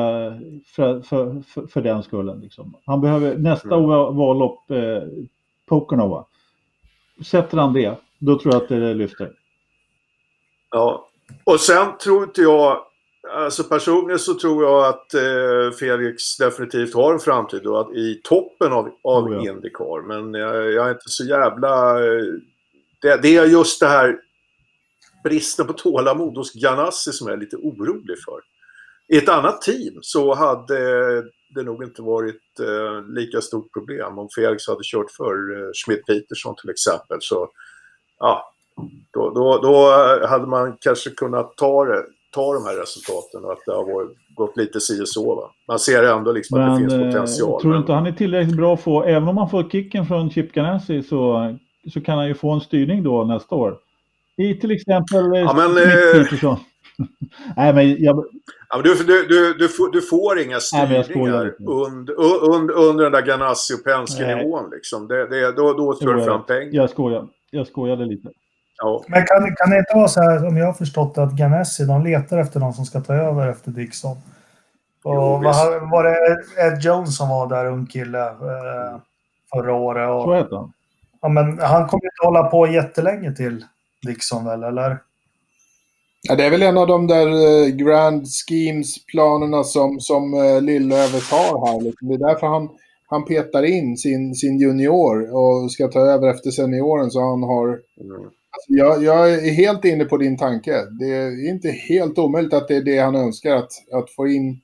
[0.67, 2.41] för, för, för, för den skullen.
[2.41, 2.75] Liksom.
[2.87, 3.91] Han behöver nästa mm.
[3.91, 5.03] ovallopp, eh,
[5.67, 6.25] Pokonova.
[7.25, 9.33] Sätter han det, då tror jag att det lyfter.
[10.71, 11.09] Ja,
[11.45, 12.79] och sen tror inte jag
[13.33, 18.21] Alltså personligen så tror jag att eh, Felix definitivt har en framtid då, att, i
[18.25, 19.53] toppen av, av oh ja.
[19.53, 20.07] Indycar.
[20.07, 22.05] Men jag, jag, är inte så jävla...
[22.05, 22.25] Eh,
[23.03, 24.19] det, det, är just det här
[25.25, 28.41] bristen på tålamod hos Ganassi som jag är lite orolig för.
[29.09, 30.79] I ett annat team så hade
[31.55, 36.07] det nog inte varit eh, lika stort problem om Felix hade kört för eh, Schmidt
[36.07, 37.19] Peterson till exempel.
[37.21, 37.51] Så
[38.19, 38.53] ja,
[39.11, 39.91] då, då, då
[40.27, 42.05] hade man kanske kunnat ta det
[42.35, 45.35] ta de här resultaten och att det har varit, gått lite si och så.
[45.35, 45.51] Va?
[45.69, 47.61] Man ser ändå liksom men, att det finns eh, potential.
[47.61, 50.53] Tror du inte han är tillräckligt bra för, även om man får kicken från Chip
[50.53, 51.55] Ganassi så,
[51.93, 53.79] så kan han ju få en styrning då nästa år.
[54.37, 56.59] I till exempel eh, ja, men, eh,
[57.57, 58.25] Nej, men jag...
[58.69, 62.15] Ja, men du, du, du, du, får, du får inga styrningar under,
[62.55, 64.71] under, under den där Ganassi och Penske-nivån.
[64.71, 65.09] Liksom.
[65.09, 66.71] Det, det, då då tar du fram pengar.
[66.73, 67.29] Jag skojar.
[67.51, 68.29] Jag skojade lite.
[68.85, 69.05] Ja.
[69.09, 72.05] Men kan, kan det inte vara så här, om jag har förstått att Ganassi, de
[72.05, 74.17] letar efter någon som ska ta över efter Dixon?
[75.05, 76.17] Och jo, var, var det
[76.67, 78.99] Ed Jones som var där, ung kille, eh,
[79.53, 80.11] förra året?
[80.11, 80.73] Och, så heter han.
[81.23, 83.65] Ja, men han kommer inte hålla på jättelänge till
[84.07, 84.99] Dixon väl, eller?
[86.29, 91.31] Ja, det är väl en av de där uh, grand schemes-planerna som, som uh, Lillövet
[91.31, 91.81] har här.
[91.81, 92.09] Liksom.
[92.09, 92.69] Det är därför han,
[93.07, 97.69] han petar in sin, sin junior och ska ta över efter senioren så han har
[98.01, 98.31] mm.
[98.55, 100.87] Alltså, jag, jag, är helt inne på din tanke.
[101.01, 104.61] Det är inte helt omöjligt att det är det han önskar, att, att få in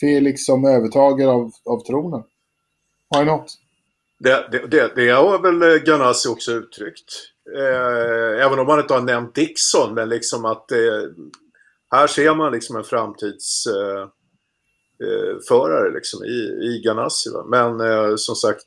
[0.00, 2.22] Felix som övertagare av, av tronen.
[3.16, 3.54] Why not?
[4.18, 7.12] Det, det, det, det har väl Ganassi också uttryckt.
[7.56, 11.02] Eh, även om man inte har nämnt Dixon, men liksom att eh,
[11.90, 14.10] här ser man liksom en framtidsförare
[15.80, 17.30] eh, eh liksom i, i Ganassi.
[17.30, 17.44] Va?
[17.44, 18.66] Men eh, som sagt,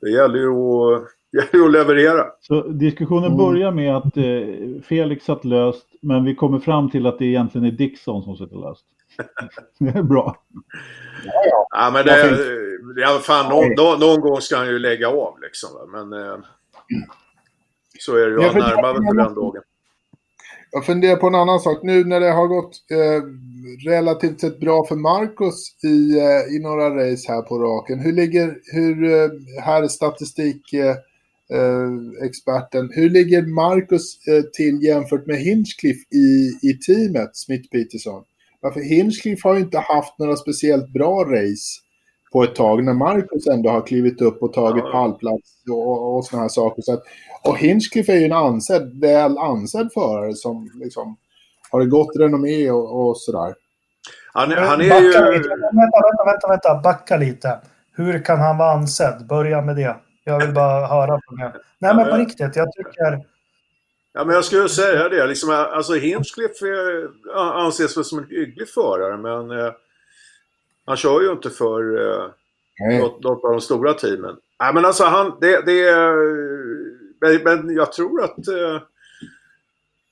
[0.00, 2.26] det gäller ju att gäller att leverera.
[2.40, 3.38] Så diskussionen mm.
[3.38, 7.66] börjar med att eh, Felix satt löst, men vi kommer fram till att det egentligen
[7.66, 8.84] är Dixon som sitter löst.
[9.78, 10.36] det är bra.
[11.70, 12.38] Ja, men det,
[12.96, 15.70] ja, fan, någon, någon, gång ska han ju lägga av liksom.
[15.92, 16.36] Men eh,
[17.98, 18.48] så är det ju.
[18.48, 19.62] Han närmar för den dagen.
[20.70, 21.78] Jag funderar på en annan sak.
[21.82, 23.22] Nu när det har gått eh,
[23.90, 27.98] relativt sett bra för Marcus i, eh, i några race här på raken.
[27.98, 29.28] Hur ligger, hur, eh,
[29.64, 30.96] här är statistik eh,
[31.54, 32.90] eh, experten.
[32.92, 38.24] Hur ligger Marcus eh, till jämfört med Hinchcliffe i, i teamet, Smith Peterson?
[38.60, 41.80] Varför Hinchcliffe har ju inte haft några speciellt bra race
[42.32, 44.92] på ett tag när Marcus ändå har klivit upp och tagit ja.
[44.92, 46.82] pallplats och, och sådana här saker.
[46.82, 47.02] Så att,
[47.44, 51.16] och Hinchcliffe är ju en ansedd, väl ansedd förare som liksom
[51.70, 53.54] har ett gott renommé och, och sådär.
[54.32, 54.88] Han, han är ju...
[54.88, 57.58] Vänta, vänta, vänta, vänta, backa lite.
[57.92, 59.26] Hur kan han vara ansedd?
[59.28, 59.96] Börja med det.
[60.28, 61.52] Jag vill bara höra på det.
[61.78, 63.24] Nej, men på riktigt, jag tycker...
[64.12, 65.26] Ja, men jag skulle säga det.
[65.26, 66.66] Liksom, alltså Hinchcliffe
[67.34, 69.72] anses väl som en hygglig förare, men eh,
[70.86, 72.30] han kör ju inte för eh,
[73.00, 74.36] något, något, av de stora teamen.
[74.60, 75.92] Nej, men alltså han, det, det
[77.20, 78.82] men, men jag tror att eh,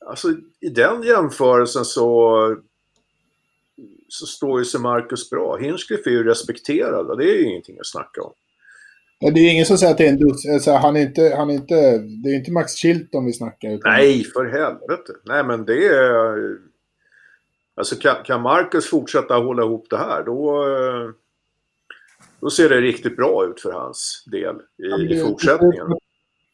[0.06, 0.28] alltså
[0.60, 2.56] i den jämförelsen så
[4.08, 5.56] så står ju sig Marcus bra.
[5.56, 8.32] Hinchcliffe är ju respekterad och det är ju ingenting att snacka om.
[9.18, 10.46] Ja, det är ingen som säger att det är en dus.
[10.46, 13.70] Alltså, han är inte, han är inte, det är inte Max Chilton vi snackar.
[13.70, 13.92] Utan...
[13.92, 15.12] Nej, för helvete.
[15.24, 16.36] Nej, men det är...
[17.74, 20.64] Alltså kan, kan Marcus fortsätta hålla ihop det här då,
[22.40, 25.88] då ser det riktigt bra ut för hans del i, ja, det, i fortsättningen.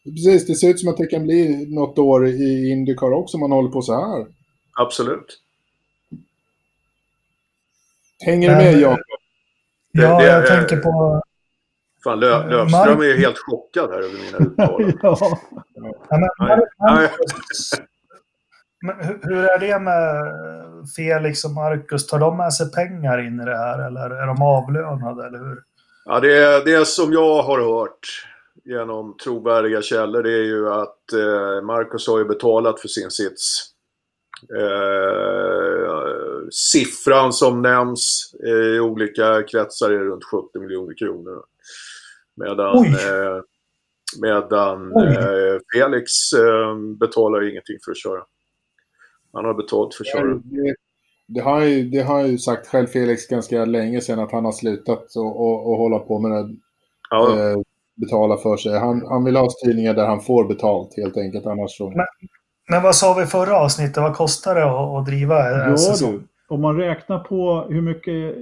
[0.04, 3.36] Det, precis, det ser ut som att det kan bli något år i Indycar också
[3.36, 4.26] om man håller på så här.
[4.72, 5.40] Absolut.
[8.24, 9.04] Hänger du med Jakob?
[9.92, 11.22] Ja, det, det, jag tänker på
[12.04, 14.98] Fan, Lö eh, Löfström är ju helt chockad här över mina uttalanden.
[15.02, 15.18] ja.
[16.78, 17.08] ja,
[18.82, 20.32] men, hur är det med
[20.96, 22.06] Felix och Marcus?
[22.06, 25.26] Tar de med sig pengar in i det här eller är de avlönade?
[25.26, 25.62] Eller hur?
[26.04, 28.28] Ja, det är det som jag har hört
[28.64, 33.68] genom trovärdiga källor det är ju att eh, Marcus har ju betalat för sin sits.
[34.58, 36.02] Eh,
[36.50, 41.44] siffran som nämns i olika kretsar är runt 70 miljoner kronor.
[42.36, 43.42] Medan, eh,
[44.22, 48.22] medan eh, Felix eh, betalar ingenting för att köra.
[49.32, 50.34] Han har betalt för att köra.
[50.34, 50.74] Det,
[51.28, 54.52] det, har ju, det har ju sagt själv Felix ganska länge sedan att han har
[54.52, 56.54] slutat och, hålla på med det.
[57.10, 57.38] Ja.
[57.38, 57.56] Eh,
[57.94, 58.78] betala för sig.
[58.78, 61.46] Han, han vill ha styrningar där han får betalt helt enkelt.
[61.46, 61.90] Annars så...
[61.90, 62.06] men,
[62.70, 63.96] men vad sa vi förra avsnittet?
[63.96, 66.28] Vad kostar det att, att driva en ja, säsong?
[66.52, 68.36] Om man räknar på hur mycket...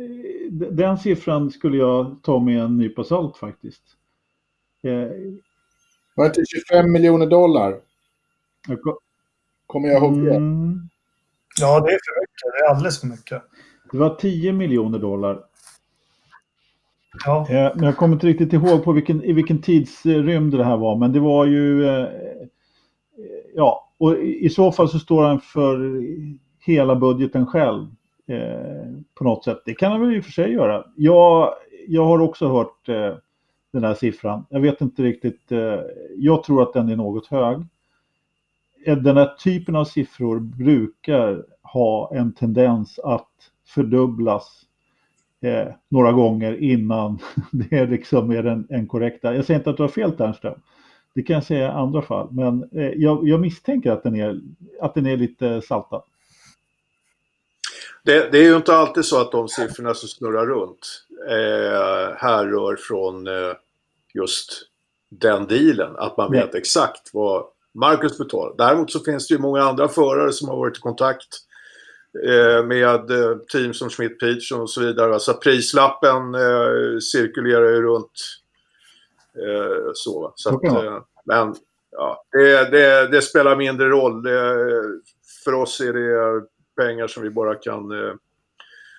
[0.76, 3.82] Den siffran skulle jag ta med en nypa salt faktiskt.
[4.82, 5.08] Eh,
[6.14, 7.80] var det inte 25 miljoner dollar?
[9.66, 10.34] Kommer jag ihåg det?
[10.34, 10.80] Mm.
[11.60, 12.58] Ja, det är för mycket.
[12.58, 13.42] Det är alldeles för mycket.
[13.92, 15.44] Det var 10 miljoner dollar.
[17.24, 17.46] Ja.
[17.50, 20.96] Eh, men jag kommer inte riktigt ihåg på vilken, i vilken tidsrymd det här var,
[20.96, 21.88] men det var ju...
[21.88, 22.08] Eh,
[23.54, 26.02] ja, och i så fall så står han för
[26.58, 27.86] hela budgeten själv
[28.30, 29.62] Eh, på något sätt.
[29.64, 30.84] Det kan han väl i och för sig göra.
[30.96, 31.54] Jag,
[31.88, 33.14] jag har också hört eh,
[33.72, 34.44] den här siffran.
[34.50, 35.52] Jag vet inte riktigt.
[35.52, 35.80] Eh,
[36.16, 37.58] jag tror att den är något hög.
[38.86, 43.28] Eh, den här typen av siffror brukar ha en tendens att
[43.66, 44.62] fördubblas
[45.40, 47.18] eh, några gånger innan
[47.50, 49.34] det liksom är den, en korrekta.
[49.34, 50.60] Jag säger inte att du har fel Ternström.
[51.14, 52.28] Det kan jag säga i andra fall.
[52.30, 54.40] Men eh, jag, jag, misstänker att den, är,
[54.80, 56.02] att den är lite saltad.
[58.04, 62.76] Det, det, är ju inte alltid så att de siffrorna som snurrar runt eh, härrör
[62.76, 63.54] från eh,
[64.14, 64.62] just
[65.10, 65.96] den dealen.
[65.96, 66.60] Att man vet Nej.
[66.60, 67.44] exakt vad
[67.74, 68.54] Marcus betalar.
[68.58, 71.28] Däremot så finns det ju många andra förare som har varit i kontakt
[72.28, 75.14] eh, med eh, team som Schmidt Peach och så vidare.
[75.14, 78.12] Alltså prislappen eh, cirkulerar ju runt
[79.36, 80.32] eh, så.
[80.36, 81.54] så att, eh, men
[81.90, 84.24] ja, det, det, det, spelar mindre roll.
[85.44, 86.42] För oss är det
[86.80, 88.14] pengar som vi bara kan eh,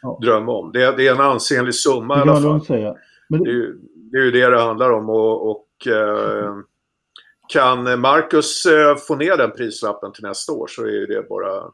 [0.02, 0.20] ja.
[0.22, 0.72] drömma om.
[0.72, 2.66] Det, det, är en ansenlig summa i alla fall.
[2.66, 2.95] Säga.
[3.30, 3.44] Men...
[3.44, 3.74] Det, är,
[4.12, 5.10] det är ju det det handlar om.
[5.10, 6.56] Och, och eh,
[7.53, 11.72] kan Marcus eh, få ner den prislappen till nästa år så är ju det bara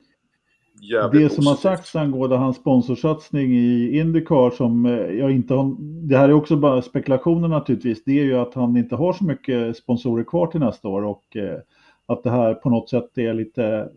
[0.81, 1.63] jävligt Det som positivt.
[1.63, 6.33] har sagts angående hans sponsorsatsning i Indycar som eh, jag inte har, det här är
[6.33, 10.47] också bara spekulationer naturligtvis, det är ju att han inte har så mycket sponsorer kvar
[10.47, 11.59] till nästa år och eh,
[12.05, 13.89] att det här på något sätt är lite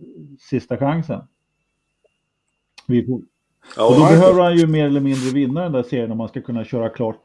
[0.51, 1.21] sista chansen.
[2.91, 3.21] Vi får...
[3.77, 6.29] Ja, och då behöver han ju mer eller mindre vinna den där serien om man
[6.29, 7.17] ska kunna köra klart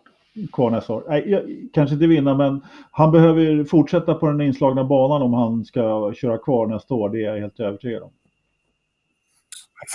[0.54, 1.04] kvar nästa år.
[1.08, 2.62] Nej, kanske inte vinna, men
[2.92, 7.10] han behöver fortsätta på den inslagna banan om han ska köra kvar nästa år.
[7.10, 8.12] Det är jag helt övertygad om.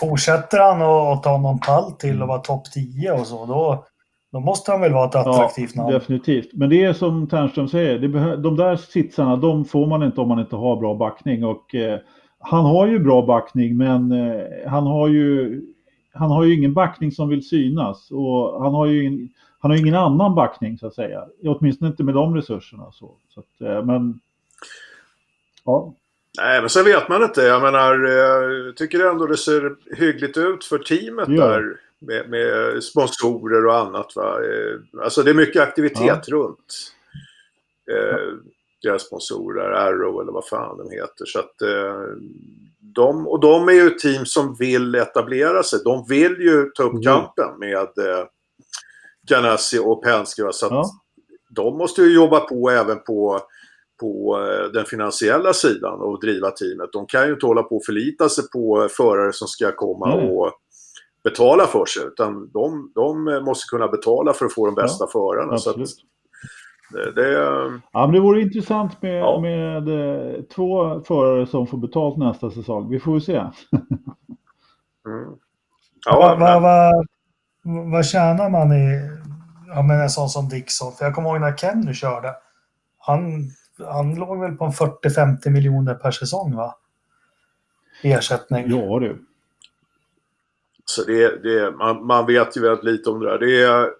[0.00, 3.84] Fortsätter han att ta någon pall till och vara topp 10 och så, då,
[4.32, 5.92] då måste han väl vara ett attraktivt namn.
[5.92, 6.50] definitivt.
[6.52, 7.98] Men det är som Ternström säger,
[8.36, 11.44] de där sitsarna, de får man inte om man inte har bra backning.
[11.44, 11.98] Och, eh,
[12.40, 15.60] han har ju bra backning, men eh, han, har ju,
[16.12, 18.10] han har ju ingen backning som vill synas.
[18.10, 21.24] Och han har ju in, han har ingen annan backning så att säga.
[21.44, 22.92] Åtminstone inte med de resurserna.
[22.92, 24.20] Så, så att, eh, men
[25.64, 25.94] ja.
[26.38, 27.40] Nej, men sen vet man inte.
[27.40, 31.46] Jag menar, jag eh, tycker ändå det ser hyggligt ut för teamet ja.
[31.46, 31.76] där.
[32.02, 34.16] Med, med, sponsorer och annat.
[34.16, 34.36] Va?
[35.04, 36.36] Alltså det är mycket aktivitet ja.
[36.36, 36.92] runt
[37.90, 38.34] eh,
[38.82, 41.24] deras sponsorer, Arrow eller vad fan de heter.
[41.26, 42.02] Så att, eh,
[42.94, 45.78] de, och de är ju ett team som vill etablera sig.
[45.84, 47.02] De vill ju ta upp mm.
[47.02, 48.24] kampen med eh,
[49.28, 50.52] Ganassi och Penske.
[50.52, 50.84] Så att ja.
[51.50, 53.40] de måste ju jobba på även på,
[54.00, 56.92] på eh, den finansiella sidan och driva teamet.
[56.92, 60.30] De kan ju inte hålla på och förlita sig på förare som ska komma mm.
[60.30, 60.52] och
[61.24, 62.06] betala för sig.
[62.06, 65.58] Utan de, de måste kunna betala för att få de bästa ja, förarna.
[65.58, 65.76] Så att,
[66.90, 67.30] det, det,
[67.92, 69.40] ja, men det vore intressant med, ja.
[69.40, 72.90] med eh, två förare som får betalt nästa säsong.
[72.90, 73.36] Vi får väl se.
[73.36, 73.50] mm.
[76.06, 77.06] ja, vad, vad, vad,
[77.92, 79.10] vad tjänar man i
[79.74, 80.92] ja, men en sån som Dixon.
[80.92, 82.34] För jag kommer ihåg när Kenny körde.
[82.98, 86.74] Han, han låg väl på en 40-50 miljoner per säsong va?
[88.02, 88.70] Ersättning.
[88.70, 89.26] Ja du.
[90.84, 93.38] Så det, det, man, man vet ju väldigt lite om det där.
[93.38, 93.90] Det är,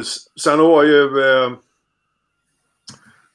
[0.40, 1.50] sen har ju eh,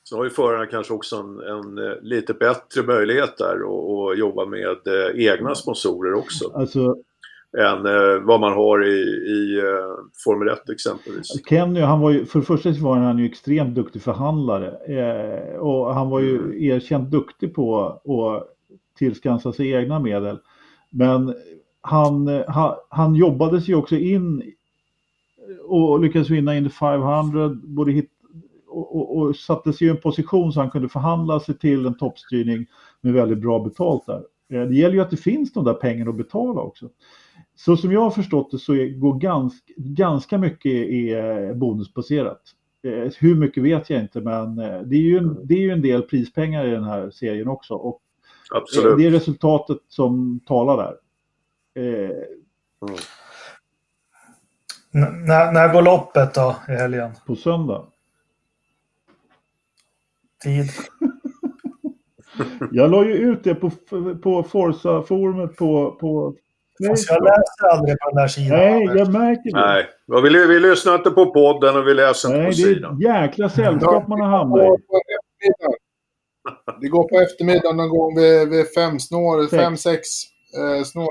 [0.10, 4.46] Sen har ju förarna kanske också en, en, eh, lite bättre möjlighet där att jobba
[4.46, 6.52] med eh, egna sponsorer också.
[6.54, 6.96] Alltså,
[7.58, 11.28] än eh, vad man har i, i eh, Formel 1 exempelvis.
[11.50, 15.56] Kenny, han var ju, för det första så var han ju extremt duktig förhandlare eh,
[15.56, 16.64] och han var ju mm.
[16.64, 18.48] erkänt duktig på att
[18.98, 20.40] tillskansa sig egna medel.
[20.90, 21.36] Men
[21.82, 24.54] han, han, han jobbades ju också in
[25.64, 28.10] och lyckades vinna Indy 500, både hit,
[28.74, 31.98] och, och, och satte sig i en position så han kunde förhandla sig till en
[31.98, 32.66] toppstyrning
[33.02, 34.24] med väldigt bra betalt där.
[34.54, 36.90] Eh, det gäller ju att det finns de där pengarna att betala också.
[37.56, 42.42] Så som jag har förstått det så går ganska, ganska mycket är bonusbaserat.
[42.84, 45.72] Eh, hur mycket vet jag inte, men eh, det är, ju en, det är ju
[45.72, 47.74] en del prispengar i den här serien också.
[47.74, 48.02] Och
[48.52, 48.98] Absolut.
[48.98, 50.96] Det är resultatet som talar där.
[51.76, 52.98] Mm.
[55.28, 57.12] När, när går loppet då i helgen?
[57.26, 57.86] På söndag.
[60.44, 60.70] Tid?
[62.72, 63.72] jag la ju ut det på,
[64.24, 66.36] på Forza-forumet på, på
[66.88, 68.60] Fast jag läser aldrig på den där sidan.
[68.60, 69.60] Nej, jag märker det.
[69.60, 69.88] Nej,
[70.24, 72.98] vi, vi lyssnar inte på podden och vi läser inte på sidan.
[72.98, 74.84] Nej, det är ett jäkla sällskap man har hamnat i.
[76.82, 80.08] Det går på eftermiddagen någon gång vid, vid fem snår, fem, sex
[80.58, 81.10] eh, snår.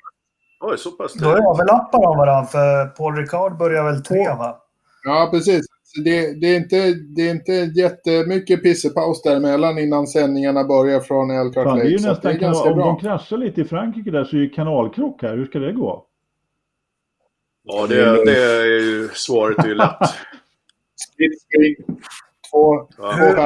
[0.60, 4.56] Oj, så pass Då överlappar de varandra, för Paul Ricard börjar väl tre, va?
[5.04, 5.66] Ja, precis.
[6.04, 11.66] Det, det, är inte, det är inte jättemycket pissepaus däremellan innan sändningarna börjar från Elkhart
[11.66, 11.80] Lake.
[11.80, 12.86] Det är ju nästan, det är ganska om bra.
[12.86, 15.36] de kraschar lite i Frankrike där så är det kanalkrock här.
[15.36, 16.06] Hur ska det gå?
[17.64, 19.98] Ja, det, det är ju svaret är ju lätt.
[22.50, 23.12] Två, ja.
[23.12, 23.36] hur,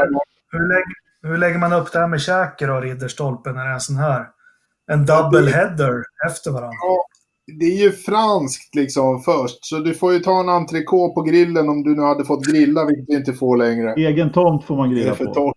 [0.51, 3.75] hur, lägger, hur lägger man upp det här med käker och Ridderstolpen när det är
[3.75, 4.27] en sån här?
[4.87, 6.77] En double header efter varandra.
[6.81, 7.07] Ja,
[7.47, 11.69] det är ju franskt liksom först, så du får ju ta en entrecote på grillen
[11.69, 13.95] om du nu hade fått grilla, vilket du inte får längre.
[13.95, 15.25] Egen tomt får man grilla på.
[15.25, 15.57] Torrt.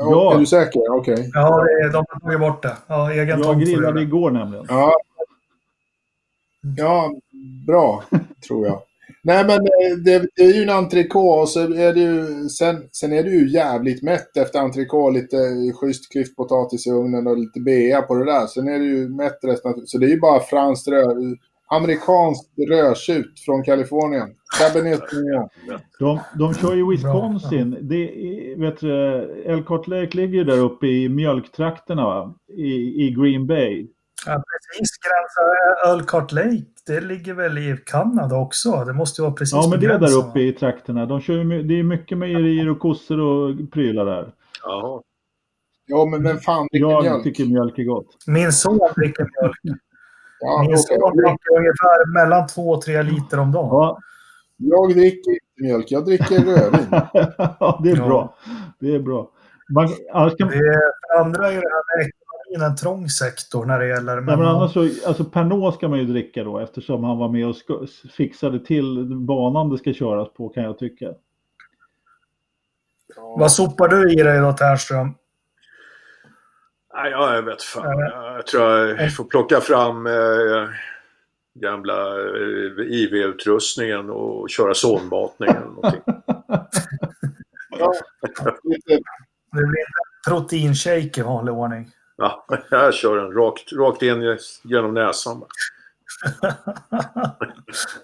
[0.00, 0.34] ja.
[0.34, 0.80] Är du säker?
[0.90, 1.14] Okej.
[1.14, 1.30] Okay.
[1.32, 2.76] Ja, de har tagit bort det.
[2.86, 4.66] Ja, egen Jag tomt grillade igår nämligen.
[4.68, 4.92] Ja,
[6.76, 7.14] ja
[7.66, 8.04] bra,
[8.46, 8.82] tror jag.
[9.22, 12.88] Nej, men eh, det, det, är ju en entrecote och så är det ju, sen,
[12.92, 15.18] sen är du ju jävligt mätt efter entrecote.
[15.18, 15.36] Lite
[15.80, 18.46] schysst klyftpotatis i ugnen och lite bea på det där.
[18.46, 21.16] Sen är du ju mätt resten Så det är ju bara franskt rör,
[21.70, 24.28] amerikanskt rödtjut från Kalifornien.
[24.58, 25.00] Cabernet
[25.98, 27.76] de, de kör ju Wisconsin.
[27.80, 28.92] Det är, vet du,
[29.46, 33.88] Elkhart Lake ligger där uppe i mjölktrakterna I, i Green Bay.
[34.26, 34.90] Ja, precis.
[34.98, 38.84] Gränsar Elkhart Lake det ligger väl i Kanada också?
[38.84, 41.06] Det måste ju vara precis Ja, men det är där uppe i trakterna.
[41.06, 44.32] De kör, det är mycket mejerier och kossor och prylar där.
[44.62, 45.02] Jaha.
[45.86, 47.16] Ja, men vem fan dricker jag mjölk?
[47.16, 48.06] Jag tycker mjölk är gott.
[48.26, 49.56] Min son dricker mjölk.
[50.40, 53.68] ja, Min son dricker ungefär mellan två och tre liter om dagen.
[53.70, 53.98] Ja.
[54.56, 56.86] Jag dricker inte mjölk, jag dricker rödvin.
[57.60, 58.36] ja, det är bra.
[58.78, 59.30] Det är bra.
[59.74, 60.48] Man, kan...
[60.48, 60.82] det,
[61.18, 62.10] andra är det här med
[62.54, 64.20] in en trång sektor när det gäller...
[64.20, 67.28] Men, ja, men annars så, alltså Pernod ska man ju dricka då eftersom han var
[67.28, 67.56] med och
[68.16, 71.04] fixade till banan det ska köras på kan jag tycka.
[73.16, 73.36] Ja.
[73.38, 75.14] Vad sopar du i dig då Tärnström?
[76.94, 77.98] Nej, jag vet fan.
[78.36, 80.68] Jag tror jag får plocka fram eh,
[81.54, 86.02] gamla eh, IV-utrustningen och köra sonmatning eller någonting.
[87.78, 87.92] ja,
[89.52, 89.84] det blir
[90.28, 91.90] proteinshake i vanlig ordning.
[92.20, 95.42] Ja, jag kör den rakt, rakt in genom näsan.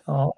[0.07, 0.35] ja.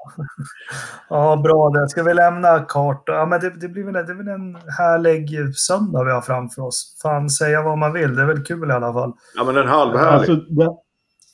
[1.09, 1.89] ja, bra det.
[1.89, 3.15] Ska vi lämna kartan?
[3.15, 6.63] Ja, men det, det, blir väl, det är väl en härlig söndag vi har framför
[6.63, 6.99] oss.
[7.03, 8.17] Fan, säga vad man vill.
[8.17, 9.13] Det är väl kul i alla fall.
[9.35, 10.31] Ja, men en halvhärlig.
[10.31, 10.77] Alltså, det...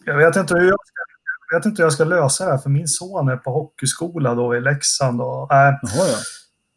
[0.05, 0.95] Jag vet inte hur jag ska
[1.51, 4.35] jag vet inte hur jag ska lösa det här, för min son är på hockeyskola
[4.35, 5.21] då i Leksand.
[5.21, 6.19] Och, äh, Jaha, ja.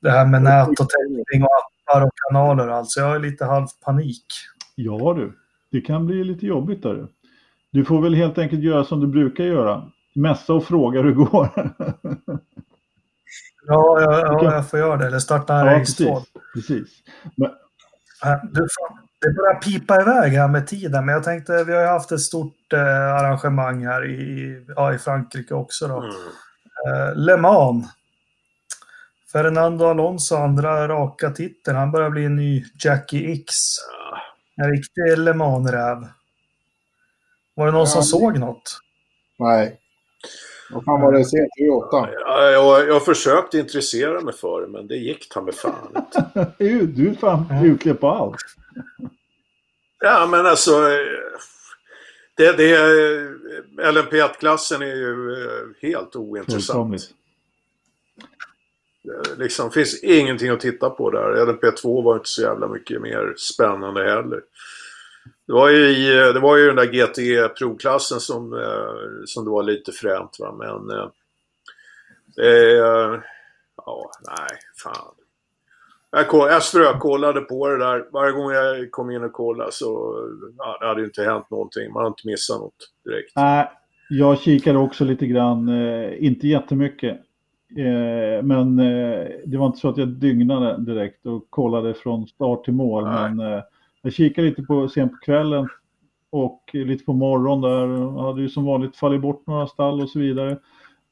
[0.02, 1.50] Det här med nät och täckning och
[1.90, 3.00] appar och kanaler alltså.
[3.00, 4.26] Jag har lite halv panik.
[4.76, 5.34] Ja du.
[5.78, 7.08] Det kan bli lite jobbigt där.
[7.72, 9.92] Du får väl helt enkelt göra som du brukar göra.
[10.16, 11.50] Mässa och fråga hur det går.
[13.68, 15.08] ja, ja, ja, jag får göra det.
[15.08, 16.08] Eller starta en ja, precis,
[16.54, 16.90] precis.
[17.36, 17.50] Men...
[18.52, 18.68] Du,
[19.22, 22.22] det börjar pipa iväg här med tiden, men jag tänkte, vi har ju haft ett
[22.22, 25.88] stort eh, arrangemang här i, ja, i Frankrike också.
[25.88, 25.98] Då.
[25.98, 26.12] Mm.
[26.88, 27.86] Eh, Le Mans.
[29.32, 31.78] Fernando Alonso, andra raka titeln.
[31.78, 33.54] Han börjar bli en ny Jackie X.
[34.58, 36.08] En riktig Le Mans-räv.
[37.56, 38.80] Var det någon ja, som såg något?
[39.40, 39.80] Nej.
[40.70, 42.10] Vad fan var det sent i åtta?
[42.26, 46.52] Ja, jag, jag försökte intressera mig för det, men det gick ta mig fan inte.
[46.96, 48.36] du är fan utklädd på allt.
[50.00, 50.72] Ja, men alltså...
[52.36, 52.78] Det, det,
[53.78, 57.10] LMP1-klassen är ju eh, helt ointressant.
[59.08, 61.46] Det liksom, finns ingenting att titta på där.
[61.46, 64.42] LMP2 var inte så jävla mycket mer spännande heller.
[65.48, 65.94] Det var ju,
[66.34, 70.98] det var ju den där GT-provklassen som, eh, som det var lite fränt va, men...
[71.00, 71.10] Eh,
[72.46, 73.22] eh
[73.86, 75.14] ja, nej, fan.
[76.12, 78.06] Jag, koll, jag strökollade på det där.
[78.12, 80.16] Varje gång jag kom in och kollade så
[80.58, 81.94] ja, det hade inte hänt någonting.
[81.94, 83.32] Man har inte missat något direkt.
[83.36, 83.72] Nej,
[84.10, 85.70] jag kikade också lite grann.
[85.70, 87.22] Eh, inte jättemycket.
[87.76, 92.64] Eh, men eh, det var inte så att jag dygnade direkt och kollade från start
[92.64, 93.04] till mål.
[93.04, 93.32] Nej.
[93.32, 93.62] Men eh,
[94.02, 95.68] jag kikade lite på sent på kvällen
[96.30, 98.04] och lite på morgonen där.
[98.04, 100.58] Jag hade ju som vanligt fallit bort några stall och så vidare.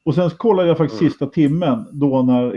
[0.04, 1.10] Och sen kollade jag faktiskt mm.
[1.10, 2.52] sista timmen då när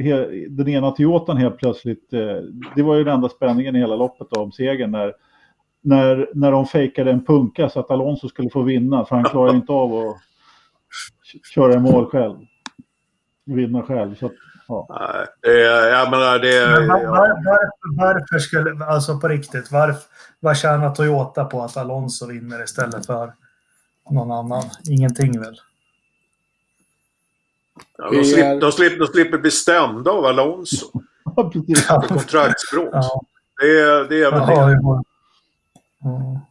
[0.50, 2.38] den ena Toyotan helt plötsligt, eh,
[2.76, 5.14] det var ju den enda spänningen i hela loppet då, om segern, när,
[5.82, 9.56] när, när de fejkade en punka så att Alonso skulle få vinna, för han klarar
[9.56, 10.18] inte av att
[11.54, 12.36] köra i mål själv.
[13.56, 14.16] Vinna själv.
[14.16, 14.32] Så,
[14.68, 14.88] ja.
[15.44, 15.56] Nej,
[15.90, 16.80] jag menar det...
[16.80, 20.02] Men var, varför, varför skulle, alltså på riktigt, varför,
[20.40, 23.34] vad tjänar Toyota på att Alonso vinner istället för
[24.10, 24.64] någon annan?
[24.90, 25.60] Ingenting väl?
[27.98, 30.86] Ja, de, slipper, de, slipper, de slipper bli stämda av Alonso.
[31.36, 31.86] Ja, precis.
[31.86, 32.90] För kontraktsbrott.
[32.92, 33.22] Ja.
[33.62, 34.80] Det, är, det är väl ja, det.
[36.00, 36.42] Ja.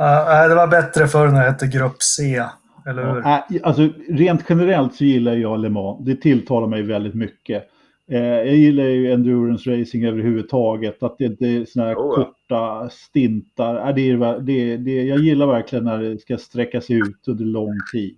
[0.00, 2.44] Uh, det var bättre förr när det hette Grupp C.
[2.86, 3.20] Eller hur?
[3.20, 6.04] Ja, alltså, rent generellt så gillar jag Le Mans.
[6.04, 7.68] Det tilltalar mig väldigt mycket.
[8.10, 11.02] Eh, jag gillar ju endurance racing överhuvudtaget.
[11.02, 13.88] Att det inte är sådana här oh, korta stintar.
[13.88, 17.44] Eh, det är, det, det, jag gillar verkligen när det ska sträcka sig ut under
[17.44, 18.16] lång tid.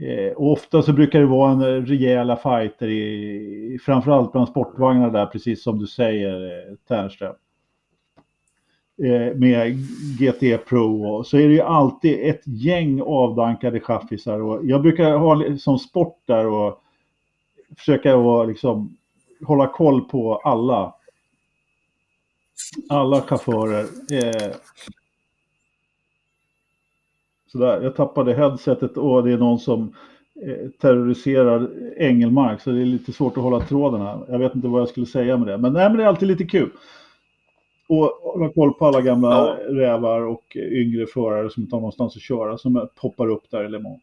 [0.00, 5.26] Eh, och ofta så brukar det vara en rejäla fighter i, framförallt bland sportvagnar där,
[5.26, 7.34] precis som du säger eh, Ternström.
[8.98, 9.76] Eh, med
[10.18, 15.16] GT Pro och så är det ju alltid ett gäng avdankade chaffisar och jag brukar
[15.16, 16.82] ha som sport där och
[17.76, 18.96] försöka och liksom
[19.46, 20.94] hålla koll på alla.
[22.88, 23.86] Alla chaufförer.
[24.12, 24.52] Eh,
[27.52, 29.94] Sådär, jag tappade headsetet och det är någon som
[30.46, 34.24] eh, terroriserar Engelmark så det är lite svårt att hålla tråden här.
[34.28, 35.58] Jag vet inte vad jag skulle säga med det.
[35.58, 36.70] Men, nej, men det är alltid lite kul.
[37.88, 39.58] Och hålla koll på alla gamla ja.
[39.68, 43.68] rävar och yngre förare som inte har någonstans att köra som poppar upp där i
[43.68, 44.02] Le Mans.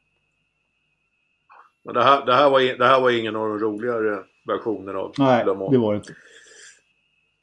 [1.83, 5.13] Men det, här, det, här var, det här var ingen av de roligare versionerna av
[5.17, 5.59] Nej, Le Mans.
[5.59, 6.13] Nej, det var det inte.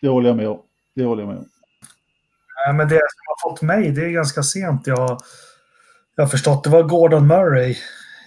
[0.00, 0.62] Det håller jag med om.
[0.94, 1.48] Det håller jag med om.
[2.66, 4.86] Nej, men det som har fått mig, det är ganska sent.
[4.86, 5.18] Jag
[6.16, 7.76] jag har förstått, det var Gordon Murray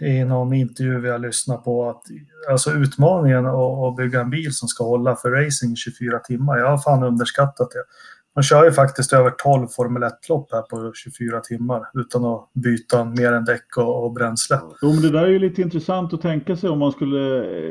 [0.01, 1.89] i någon intervju vi har lyssnat på.
[1.89, 2.01] Att,
[2.49, 6.57] alltså utmaningen att bygga en bil som ska hålla för racing 24 timmar.
[6.57, 7.83] Jag har fan underskattat det.
[8.35, 13.05] Man kör ju faktiskt över 12 Formel 1-lopp här på 24 timmar utan att byta
[13.05, 14.59] mer än däck och, och bränsle.
[14.81, 17.19] Jo, men det där är ju lite intressant att tänka sig om man skulle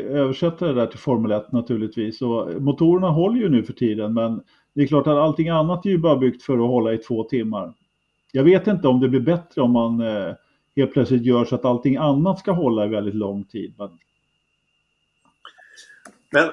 [0.08, 2.22] översätta det där till Formel 1 naturligtvis.
[2.22, 4.40] Och motorerna håller ju nu för tiden, men
[4.74, 7.24] det är klart att allting annat är ju bara byggt för att hålla i två
[7.24, 7.74] timmar.
[8.32, 10.34] Jag vet inte om det blir bättre om man eh,
[10.76, 13.74] helt plötsligt gör så att allting annat ska hålla i väldigt lång tid.
[16.30, 16.50] Men,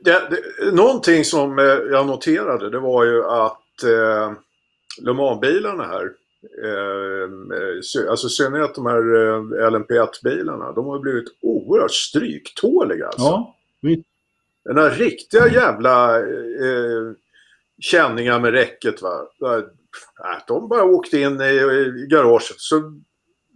[0.00, 4.32] det, det, någonting som eh, jag noterade det var ju att eh,
[5.02, 6.04] Le Mans-bilarna här,
[6.64, 13.06] eh, alltså i synnerhet de här eh, LMP1-bilarna, de har blivit oerhört stryktåliga.
[13.06, 13.22] Alltså.
[13.22, 14.04] Ja, vi...
[14.64, 17.12] Den här riktiga jävla eh,
[17.80, 19.02] känningar med räcket.
[19.02, 19.28] Va?
[20.46, 23.00] de bara åkte in i, garaget så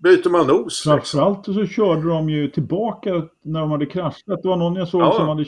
[0.03, 0.65] byter man nos.
[0.65, 0.93] Liksom.
[0.93, 4.43] Framförallt så körde de ju tillbaka när de hade kraschat.
[4.43, 5.12] Det var någon jag såg ja.
[5.12, 5.45] som hade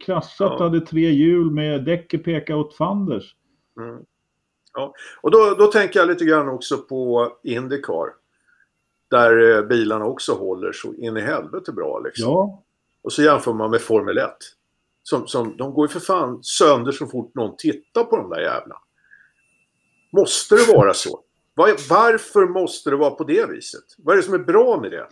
[0.00, 3.34] kraschat och hade tre hjul med däcket peka åt fanders.
[3.80, 4.04] Mm.
[4.72, 4.94] Ja.
[5.20, 8.06] Och då, då tänker jag lite grann också på Indycar.
[9.10, 12.30] Där eh, bilarna också håller så in i helvete bra liksom.
[12.30, 12.62] Ja.
[13.02, 14.30] Och så jämför man med Formel 1.
[15.02, 18.40] Som, som, de går ju för fan sönder så fort någon tittar på de där
[18.40, 18.80] jävlarna.
[20.12, 21.20] Måste det vara så?
[21.54, 23.84] Varför måste det vara på det viset?
[23.98, 25.06] Vad är det som är bra med det?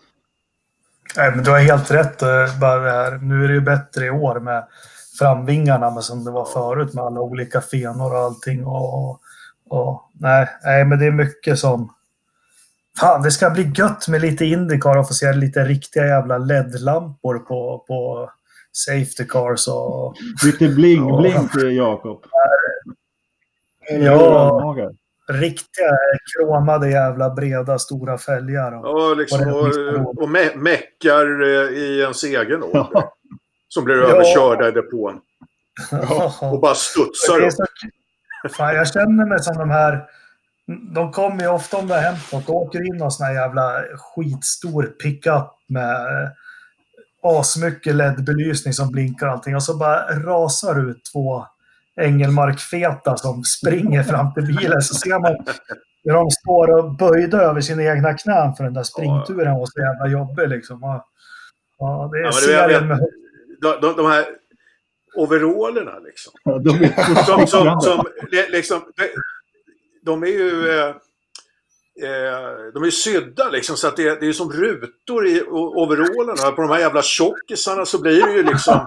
[1.17, 2.23] Nej, men du har helt rätt.
[2.23, 3.19] Eh, bara det här.
[3.19, 4.67] Nu är det ju bättre i år med
[5.19, 8.67] framvingarna men som det var förut med alla olika fenor och allting.
[8.67, 9.21] Och,
[9.69, 11.95] och, nej, nej, men det är mycket som...
[13.01, 17.39] Fan, det ska bli gött med lite Indycar och få se lite riktiga jävla LED-lampor
[17.39, 18.31] på, på
[18.73, 20.15] Safety Cars och...
[20.45, 22.25] Lite bling-bling, Jakob.
[23.91, 24.89] Ja,
[25.29, 25.97] riktiga
[26.37, 28.73] kromade jävla breda stora fälgar.
[28.73, 33.15] Och, ja, liksom, och, och me meckar eh, i en egen ja.
[33.69, 35.21] Som blir överkörda i depån.
[35.91, 36.35] Ja.
[36.41, 37.65] Och bara studsar så,
[38.49, 40.05] fan, Jag känner mig som de här
[40.95, 42.49] de kommer ju ofta om det har hänt något.
[42.49, 46.33] åker in någon sån här jävla skitstor pickup med
[47.23, 49.57] asmycket LED-belysning som blinkar och allting.
[49.57, 51.47] Och så bara rasar ut två
[51.99, 55.37] Engelmark-feta som springer fram till bilen så ser man
[56.05, 59.81] hur de står och böjda över sina egna knän för den där springturen var så
[59.81, 61.03] jävla jobbig liksom.
[61.79, 62.99] Ja, det är ja, serien med...
[63.61, 64.25] De, de, de här
[65.15, 66.33] overallerna liksom.
[66.45, 66.71] Ja, de,
[67.27, 68.05] som, som, som,
[68.51, 69.09] liksom de,
[70.03, 70.81] de, är ju...
[70.81, 70.95] Eh,
[72.03, 76.51] eh, de är sydda liksom så att det, det är som rutor i overallerna.
[76.51, 78.87] På de här jävla tjockisarna så blir det ju liksom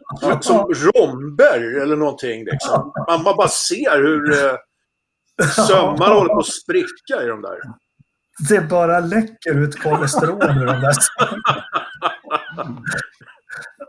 [0.40, 2.92] som romber eller någonting liksom.
[3.08, 4.56] Man, man bara ser hur eh,
[5.66, 7.58] sömmarna håller på att spricka i de där.
[8.48, 10.94] Det bara läcker ut kolesterol ur de där.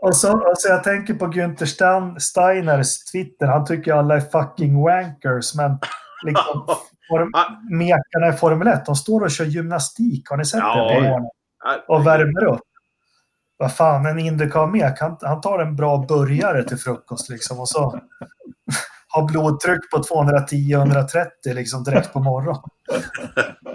[0.00, 3.46] och, så, och så jag tänker på Günther Steiners Twitter.
[3.46, 5.54] Han tycker alla är fucking wankers.
[5.54, 5.78] Men
[6.26, 6.66] liksom,
[7.08, 7.32] form,
[7.70, 10.30] mekarna i Formel 1, de står och kör gymnastik.
[10.30, 11.30] Har ni sett ja, det?
[11.86, 12.60] På och värmer upp.
[13.56, 17.60] Vad fan, en Indycar-mek, han, han tar en bra burgare till frukost liksom.
[17.60, 17.80] Och så
[19.08, 22.62] har blodtryck på 210-130 liksom direkt på morgonen.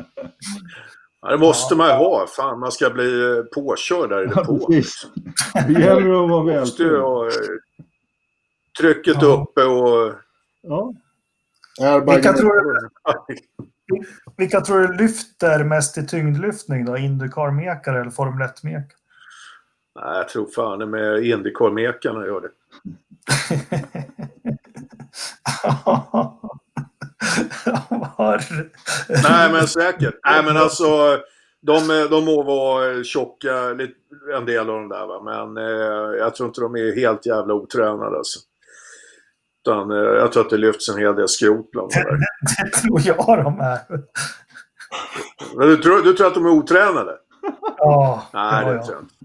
[1.22, 2.28] Ja, det måste man ju ha.
[2.28, 4.60] Fan, man ska bli eh, påkörd där i depån.
[4.60, 5.10] Ja, liksom.
[5.68, 6.60] det gäller att vara väl.
[6.60, 7.32] måste ju ha eh,
[8.80, 9.28] trycket ja.
[9.28, 10.14] uppe och...
[10.62, 10.94] Ja.
[12.08, 12.90] Vilka tror, du,
[14.38, 16.98] vilka tror du lyfter mest i tyngdlyftning då?
[16.98, 18.96] Indycar-mekare eller Formel 1-mekare?
[19.96, 22.50] Nej, jag tror fan med Indycar-mekarna gör det.
[29.24, 30.20] Nej men säkert.
[30.26, 31.20] Nej men alltså
[31.62, 33.54] de, de må vara tjocka,
[34.38, 35.22] en del av de där va.
[35.24, 38.40] Men eh, jag tror inte de är helt jävla otränade alltså.
[39.66, 42.20] Utan eh, jag tror att det lyfts en hel del skrot bland de där.
[42.64, 43.80] Det tror jag de är.
[45.56, 47.18] Men du, tror, du tror att de är otränade?
[47.78, 49.16] Ja, Nej, det, det tror jag inte.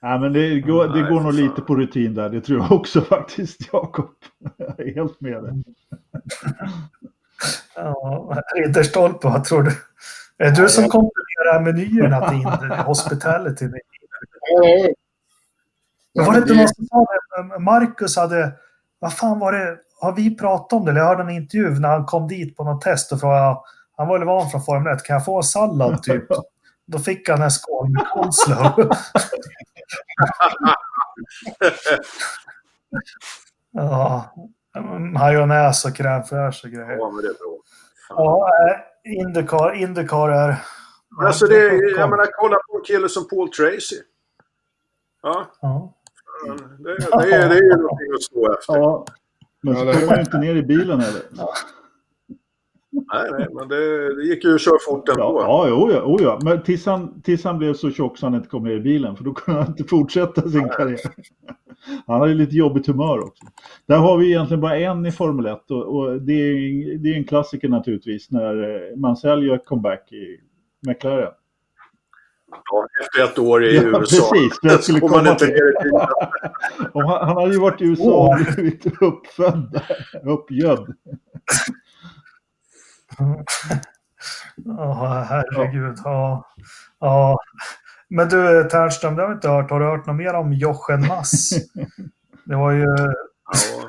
[0.00, 2.28] Nej, men det går, det Nej, går nog lite på rutin där.
[2.28, 4.10] Det tror jag också faktiskt, Jakob.
[4.56, 5.52] Jag är helt med dig.
[7.74, 9.70] Ja, Ridderstolpe, vad tror du?
[10.38, 13.64] Är du som kontrollerar menyerna till hospitality?
[16.14, 17.06] Men var det inte någon som sa
[17.42, 17.58] det?
[17.58, 18.52] Marcus hade...
[18.98, 19.78] Vad fan var det?
[20.00, 20.92] Har vi pratat om det?
[20.92, 23.56] jag hörde en intervju när han kom dit på något test och frågade...
[23.96, 25.04] Han var väl van från Formel 1.
[25.04, 26.24] Kan jag få en sallad typ?
[26.86, 28.90] Då fick han en skål med coleslaw.
[33.72, 34.34] ja,
[35.12, 36.96] majonnäs och crème fraîche och grejer.
[36.98, 37.58] Ja, men det är bra.
[38.08, 38.76] Ja, eh,
[39.12, 40.56] Indycar, Indycar är...
[41.26, 43.96] Alltså det jag menar, kolla på en kille som Paul Tracy.
[45.22, 45.46] Ja.
[45.60, 45.94] ja.
[46.78, 48.74] Det, det, är, det är ju någonting att stå efter.
[48.74, 49.04] Ja.
[49.62, 51.22] Men så kommer man inte ner i bilen heller.
[52.90, 55.22] Nej, nej, men det, det gick ju att köra fort ändå.
[55.22, 56.38] Ja, ja, oh ja, oh ja.
[56.42, 59.16] Men tills han, tills han blev så tjock så han inte kom ner i bilen,
[59.16, 60.70] för då kunde han inte fortsätta sin nej.
[60.76, 61.00] karriär.
[62.06, 63.46] Han hade lite jobbigt humör också.
[63.86, 67.16] Där har vi egentligen bara en i Formel 1 och, och det, är, det är
[67.16, 70.40] en klassiker naturligtvis när eh, man säljer comeback i
[70.88, 71.32] McLaren.
[72.50, 74.30] Ja, efter ett år i ja, USA.
[74.32, 76.08] Precis, jag skulle komma inte ner
[76.94, 79.82] han, han hade ju varit i USA och blivit uppfödd,
[80.24, 80.94] uppgödd.
[84.56, 85.96] Ja, herregud.
[86.04, 86.52] Ja.
[87.00, 87.38] ja.
[88.08, 89.70] Men du, Ternström, det har vi inte hört.
[89.70, 91.50] Har du hört något mer om Jochen Mass?
[92.44, 92.84] Det var ju...
[92.84, 93.88] Ja.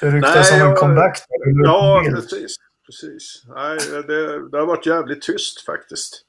[0.00, 1.18] Det ryktas om en comeback.
[1.64, 2.56] Ja, precis.
[2.86, 3.42] precis.
[3.46, 6.25] Nej, det, det har varit jävligt tyst faktiskt.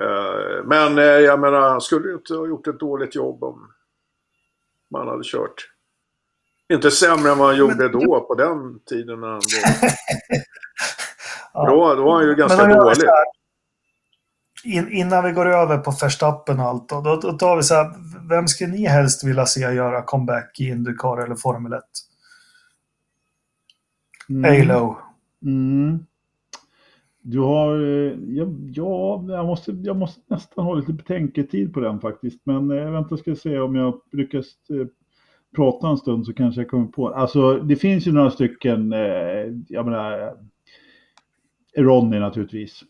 [0.00, 3.72] Eh, men eh, jag menar, han skulle ju inte ha gjort ett dåligt jobb om
[4.90, 5.72] man hade kört
[6.74, 9.20] inte sämre än vad han gjorde då, på den tiden.
[9.20, 9.40] När han
[11.52, 11.66] ja.
[11.66, 13.08] då, då var han ju ganska dålig.
[14.64, 17.74] In, innan vi går över på Verstappen och allt, då, då, då tar vi så
[17.74, 17.90] här,
[18.28, 21.82] vem skulle ni helst vilja se göra comeback i Indycar eller Formel 1?
[24.28, 24.68] Mm.
[24.68, 24.98] Halo.
[25.42, 26.06] Mm.
[27.22, 32.00] Du har, eh, ja, ja jag, måste, jag måste nästan ha lite betänketid på den
[32.00, 32.40] faktiskt.
[32.44, 34.86] Men jag eh, väntar ska se om jag lyckas eh,
[35.56, 37.08] prata en stund så kanske jag kommer på.
[37.08, 40.36] Alltså det finns ju några stycken, eh, jag menar,
[41.76, 42.82] Ronny naturligtvis.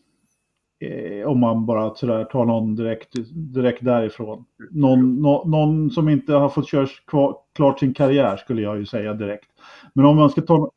[0.79, 4.45] Eh, om man bara sådär tar någon direkt, direkt därifrån.
[4.71, 8.85] Någon, no, någon som inte har fått köra kvar, klart sin karriär skulle jag ju
[8.85, 9.49] säga direkt.
[9.93, 10.71] Men om man ska ta...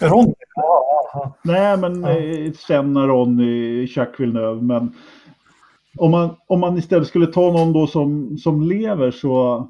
[0.00, 0.34] Ronny?
[1.42, 2.10] Nej, men ja.
[2.10, 4.62] eh, Senna, Ronny, Jacques Villeneuve.
[4.62, 4.94] Men
[5.98, 9.68] om man, om man istället skulle ta någon då som, som lever så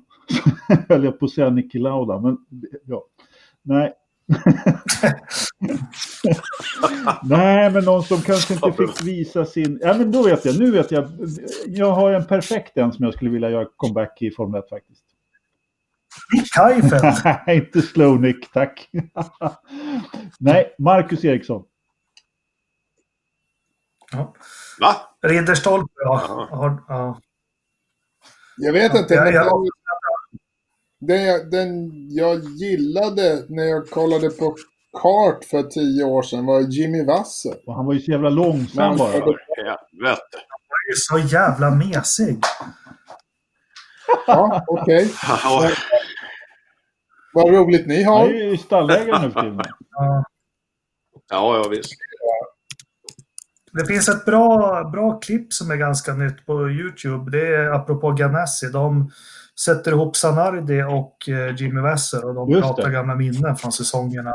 [0.88, 2.38] höll jag på att säga Niki Lauda, men
[2.84, 3.04] ja.
[3.62, 3.92] Nej.
[7.22, 9.78] Nej, men någon som kanske inte fick visa sin...
[9.82, 10.58] Ja, men då vet jag.
[10.58, 11.08] Nu vet jag.
[11.66, 15.05] Jag har en perfekt en som jag skulle vilja göra comeback i Formel 1 faktiskt.
[16.34, 17.02] Nick Heifeld.
[17.47, 18.90] Nej, inte slow Nick, tack.
[20.38, 21.64] Nej, Marcus Eriksson.
[24.12, 24.34] Ja.
[24.80, 24.97] Va?
[25.22, 26.48] Ridderstolpe, ja.
[26.51, 26.84] ja.
[26.88, 27.20] ja.
[28.56, 29.14] Jag vet inte.
[29.14, 29.68] Jag, jag,
[31.01, 34.56] den, den jag gillade när jag kollade på
[35.02, 37.55] kart för tio år sedan var Jimmy Wasser.
[37.66, 39.12] Och han var ju så jävla långsam bara.
[39.12, 40.38] Helvete.
[40.68, 42.38] Han är så jävla mesig.
[44.26, 45.12] Ja, okej.
[45.22, 45.70] Ja,
[47.32, 48.26] Vad roligt ni har.
[48.28, 49.60] är ju stallägare nu för tiden.
[49.90, 50.24] Ja.
[51.30, 51.90] ja, visst.
[53.72, 57.30] Det finns ett bra, bra klipp som är ganska nytt på YouTube.
[57.30, 58.66] Det är apropå Ganassi.
[58.70, 59.10] De
[59.64, 62.90] sätter ihop Sanardi och eh, Jimmy Wasser och de Just pratar det.
[62.90, 64.32] gamla minnen från säsongerna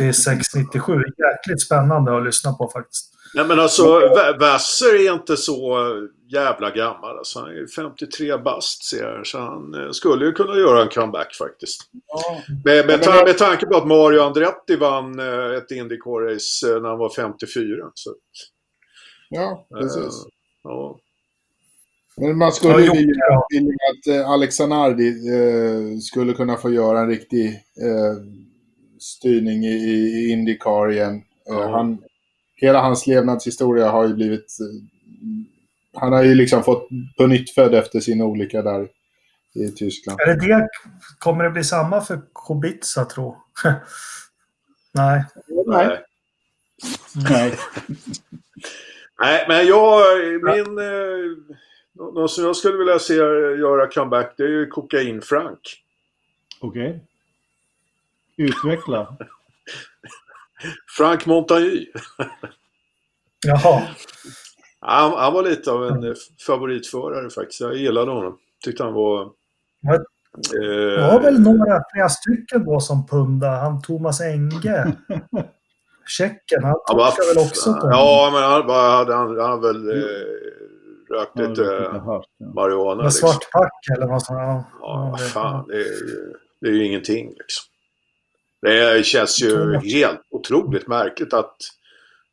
[0.00, 1.02] 96-97.
[1.18, 3.12] Jäkligt spännande att lyssna på faktiskt.
[3.34, 4.00] Nej men alltså,
[4.40, 5.86] Wasser är inte så
[6.32, 7.18] jävla gammal.
[7.18, 9.26] Alltså, han är ju 53 bast ser jag.
[9.26, 11.80] Så han eh, skulle ju kunna göra en comeback faktiskt.
[12.06, 12.42] Ja.
[12.64, 16.82] Med, med, men ta, med tanke på att Mario Andretti vann eh, ett Indycar-race eh,
[16.82, 17.90] när han var 54.
[17.94, 18.14] Så,
[19.34, 19.96] Ja, precis.
[19.96, 20.30] eh,
[20.62, 20.98] ja.
[22.16, 23.46] Men man skulle ju vilja ja.
[23.50, 27.46] vilja att Alex Zanardi eh, skulle kunna få göra en riktig
[27.82, 28.16] eh,
[29.00, 31.22] styrning i, i Indycar igen.
[31.46, 31.70] Ja.
[31.70, 31.98] han,
[32.56, 34.56] hela hans levnadshistoria har ju blivit...
[35.94, 38.88] Han har ju liksom fått på nytt född efter sin olycka där
[39.54, 40.20] i Tyskland.
[40.20, 40.68] Är det det?
[41.18, 43.36] Kommer det bli samma för Kubica tro?
[44.92, 45.24] Nej.
[45.66, 46.04] Nej.
[47.14, 47.58] Nej.
[49.20, 50.00] Nej, men jag,
[50.42, 50.78] min...
[50.78, 51.54] Eh,
[51.94, 55.60] någon som jag skulle vilja se göra comeback, det är ju Kokain-Frank.
[56.60, 57.00] Okej.
[58.36, 59.16] Utveckla.
[60.96, 61.86] Frank Montagny.
[63.46, 63.82] Jaha.
[64.84, 66.14] Han, han var lite av en
[66.46, 67.60] favoritförare faktiskt.
[67.60, 68.38] Jag gillade honom.
[68.64, 69.30] Tyckte han var...
[69.80, 69.98] Ja,
[70.54, 73.48] Eh, Det var väl några, flera stycken då som punda.
[73.50, 74.96] Han Thomas Enge.
[76.06, 80.04] Tjecken, han torskade väl också på Ja, men han, bara, hade, han, han väl eh,
[81.10, 82.24] rökt Ja, lite ja.
[82.54, 82.94] marijuana.
[82.96, 83.28] Med Liksom.
[83.28, 84.64] svart pack eller vad som ja.
[84.80, 85.66] Ja, fan.
[85.68, 85.84] Det är,
[86.60, 87.64] det är ju ingenting liksom.
[88.62, 91.56] Det känns ju helt otroligt märkligt att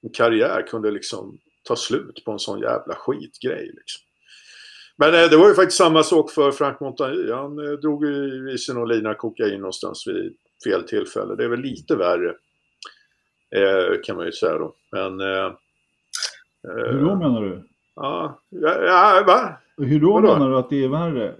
[0.03, 1.37] en karriär kunde liksom
[1.69, 3.65] ta slut på en sån jävla skitgrej.
[3.65, 4.01] Liksom.
[4.97, 7.31] Men eh, det var ju faktiskt samma sak för Frank Montagny.
[7.31, 11.35] Han eh, drog ju i sig någon lina kokain någonstans vid fel tillfälle.
[11.35, 12.29] Det är väl lite värre.
[13.55, 14.73] Eh, kan man ju säga då.
[14.91, 15.19] Men...
[15.19, 15.51] Eh,
[16.63, 17.63] Hur då menar du?
[17.95, 19.57] ja, ja, va?
[19.77, 20.33] Hur då Vadå?
[20.33, 21.35] menar du att det är värre?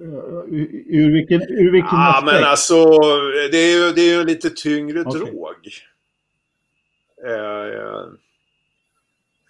[0.47, 2.34] Ur, ur vilken, ur vilken Ja, aspekt?
[2.34, 2.76] men alltså
[3.51, 5.19] det är ju, det är ju en lite tyngre Okej.
[5.19, 5.56] drog.
[7.26, 8.06] Eh, eh,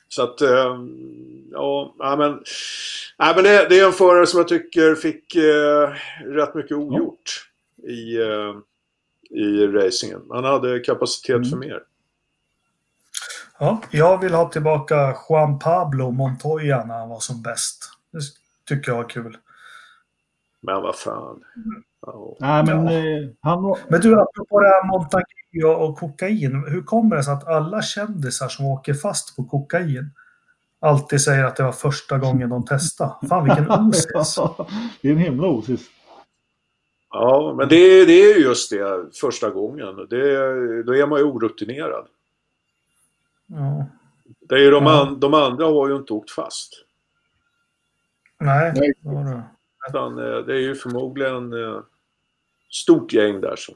[0.09, 0.75] så att, eh,
[1.51, 2.43] ja, ja, men,
[3.17, 5.89] ja, men det, det är en förare som jag tycker fick eh,
[6.25, 7.49] rätt mycket ogjort
[7.87, 8.55] i, eh,
[9.29, 10.21] i racingen.
[10.29, 11.49] Han hade kapacitet Mm.
[11.49, 11.83] för mer.
[13.59, 17.91] Ja, jag vill ha tillbaka Juan Pablo Montoya när han var som bäst.
[18.11, 18.19] Det
[18.75, 19.37] tycker jag var kul.
[20.61, 21.43] Men vad fan.
[22.01, 22.35] Ja.
[22.39, 22.91] Nej, men Ja.
[22.93, 23.75] eh, han.
[23.87, 25.25] Men du, apropå det här Montague
[25.65, 26.63] och kokain.
[26.67, 30.09] Hur kommer det sig att alla kändisar som åker fast på kokain
[30.79, 33.27] alltid säger att det var första gången de testade?
[33.29, 34.37] Fan vilken osis.
[35.01, 35.81] det är en himla osis.
[37.09, 39.95] ja, men det, det är ju just det första gången.
[40.09, 42.07] Det, då är man ju orutinerad.
[43.47, 43.85] Ja.
[44.49, 45.01] Det är ju de, Ja.
[45.01, 46.73] an, de andra har ju inte åkt fast.
[48.39, 48.93] Nej, Nej.
[49.01, 49.43] det var det.
[49.89, 51.79] Utan, eh, det är ju förmodligen eh,
[52.69, 53.55] stort gäng där.
[53.57, 53.73] Så.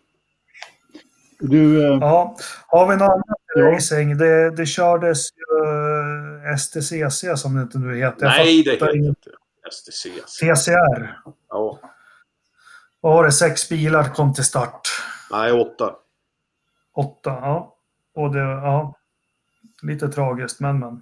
[1.39, 2.37] Du, eh, Ja,
[2.67, 3.71] har vi något annat Ja.
[3.71, 4.17] racing?
[4.17, 5.67] Det, det kördes ju
[6.51, 8.25] eh, STCC som det inte nu heter.
[8.25, 9.29] Jag Nej, det heter inte
[9.71, 10.09] STC.
[10.39, 11.17] TCR.
[11.49, 11.79] Ja,
[13.01, 13.31] Vad var det?
[13.31, 14.81] Sex bilar kom till start.
[15.31, 15.95] nej, åtta.
[16.95, 17.75] Åtta, ja.
[18.15, 18.95] Och det, ja.
[19.81, 21.01] Lite tragiskt, men men.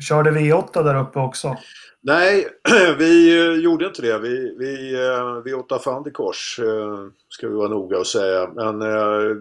[0.00, 1.56] Körde V8 där uppe också.
[2.06, 2.48] Nej,
[2.98, 4.18] vi eh, gjorde inte det.
[4.18, 6.98] Vi, vi, eh, vi åt Fandikors, eh,
[7.28, 8.50] ska vi vara noga och säga.
[8.54, 8.78] Men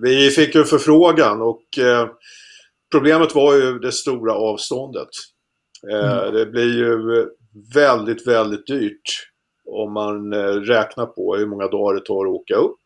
[0.02, 1.64] vi fick ju förfrågan och
[2.92, 5.10] problemet var ju det stora avståndet.
[5.92, 7.26] Eh, Det blir ju
[7.74, 9.30] väldigt, väldigt dyrt
[9.66, 12.82] om man räknar på hur många dagar det tar att åka upp.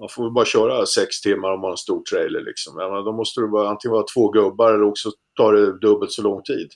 [0.00, 3.02] Man får väl bara köra sex timmar om man har en stor trailer liksom.
[3.04, 6.70] Då måste vara, antingen vara två gubbar eller också tar det dubbelt så lång tid.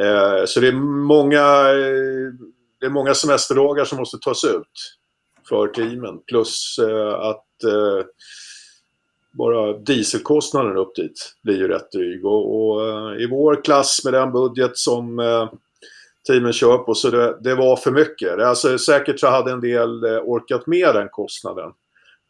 [0.00, 0.72] Eh, så det är,
[1.06, 1.40] många,
[1.70, 2.32] eh,
[2.80, 4.96] det är många semesterdagar som måste tas ut
[5.48, 6.20] för teamen.
[6.26, 8.06] Plus eh, att eh,
[9.32, 12.26] bara dieselkostnaden upp dit blir ju rätt dryg.
[12.26, 15.50] Och, och eh, i vår klass med den budget som eh,
[16.26, 18.38] teamen kör på så det, det var för mycket.
[18.38, 21.72] Alltså, säkert så hade en del eh, orkat med den kostnaden.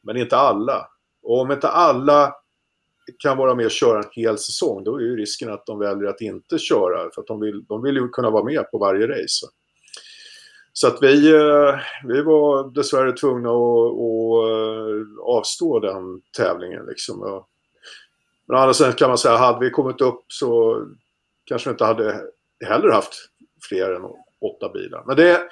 [0.02, 0.88] Men inte alla.
[1.22, 2.34] Och om inte alla
[3.18, 6.08] kan vara med och köra en hel säsong, då är ju risken att de väljer
[6.08, 7.10] att inte köra.
[7.14, 9.46] För att de vill, de vill ju kunna vara med på varje race.
[10.72, 11.74] Så att vi, eh,
[12.04, 16.86] vi var dessvärre tvungna att, att eh, avstå den tävlingen.
[16.86, 17.44] Liksom.
[18.46, 20.82] Men å andra sidan kan man säga, hade vi kommit upp så
[21.44, 22.20] kanske vi inte hade
[22.64, 23.14] heller haft
[23.68, 24.02] fler än
[24.40, 25.04] åtta bilar.
[25.06, 25.42] Men det,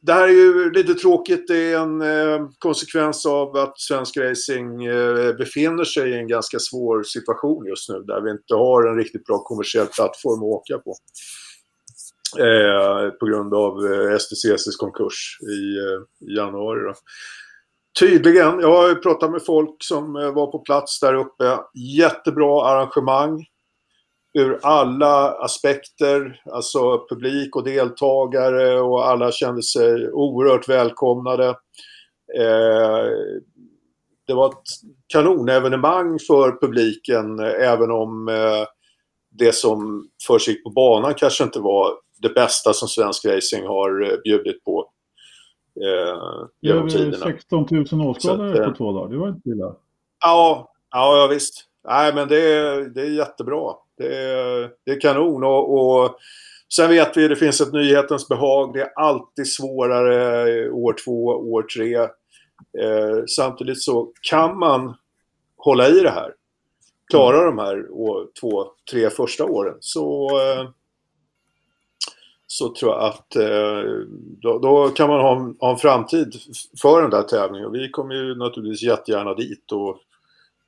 [0.00, 1.48] det här är ju lite tråkigt.
[1.48, 6.58] Det är en eh, konsekvens av att svensk racing eh, befinner sig i en ganska
[6.58, 8.02] svår situation just nu.
[8.06, 10.94] Där vi inte har en riktigt bra kommersiell plattform att åka på.
[12.38, 16.80] Eh, på grund av eh, STCCs konkurs i, eh, i januari.
[16.80, 16.94] Då.
[18.00, 21.58] Tydligen, jag har ju pratat med folk som eh, var på plats där uppe.
[21.98, 23.44] Jättebra arrangemang
[24.38, 31.48] ur alla aspekter, alltså publik och deltagare och alla kände sig oerhört välkomnade.
[32.38, 33.04] Eh,
[34.26, 34.62] det var ett
[35.06, 38.66] kanonevenemang för publiken även om eh,
[39.30, 41.92] det som försiggick på banan kanske inte var
[42.22, 44.90] det bästa som svensk racing har eh, bjudit på.
[45.80, 47.26] Eh, genom tiderna.
[47.26, 49.74] 16 000 åskådare på två dagar, det var inte illa.
[50.20, 51.64] Ja, ja, ja visst.
[51.88, 53.74] Nej, men det är, det är jättebra.
[53.98, 55.44] Det är, det är kanon.
[55.44, 56.18] Och, och
[56.74, 58.74] sen vet vi att det finns ett nyhetens behag.
[58.74, 61.96] Det är alltid svårare år två, år tre.
[62.84, 64.94] Eh, samtidigt så kan man
[65.56, 66.34] hålla i det här.
[67.10, 69.76] Klara de här år, två, tre första åren.
[69.80, 70.68] Så, eh,
[72.46, 73.82] så tror jag att eh,
[74.42, 76.34] då, då, kan man ha en, ha en framtid
[76.82, 77.66] för den där tävlingen.
[77.66, 79.98] Och vi kommer ju naturligtvis jättegärna dit och,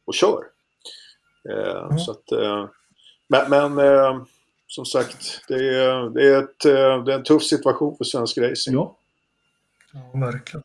[0.05, 0.45] och kör.
[1.51, 1.99] Eh, mm.
[1.99, 2.69] Så att, eh,
[3.31, 4.23] men, men eh,
[4.67, 8.39] som sagt, det är, det, är ett, eh, det är en tuff situation för svensk
[8.39, 8.75] racing.
[8.75, 8.97] Ja,
[9.93, 10.63] ja verkligen.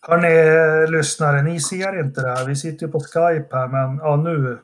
[0.00, 2.46] Hörni, lyssnare, ni ser inte det här.
[2.46, 4.58] Vi sitter ju på Skype här, men ja, nu,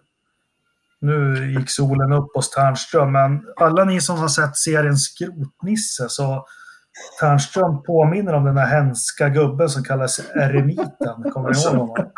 [0.99, 3.13] nu gick solen upp hos Tärnström.
[3.13, 6.47] Men alla ni som har sett serien Skrotnisse så
[7.21, 11.31] Tärnström påminner om den där hemska gubben som kallas Eremiten.
[11.33, 11.97] Kommer ni ihåg honom?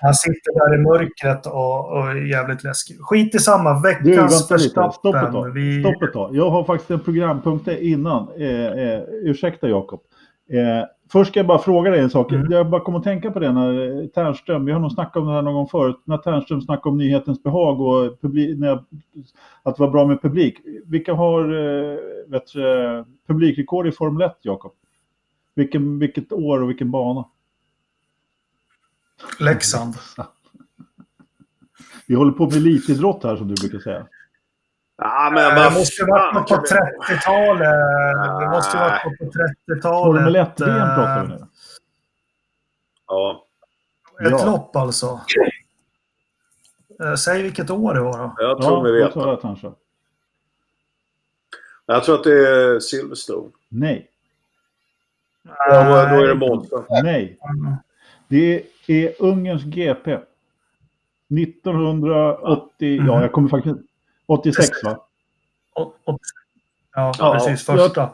[0.00, 2.96] Han sitter där i mörkret och, och är jävligt läskig.
[3.00, 3.80] Skit i samma.
[3.80, 5.50] Veckans du, Stopp ett tag.
[5.54, 5.80] Vi...
[5.80, 6.36] Stopp ett tag.
[6.36, 8.28] Jag har faktiskt en programpunkt innan.
[8.38, 10.00] Eh, eh, ursäkta Jakob.
[10.50, 12.32] Eh, först ska jag bara fråga dig en sak.
[12.32, 12.52] Mm.
[12.52, 15.32] Jag bara kom att tänka på det när Tärnström, vi har nog snackat om det
[15.32, 18.72] här någon gång förut, när Tärnström snackade om nyhetens behag och publik, när
[19.62, 20.58] att det var bra med publik.
[20.86, 21.98] Vilka har eh,
[22.28, 22.52] vet,
[23.28, 24.72] publikrekord i Formel 1, Jakob?
[25.54, 27.24] Vilken, vilket år och vilken bana?
[29.38, 29.94] Leksand.
[32.06, 34.06] Vi håller på med elitidrott här som du brukar säga.
[34.98, 38.40] Ja, men vad Det måste ju varit på 30-talet.
[38.40, 39.82] Det måste ju varit på 30-talet.
[39.82, 41.46] Formel 1-VM pratar vi nu.
[43.06, 43.46] Ja.
[44.20, 44.46] Ett ja.
[44.46, 45.20] lopp alltså.
[47.02, 48.34] Eh, säg vilket år det var då.
[48.38, 49.16] Jag tror ja, vi vet.
[49.16, 49.72] Jag kanske.
[51.86, 53.50] jag tror att det är Silverstone.
[53.68, 54.10] Nej.
[55.42, 56.84] Ja, då är det Monza.
[57.02, 57.38] Nej.
[58.28, 60.18] Det är Ungerns GP.
[61.30, 63.06] 1980, mm.
[63.06, 63.76] ja jag kommer faktiskt...
[64.26, 64.98] 86 va?
[65.74, 67.66] Ja, ja precis.
[67.66, 68.10] Första.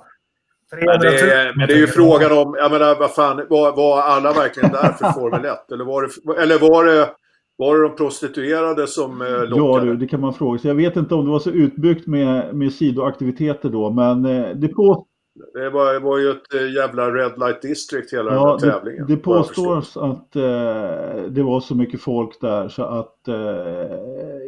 [0.70, 4.02] Men det, är, men det är ju frågan om, jag menar vad fan, var, var
[4.02, 5.72] alla verkligen där för Formel 1?
[5.72, 7.10] Eller var det, eller var det,
[7.56, 9.86] var det de prostituerade som eh, lockade?
[9.86, 10.68] Ja du, det kan man fråga sig.
[10.68, 14.68] Jag vet inte om det var så utbyggt med, med sidoaktiviteter då, men eh, det
[14.68, 18.78] på, det var, var ju ett eh, jävla Red Light District hela ja, den här
[18.78, 19.06] tävlingen.
[19.06, 23.34] Det, det påstås att eh, det var så mycket folk där så att eh,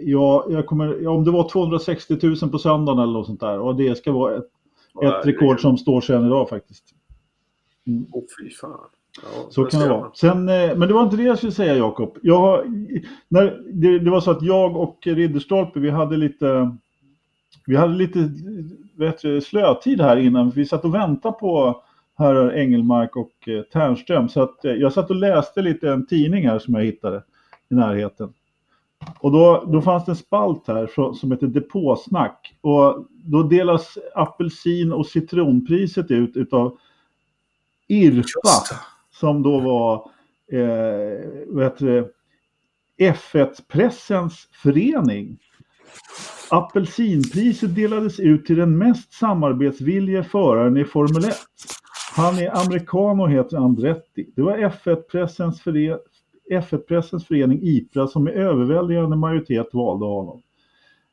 [0.03, 3.59] ja, jag kommer, ja, om det var 260 000 på söndagen eller något sånt där
[3.59, 4.51] och det ska vara ett,
[4.95, 6.85] ja, ett rekord som står sig än idag faktiskt.
[7.87, 8.07] Mm.
[8.13, 8.81] Oh, fy fan.
[9.23, 10.11] Ja, så kan det vara.
[10.15, 12.19] Sen, eh, men det var inte det jag skulle säga Jakob.
[13.73, 16.77] det, det var så att jag och Ridderstolpe vi hade lite
[17.67, 18.31] vi hade lite
[18.97, 20.51] vet du, slötid här innan.
[20.51, 21.83] Vi satt och väntade på
[22.19, 24.29] herrar Engelmark och eh, Ternström.
[24.29, 27.23] Så att, eh, jag satt och läste lite en tidning här som jag hittade
[27.71, 28.33] i närheten.
[29.19, 32.55] Och då, då fanns det en spalt här som heter Depåsnack.
[32.61, 36.79] Och då delas apelsin och citronpriset ut utav
[37.89, 38.79] IRPA.
[39.11, 40.11] Som då var
[40.53, 42.13] eh, vet du,
[42.99, 45.39] F1-pressens förening.
[46.51, 51.37] Apelsinpriset delades ut till den mest samarbetsvilliga föraren i Formel 1.
[52.17, 54.31] Han är amerikan och heter Andretti.
[54.37, 55.99] Det var F1-pressens, före...
[56.51, 60.43] F1-pressens förening IPRA som i överväldigande majoritet valde honom.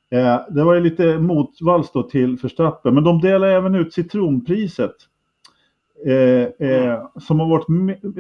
[0.10, 4.96] Eh, det var lite motvalls då till Verstappen, men de delade även ut citronpriset.
[6.06, 7.68] Eh, eh, som har varit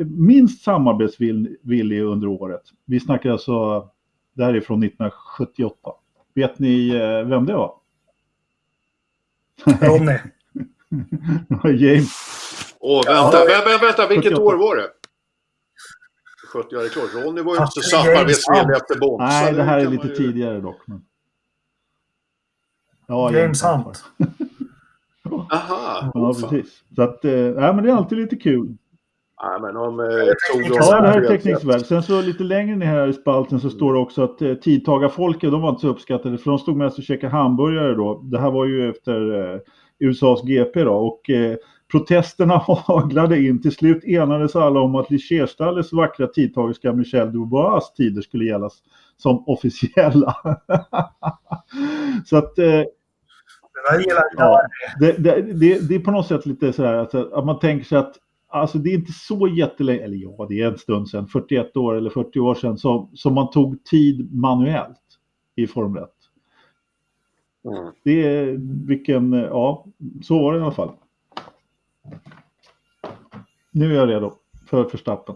[0.10, 2.62] minst samarbetsvillig under året.
[2.86, 3.88] Vi snackar alltså,
[4.34, 5.76] det här är från 1978.
[6.34, 7.74] Vet ni eh, vem det var?
[9.82, 10.18] Ronny.
[11.78, 12.12] James.
[12.80, 13.64] Åh, vänta, ja.
[13.66, 14.88] vänta, vänta, vilket år var det?
[16.53, 17.26] 70 år, det är klart.
[17.26, 19.26] Ronny var ju inte så samarbetsvillig efter Bonsa.
[19.26, 20.16] Nej, det här är lite ju...
[20.16, 20.82] tidigare dock.
[20.86, 21.06] Men...
[23.08, 24.03] Ja, James Hunt.
[25.52, 26.84] Aha, ja, precis.
[26.95, 28.78] Så att, eh, ja, men det är alltid lite kul.
[29.43, 31.85] Ja, men om, eh, ja, det här är tekniskt väl.
[31.85, 35.51] Sen så lite längre ner här i spalten så står det också att eh, tidtagarfolket,
[35.51, 38.22] de var inte så uppskattade för de stod mest och käkade hamburgare då.
[38.23, 39.59] Det här var ju efter eh,
[39.99, 41.55] USAs GP då och eh,
[41.91, 42.57] protesterna
[42.88, 43.61] haglade in.
[43.61, 48.69] Till slut enades alla om att Lichérstallets vackra tidtagerska Michel Dubois tider skulle gälla
[49.18, 50.35] som officiella.
[52.26, 52.84] så att eh,
[54.38, 54.61] Ja,
[54.99, 57.85] det, det, det, det, är på något sätt lite så här att, att man tänker
[57.85, 58.15] sig att
[58.52, 61.95] alltså det är inte så jättelänge, eller ja, det är en stund sedan, 41 år
[61.95, 64.98] eller 40 år sedan, som, som man tog tid manuellt
[65.56, 66.10] i Formel 1.
[67.65, 67.94] Mm.
[68.03, 68.57] Det är
[68.88, 69.86] vilken, ja,
[70.23, 70.91] så var det i alla fall.
[73.72, 74.34] Nu är jag redo
[74.69, 75.36] för förstappen.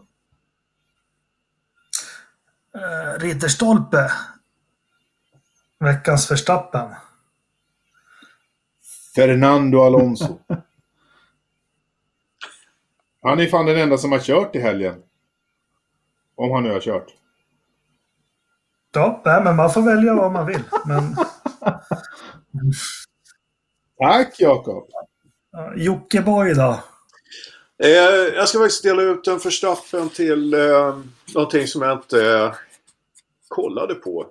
[2.76, 4.12] Uh, Ridderstolpe.
[5.80, 6.90] Veckans förstappen.
[9.16, 10.40] Fernando Alonso.
[13.26, 14.96] Han är fan den enda som har kört i helgen.
[16.36, 17.14] Om han nu har kört.
[18.94, 20.64] Ja, nej, men man får välja vad man vill.
[20.86, 21.16] Men...
[23.98, 24.90] Tack Jakob!
[25.76, 26.80] Jockiboi då?
[27.84, 27.90] Eh,
[28.36, 30.98] jag ska faktiskt dela ut en förstraffen till eh,
[31.34, 32.54] någonting som jag inte eh,
[33.48, 34.28] kollade på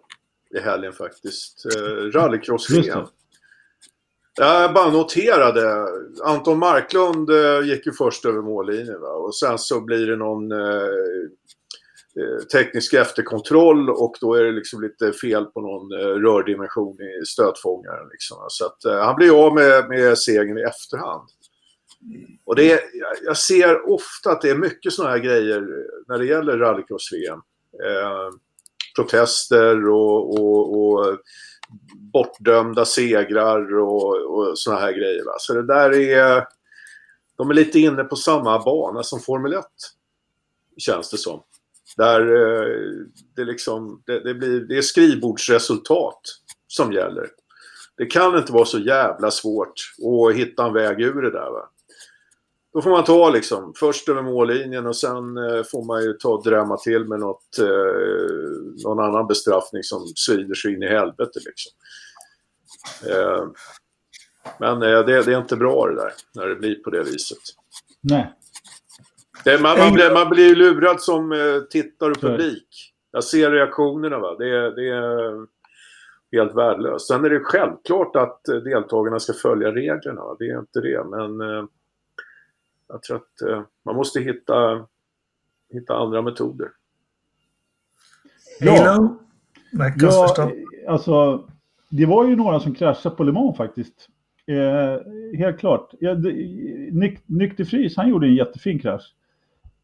[0.55, 1.67] i helgen faktiskt.
[1.67, 1.81] Eh,
[2.13, 3.07] Rallycross-VM.
[4.37, 5.89] Jag bara noterade.
[6.25, 9.01] Anton Marklund eh, gick ju först över mållinjen.
[9.01, 9.09] Va?
[9.09, 10.89] Och sen så blir det någon eh,
[12.19, 17.27] eh, teknisk efterkontroll och då är det liksom lite fel på någon eh, rördimension i
[17.27, 18.09] stötfångaren.
[18.13, 18.37] Liksom.
[18.49, 21.29] Så att, eh, han blir av med, med segern i efterhand.
[22.45, 22.81] Och det är,
[23.25, 25.67] jag ser ofta att det är mycket sådana här grejer
[26.09, 27.41] när det gäller rallycross-VM.
[27.85, 28.29] Eh,
[28.97, 31.19] protester och, och, och
[32.15, 35.25] bortdömda segrar och, och såna här grejer.
[35.25, 35.33] Va?
[35.39, 36.47] Så det där är...
[37.37, 39.65] De är lite inne på samma bana som Formel 1.
[40.77, 41.43] Känns det som.
[41.97, 46.21] Där eh, det, liksom, det, det, blir, det är skrivbordsresultat
[46.67, 47.29] som gäller.
[47.97, 49.73] Det kan inte vara så jävla svårt
[50.31, 51.51] att hitta en väg ur det där.
[51.51, 51.69] Va?
[52.75, 56.29] Då får man ta liksom först över mållinjen och sen eh, får man ju ta
[56.29, 61.41] och drämma till med något, eh, någon annan bestraffning som svider sig in i helvete
[61.45, 61.73] liksom.
[63.11, 63.47] Eh,
[64.59, 67.39] men eh, det, det, är inte bra det där, när det blir på det viset.
[68.01, 68.33] Nej.
[69.45, 72.95] Det, man, man, blir, man blir lurad som eh, tittare och publik.
[73.11, 74.19] Jag ser reaktionerna.
[74.19, 74.37] Va?
[74.39, 75.47] Det, det är
[76.33, 77.07] helt värdelöst.
[77.07, 80.25] Sen är det självklart att deltagarna ska följa reglerna.
[80.25, 80.37] Va?
[80.39, 81.05] Det är inte det.
[81.05, 81.65] Men eh,
[82.89, 84.87] jag tror att eh, man måste hitta,
[85.73, 86.71] hitta andra metoder.
[88.61, 89.19] Ja,
[89.97, 90.53] ja
[90.89, 91.45] alltså
[91.97, 94.09] det var ju några som kraschade på Le Mans faktiskt.
[94.47, 95.91] Eh, helt klart.
[96.01, 96.15] Ja,
[96.93, 99.15] Nyk, Nykterfrys, han gjorde en jättefin krasch.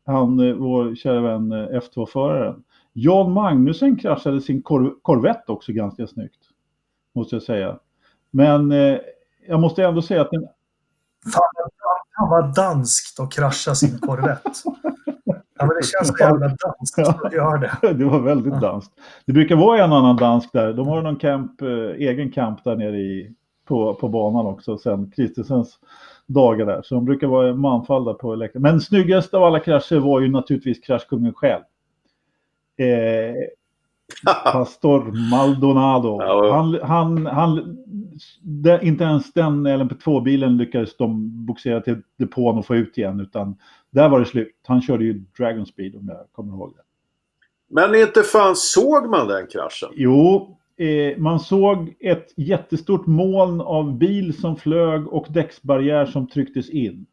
[0.07, 2.63] Han, eh, vår kära vän eh, F2-föraren.
[2.93, 6.41] Jan Magnusen kraschade sin kor Corvette också ganska snyggt.
[7.15, 7.79] Måste jag säga.
[8.31, 8.99] Men eh,
[9.49, 10.43] jag måste ändå säga att den...
[11.35, 11.71] Fan,
[12.11, 14.51] han var danskt och krascha sin Corvette.
[15.61, 17.93] Ja, men det känns så jävla danskt att göra det.
[17.93, 18.61] Det var väldigt ja.
[18.61, 18.93] danskt.
[19.27, 20.73] Det brukar vara en annan dansk där.
[20.73, 21.69] De har någon camp, eh,
[22.09, 23.35] egen camp där nere i,
[23.69, 25.79] på, på banan också sen Kristensens
[26.27, 26.83] dagar där.
[26.83, 28.63] Så de brukar vara manfall där på läktaren.
[28.63, 31.63] Men snyggast av alla krascher var ju naturligtvis kraschkungen själv.
[32.77, 33.35] Eh,
[34.53, 36.23] Pastor Maldonado.
[36.23, 36.53] Ja.
[36.53, 37.80] Han, han, han,
[38.41, 43.21] det, inte ens den LMP2-bilen lyckades de boxera till depån och få ut igen.
[43.21, 43.57] Utan
[43.91, 44.57] där var det slut.
[44.67, 46.83] Han körde ju Dragon Speed om jag kommer ihåg det.
[47.75, 49.89] Men inte fan såg man den kraschen?
[49.93, 56.71] Jo, eh, man såg ett jättestort moln av bil som flög och däcksbarriär som trycktes
[56.71, 57.07] in.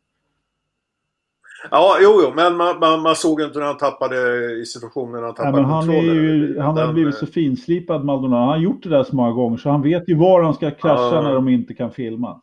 [1.72, 4.16] Ja, jo, jo, men man, man, man såg inte när han tappade
[4.62, 6.16] i situationen när han tappade ja, han kontrollen.
[6.16, 8.40] Ju, han har blivit så finslipad Maldonado.
[8.40, 10.72] Han har gjort det där så många gånger så han vet ju var han ska
[10.72, 11.22] krascha ja.
[11.22, 12.42] när de inte kan filma.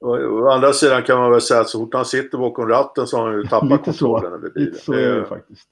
[0.00, 3.16] Å andra sidan kan man väl säga att så fort han sitter bakom ratten så
[3.16, 4.66] har han ju tappat kontrollen över bilen.
[4.66, 5.68] Lite så är det faktiskt.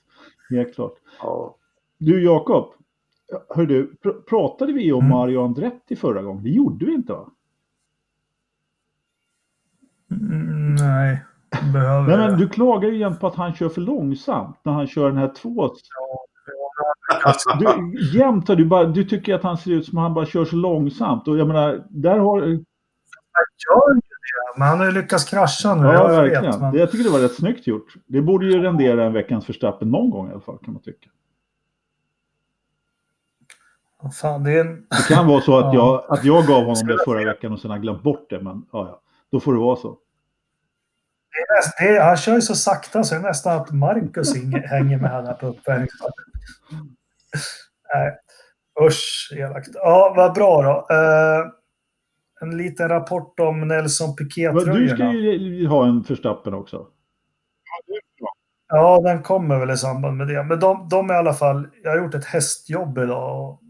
[0.51, 0.95] Helt klart.
[1.21, 1.57] Ja.
[1.99, 2.73] Du Jakob,
[3.49, 5.11] hör du, pr pratade vi om mm.
[5.11, 6.43] Mario Andretti förra gången?
[6.43, 7.31] Det gjorde vi inte va?
[10.11, 11.25] Mm, nej.
[11.73, 12.17] Behöver...
[12.17, 15.09] Nej, men du klagar ju igen på att han kör för långsamt när han kör
[15.09, 15.71] den här två...
[17.59, 20.45] Du, jämt du, bara, du tycker att han ser ut som att han bara kör
[20.45, 21.29] så långsamt.
[21.29, 22.41] Och jag menar, där har...
[22.41, 25.87] Han gör ju det, Men han har ju lyckats krascha nu.
[25.87, 26.45] Ja, jag verkligen.
[26.45, 26.75] Vet, men...
[26.75, 27.95] Jag tycker det var rätt snyggt gjort.
[28.07, 31.11] Det borde ju rendera en veckans förstappen någon gång i alla fall, kan man tycka.
[34.21, 34.87] Fan, det, en...
[34.89, 37.71] det, kan vara så att, jag, att jag gav honom det förra veckan och sen
[37.71, 39.01] har glömt bort det, men ja, ja.
[39.31, 39.99] då får det vara så.
[41.39, 43.73] Det är näst, det är, han kör ju så sakta så det är nästan att
[43.73, 44.35] Marcus
[44.65, 46.13] hänger med här på uppvärmningsbanan.
[47.95, 48.19] Nej,
[48.87, 49.69] usch, elakt.
[49.75, 50.95] Ja, vad bra då.
[50.95, 51.53] Uh,
[52.41, 54.81] en liten rapport om Nelson Piquet-tröjorna.
[54.81, 56.87] Du ska ju ha en förstappen också.
[58.69, 60.45] Ja, den kommer väl i samband med det.
[60.45, 63.41] Men de, de är i alla fall, jag har gjort ett hästjobb idag.
[63.41, 63.61] Och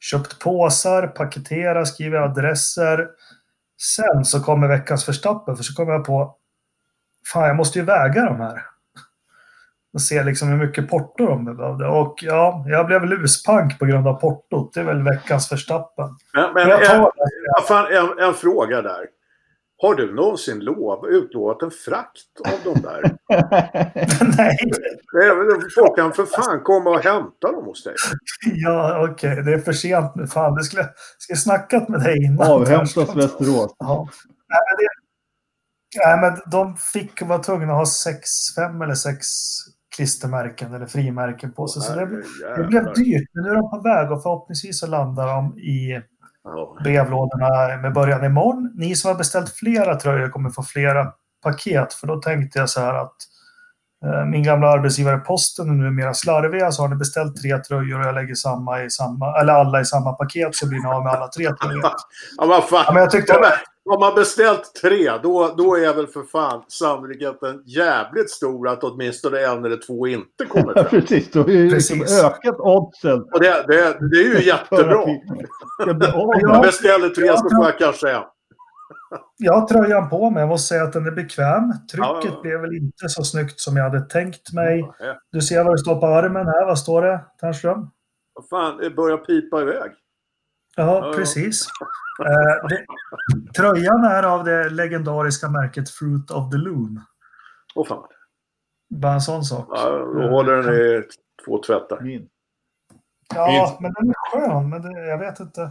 [0.00, 3.08] köpt påsar, paketerat, skrivit adresser.
[3.96, 6.36] Sen så kommer veckans förstappen, för så kommer jag på,
[7.26, 8.66] fan jag måste ju väga de här.
[9.94, 11.86] Och se liksom hur mycket porto de behövde.
[11.86, 14.74] Och ja, jag blev luspank på grund av portot.
[14.74, 16.08] Det är väl veckans förstappen.
[16.34, 17.12] Men, men en, tar...
[17.68, 19.06] fan, en, en fråga där.
[19.82, 23.16] Har du någonsin lov, utlovat en frakt av de där?
[24.36, 24.56] Nej.
[25.74, 27.94] Folk kan för fan komma och hämta dem hos dig.
[28.52, 29.32] Ja, okej.
[29.32, 29.44] Okay.
[29.44, 30.26] Det är för sent nu.
[30.26, 30.88] Fan, det skulle,
[31.18, 32.50] skulle snackat med dig innan.
[32.50, 33.76] Avhämtas Västerås.
[33.78, 34.08] Ja.
[34.48, 35.01] Nej, men, det,
[36.04, 39.26] nej, men de fick vara tvungna att ha sex, fem eller sex
[39.96, 41.82] klistermärken eller frimärken på sig.
[41.82, 42.06] Så det,
[42.56, 43.28] det blev dyrt.
[43.32, 46.02] Men nu är de på väg och förhoppningsvis så landar de i
[46.84, 48.72] brevlådorna med början imorgon.
[48.74, 51.12] Ni som har beställt flera tröjor kommer få flera
[51.42, 51.94] paket.
[51.94, 53.16] För då tänkte jag så här att
[54.04, 56.72] eh, min gamla arbetsgivare Posten är numera slarviga.
[56.72, 59.84] Så har ni beställt tre tröjor och jag lägger samma i samma, eller alla i
[59.84, 61.82] samma paket så blir ni av med alla tre tröjor.
[62.36, 62.84] ja, vad fan.
[62.86, 63.32] Ja, men jag tyckte...
[63.90, 69.38] Om man beställt tre, då, då är väl för fan sannolikheten jävligt stor att åtminstone
[69.40, 70.84] en eller två inte kommer fram.
[70.90, 73.22] Precis, då har ju liksom ökat oddsen.
[73.22, 75.02] Och det, det, det är ju jättebra.
[75.02, 78.22] Om jag beställer tre så får jag kanske en.
[79.36, 80.40] Jag har tröjan på mig.
[80.40, 81.72] Jag måste säga att den är bekväm.
[81.92, 82.40] Trycket ja.
[82.42, 84.92] blev väl inte så snyggt som jag hade tänkt mig.
[85.32, 86.66] Du ser vad det står på armen här.
[86.66, 87.90] Vad står det, Ternström?
[88.34, 89.92] Vad fan, det börjar pipa iväg.
[90.76, 91.12] Ja, ja.
[91.16, 91.66] precis.
[92.20, 92.86] Eh, det,
[93.56, 97.00] tröjan är av det legendariska märket Fruit of the Loom.
[97.74, 98.06] Åh fan.
[98.90, 99.66] Bara en sån sak.
[99.70, 101.02] Ja, då håller den i
[101.44, 102.00] två tvättar.
[102.00, 102.28] Min.
[103.34, 104.70] Ja, men den är skön.
[104.70, 105.70] Men det, jag vet inte.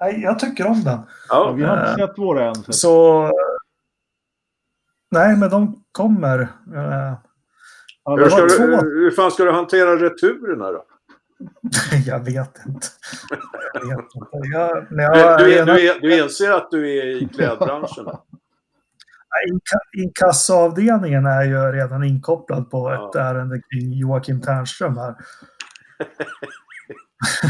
[0.00, 1.00] Nej, jag tycker om den.
[1.28, 2.54] Ja, vi har inte uh, sett våra än.
[2.54, 2.72] Så...
[2.72, 3.30] så...
[5.10, 6.38] Nej, men de kommer.
[6.40, 7.14] Uh,
[8.04, 10.84] hur, ska du, hur fan ska du hantera returerna då?
[12.06, 12.86] jag vet inte.
[13.74, 14.28] Jag vet inte.
[14.52, 18.06] Jag, jag, du, du, du inser att du är i klädbranschen?
[19.96, 23.20] Inkassoavdelningen är ju redan inkopplad på ett ja.
[23.20, 25.14] ärende kring Joakim Ternström här.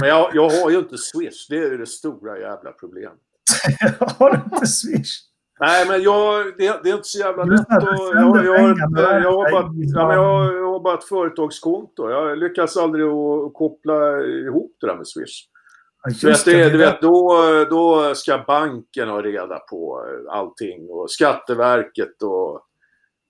[0.00, 3.18] Men jag, jag har ju inte Swish, det är ju det stora jävla problemet.
[4.18, 5.20] har du inte Swish?
[5.60, 7.82] Nej, men jag, det, det är inte så jävla lätt att...
[7.82, 12.10] Jag, jag, jag, jag, har bara, ja, men jag, jag har bara ett företagskonto.
[12.10, 15.48] Jag lyckas aldrig att koppla ihop det där med Swish.
[16.04, 17.34] Ja, vet, det, du vet då,
[17.70, 22.60] då ska banken ha reda på allting och Skatteverket och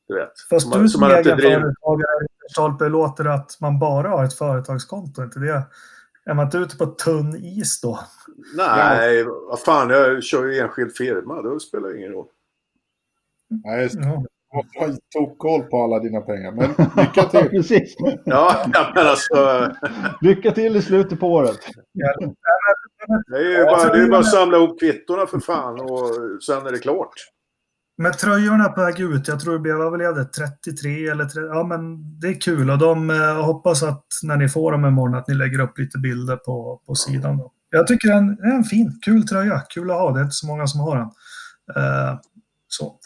[0.08, 0.32] du vet.
[0.50, 5.62] Fast som, du som, egenföretagare Stolpe låter att man bara har ett företagskonto, inte det?
[6.30, 7.98] Är man inte ute på tunn is då?
[8.56, 11.42] Nej, vad fan, jag kör ju enskild firma.
[11.42, 12.26] Då spelar det ingen roll.
[13.64, 13.94] Nej, just.
[13.94, 16.52] Du måste ha koll på alla dina pengar.
[16.52, 17.50] Men lycka till!
[17.50, 17.96] Precis.
[18.24, 19.70] Ja, men alltså...
[20.20, 21.58] lycka till i slutet på året.
[23.26, 26.66] Det är ju bara, det är bara att samla ihop kvittorna för fan och sen
[26.66, 27.14] är det klart.
[27.98, 31.64] Men tröjorna på väg ut, jag tror det blev, vad blev 33 eller 30, ja
[31.64, 31.80] men
[32.20, 35.34] det är kul och de eh, hoppas att när ni får dem imorgon att ni
[35.34, 37.38] lägger upp lite bilder på, på sidan.
[37.38, 37.52] Då.
[37.70, 40.34] Jag tycker det är, en, en fin, kul tröja, kul att ha, det är inte
[40.34, 41.10] så många som har den.
[41.76, 42.18] Eh,
[42.68, 42.98] så.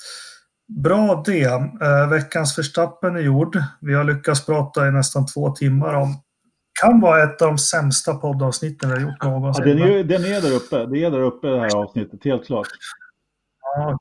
[0.69, 1.45] Bra det.
[1.83, 3.63] Eh, veckans förstappen är gjord.
[3.81, 6.23] Vi har lyckats prata i nästan två timmar om
[6.81, 9.65] kan vara ett av de sämsta poddavsnitten vi har gjort någonsin.
[9.69, 10.87] Ja, den, är, den är där uppe.
[10.87, 12.67] Det är där uppe det här avsnittet, helt klart.
[13.63, 13.99] Ja,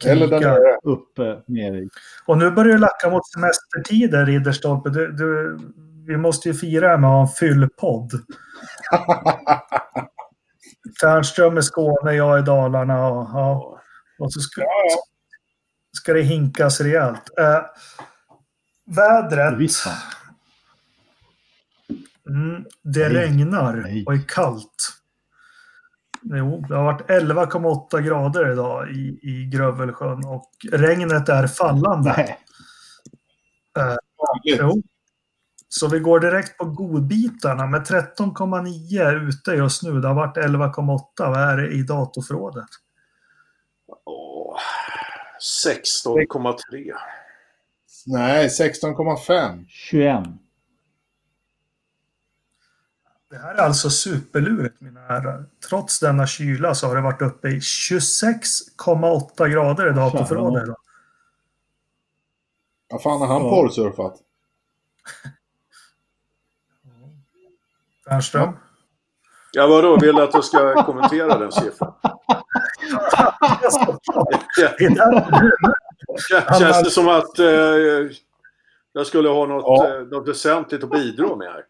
[0.00, 1.88] den är uppe nere.
[2.26, 4.90] Och nu börjar det lacka mot semestertider, Ridderstolpe.
[4.90, 5.58] Du, du,
[6.06, 8.12] vi måste ju fira med att ha en fyllpodd.
[11.00, 13.80] Tärnström i Skåne, jag i Dalarna och, ja.
[14.18, 14.62] och så ska,
[15.96, 17.38] ska det hinkas rejält.
[17.38, 17.60] Eh,
[18.96, 19.72] vädret.
[22.28, 23.12] Mm, det Nej.
[23.12, 24.04] regnar Nej.
[24.06, 24.97] och är kallt.
[26.22, 32.14] Jo, det har varit 11,8 grader idag i, i Grövelsjön och regnet är fallande.
[32.16, 32.38] Nej.
[33.78, 33.96] Uh,
[34.44, 34.82] jo.
[35.68, 40.00] Så vi går direkt på godbitarna med 13,9 ute just nu.
[40.00, 41.00] Det har varit 11,8.
[41.18, 42.68] Vad är det i datorförrådet?
[44.04, 44.56] Oh,
[45.64, 46.92] 16,3.
[48.06, 49.64] Nej, 16,5.
[49.68, 50.24] 21.
[53.30, 55.44] Det här är alltså superlurigt mina herrar.
[55.68, 60.76] Trots denna kyla så har det varit uppe i 26,8 grader idag på förrådet.
[62.90, 63.50] Vad fan har han ja.
[63.50, 64.18] porrsurfat?
[68.08, 68.52] Fernström?
[69.52, 69.98] Ja, vadå?
[70.00, 71.94] Vill du att jag ska kommentera den siffran?
[76.58, 77.46] Känns det som att eh,
[78.92, 79.96] jag skulle ha något, ja.
[79.96, 81.64] eh, något väsentligt att bidra med här?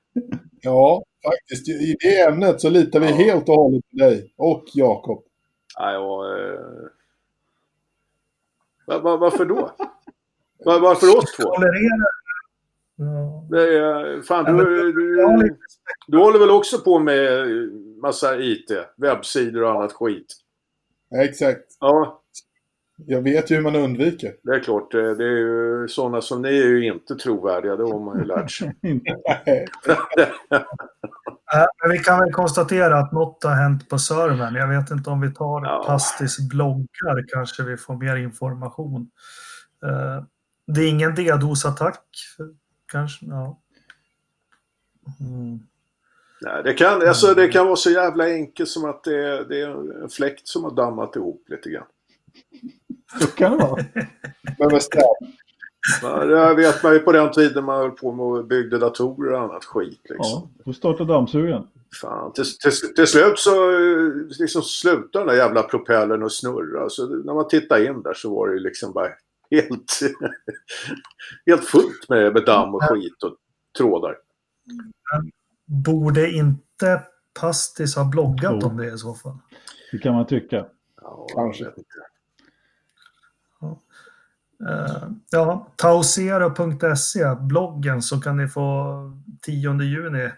[0.61, 1.69] Ja, faktiskt.
[1.69, 3.15] I det ämnet så litar vi ja.
[3.15, 5.25] helt och hållet på dig och Jakob.
[5.79, 6.61] Ja, ja, eh...
[8.87, 9.71] var, var, varför då?
[10.65, 11.55] Var, varför oss två?
[13.51, 15.57] Det är, fan, du, du,
[16.07, 17.49] du håller väl också på med
[18.03, 20.35] massa IT, webbsidor och annat skit?
[21.25, 21.77] Exakt.
[21.81, 22.23] Ja.
[23.07, 24.35] Jag vet ju hur man undviker.
[24.43, 28.01] Det är klart, det är ju sådana som ni är ju inte trovärdiga, det har
[28.01, 28.75] man ju lärt sig.
[31.83, 34.55] Men vi kan väl konstatera att något har hänt på servern.
[34.55, 35.85] Jag vet inte om vi tar ja.
[35.87, 39.11] Pastis bloggar kanske vi får mer information.
[39.85, 40.23] Eh,
[40.67, 42.01] det är ingen DDoS-attack
[42.93, 43.27] kanske?
[43.27, 43.59] Ja.
[45.21, 45.61] Mm.
[46.41, 49.61] Nej, det, kan, alltså, det kan vara så jävla enkelt som att det är, det
[49.61, 51.87] är en fläkt som har dammat ihop lite grann.
[53.21, 53.85] Så kan det vara.
[54.59, 54.81] Men.
[56.03, 59.33] Ja, det vet man ju på den tiden man höll på med och byggde datorer
[59.33, 60.01] och annat skit.
[60.05, 60.51] Liksom.
[60.57, 61.67] Ja, då startade dammsugaren.
[62.01, 63.71] Fan, till, till, till, slut så
[64.41, 66.89] liksom slutade den där jävla propellern att snurra.
[66.89, 69.09] Så när man tittade in där så var det ju liksom bara
[69.51, 70.01] helt,
[71.47, 73.37] helt fullt med, med damm och skit och
[73.79, 74.17] trådar.
[75.67, 77.03] Borde inte
[77.41, 78.69] Pastis ha bloggat jo.
[78.69, 79.39] om det i så fall?
[79.93, 80.67] Det kan man tycka.
[81.03, 81.65] Ja, Kanske.
[84.59, 88.95] Ja, uh, ja tausero.se, bloggen, så kan ni få
[89.43, 90.31] 10 juni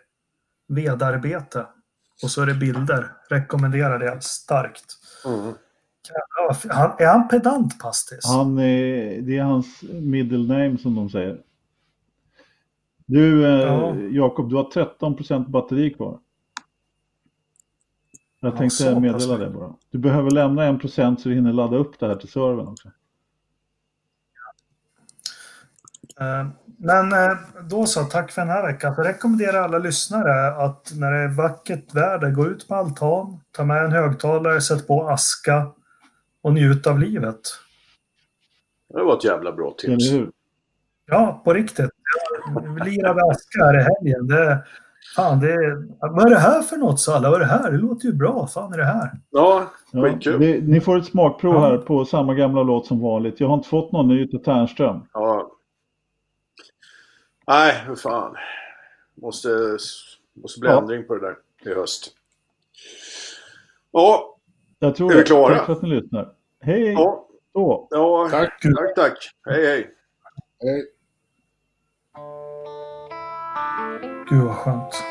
[0.69, 1.67] vedarbete.
[2.23, 3.13] Och så är det bilder.
[3.29, 4.85] Rekommenderar det starkt.
[5.25, 5.55] Mm.
[6.69, 8.25] Han, är han pedant Pastis?
[8.25, 11.43] Han är, det är hans middle name som de säger.
[13.07, 13.97] Du, eh, ja.
[13.97, 16.19] Jakob, du har 13% batteri kvar.
[18.41, 19.75] Jag tänkte ja, meddela det bara.
[19.91, 22.89] Du behöver lämna 1% så du hinner ladda upp det här till servern också.
[22.89, 22.95] Eh,
[26.79, 27.37] men eh,
[27.69, 28.95] då så, tack för den här veckan.
[28.97, 33.65] Jag rekommenderar alla lyssnare att när det är vackert väder, gå ut på altan, ta
[33.65, 35.67] med en högtalare, sätt på aska
[36.43, 37.41] och njut av livet.
[38.95, 40.05] Det var ett jävla bra tips.
[41.07, 41.91] Ja, på riktigt.
[42.77, 44.27] Vi lirade aska här i helgen.
[44.27, 44.65] Det,
[45.17, 45.57] fan, det,
[46.01, 47.31] vad är det här för något, sa alla.
[47.31, 47.71] Vad är det här?
[47.71, 48.47] Det låter ju bra.
[48.47, 49.11] fan är det här?
[49.31, 50.45] Ja, skitkul.
[50.45, 51.61] Ja, ni får ett smakprov ja.
[51.61, 53.41] här på samma gamla låt som vanligt.
[53.41, 55.01] Jag har inte fått någon ny till Tärnström.
[55.13, 55.40] Ja.
[57.51, 58.37] Nej, för fan.
[59.15, 59.49] Måste,
[60.33, 60.79] måste bli ja.
[60.79, 61.37] ändring på det där
[61.71, 62.15] i höst.
[63.93, 64.37] Ja,
[64.79, 65.57] jag tror är vi klara?
[65.57, 66.35] Tack för att ni lyssnar.
[66.61, 66.93] Hej, hej.
[66.93, 67.29] Ja.
[67.53, 67.89] Så.
[67.91, 69.19] Ja, tack, tack, tack.
[69.47, 69.91] Hej, hej.
[70.61, 70.87] Hej.
[74.29, 75.10] Gud vad skönt.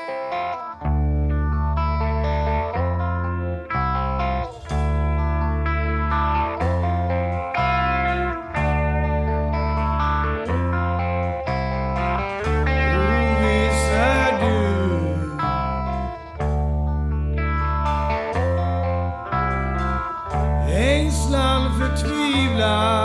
[22.59, 22.98] Den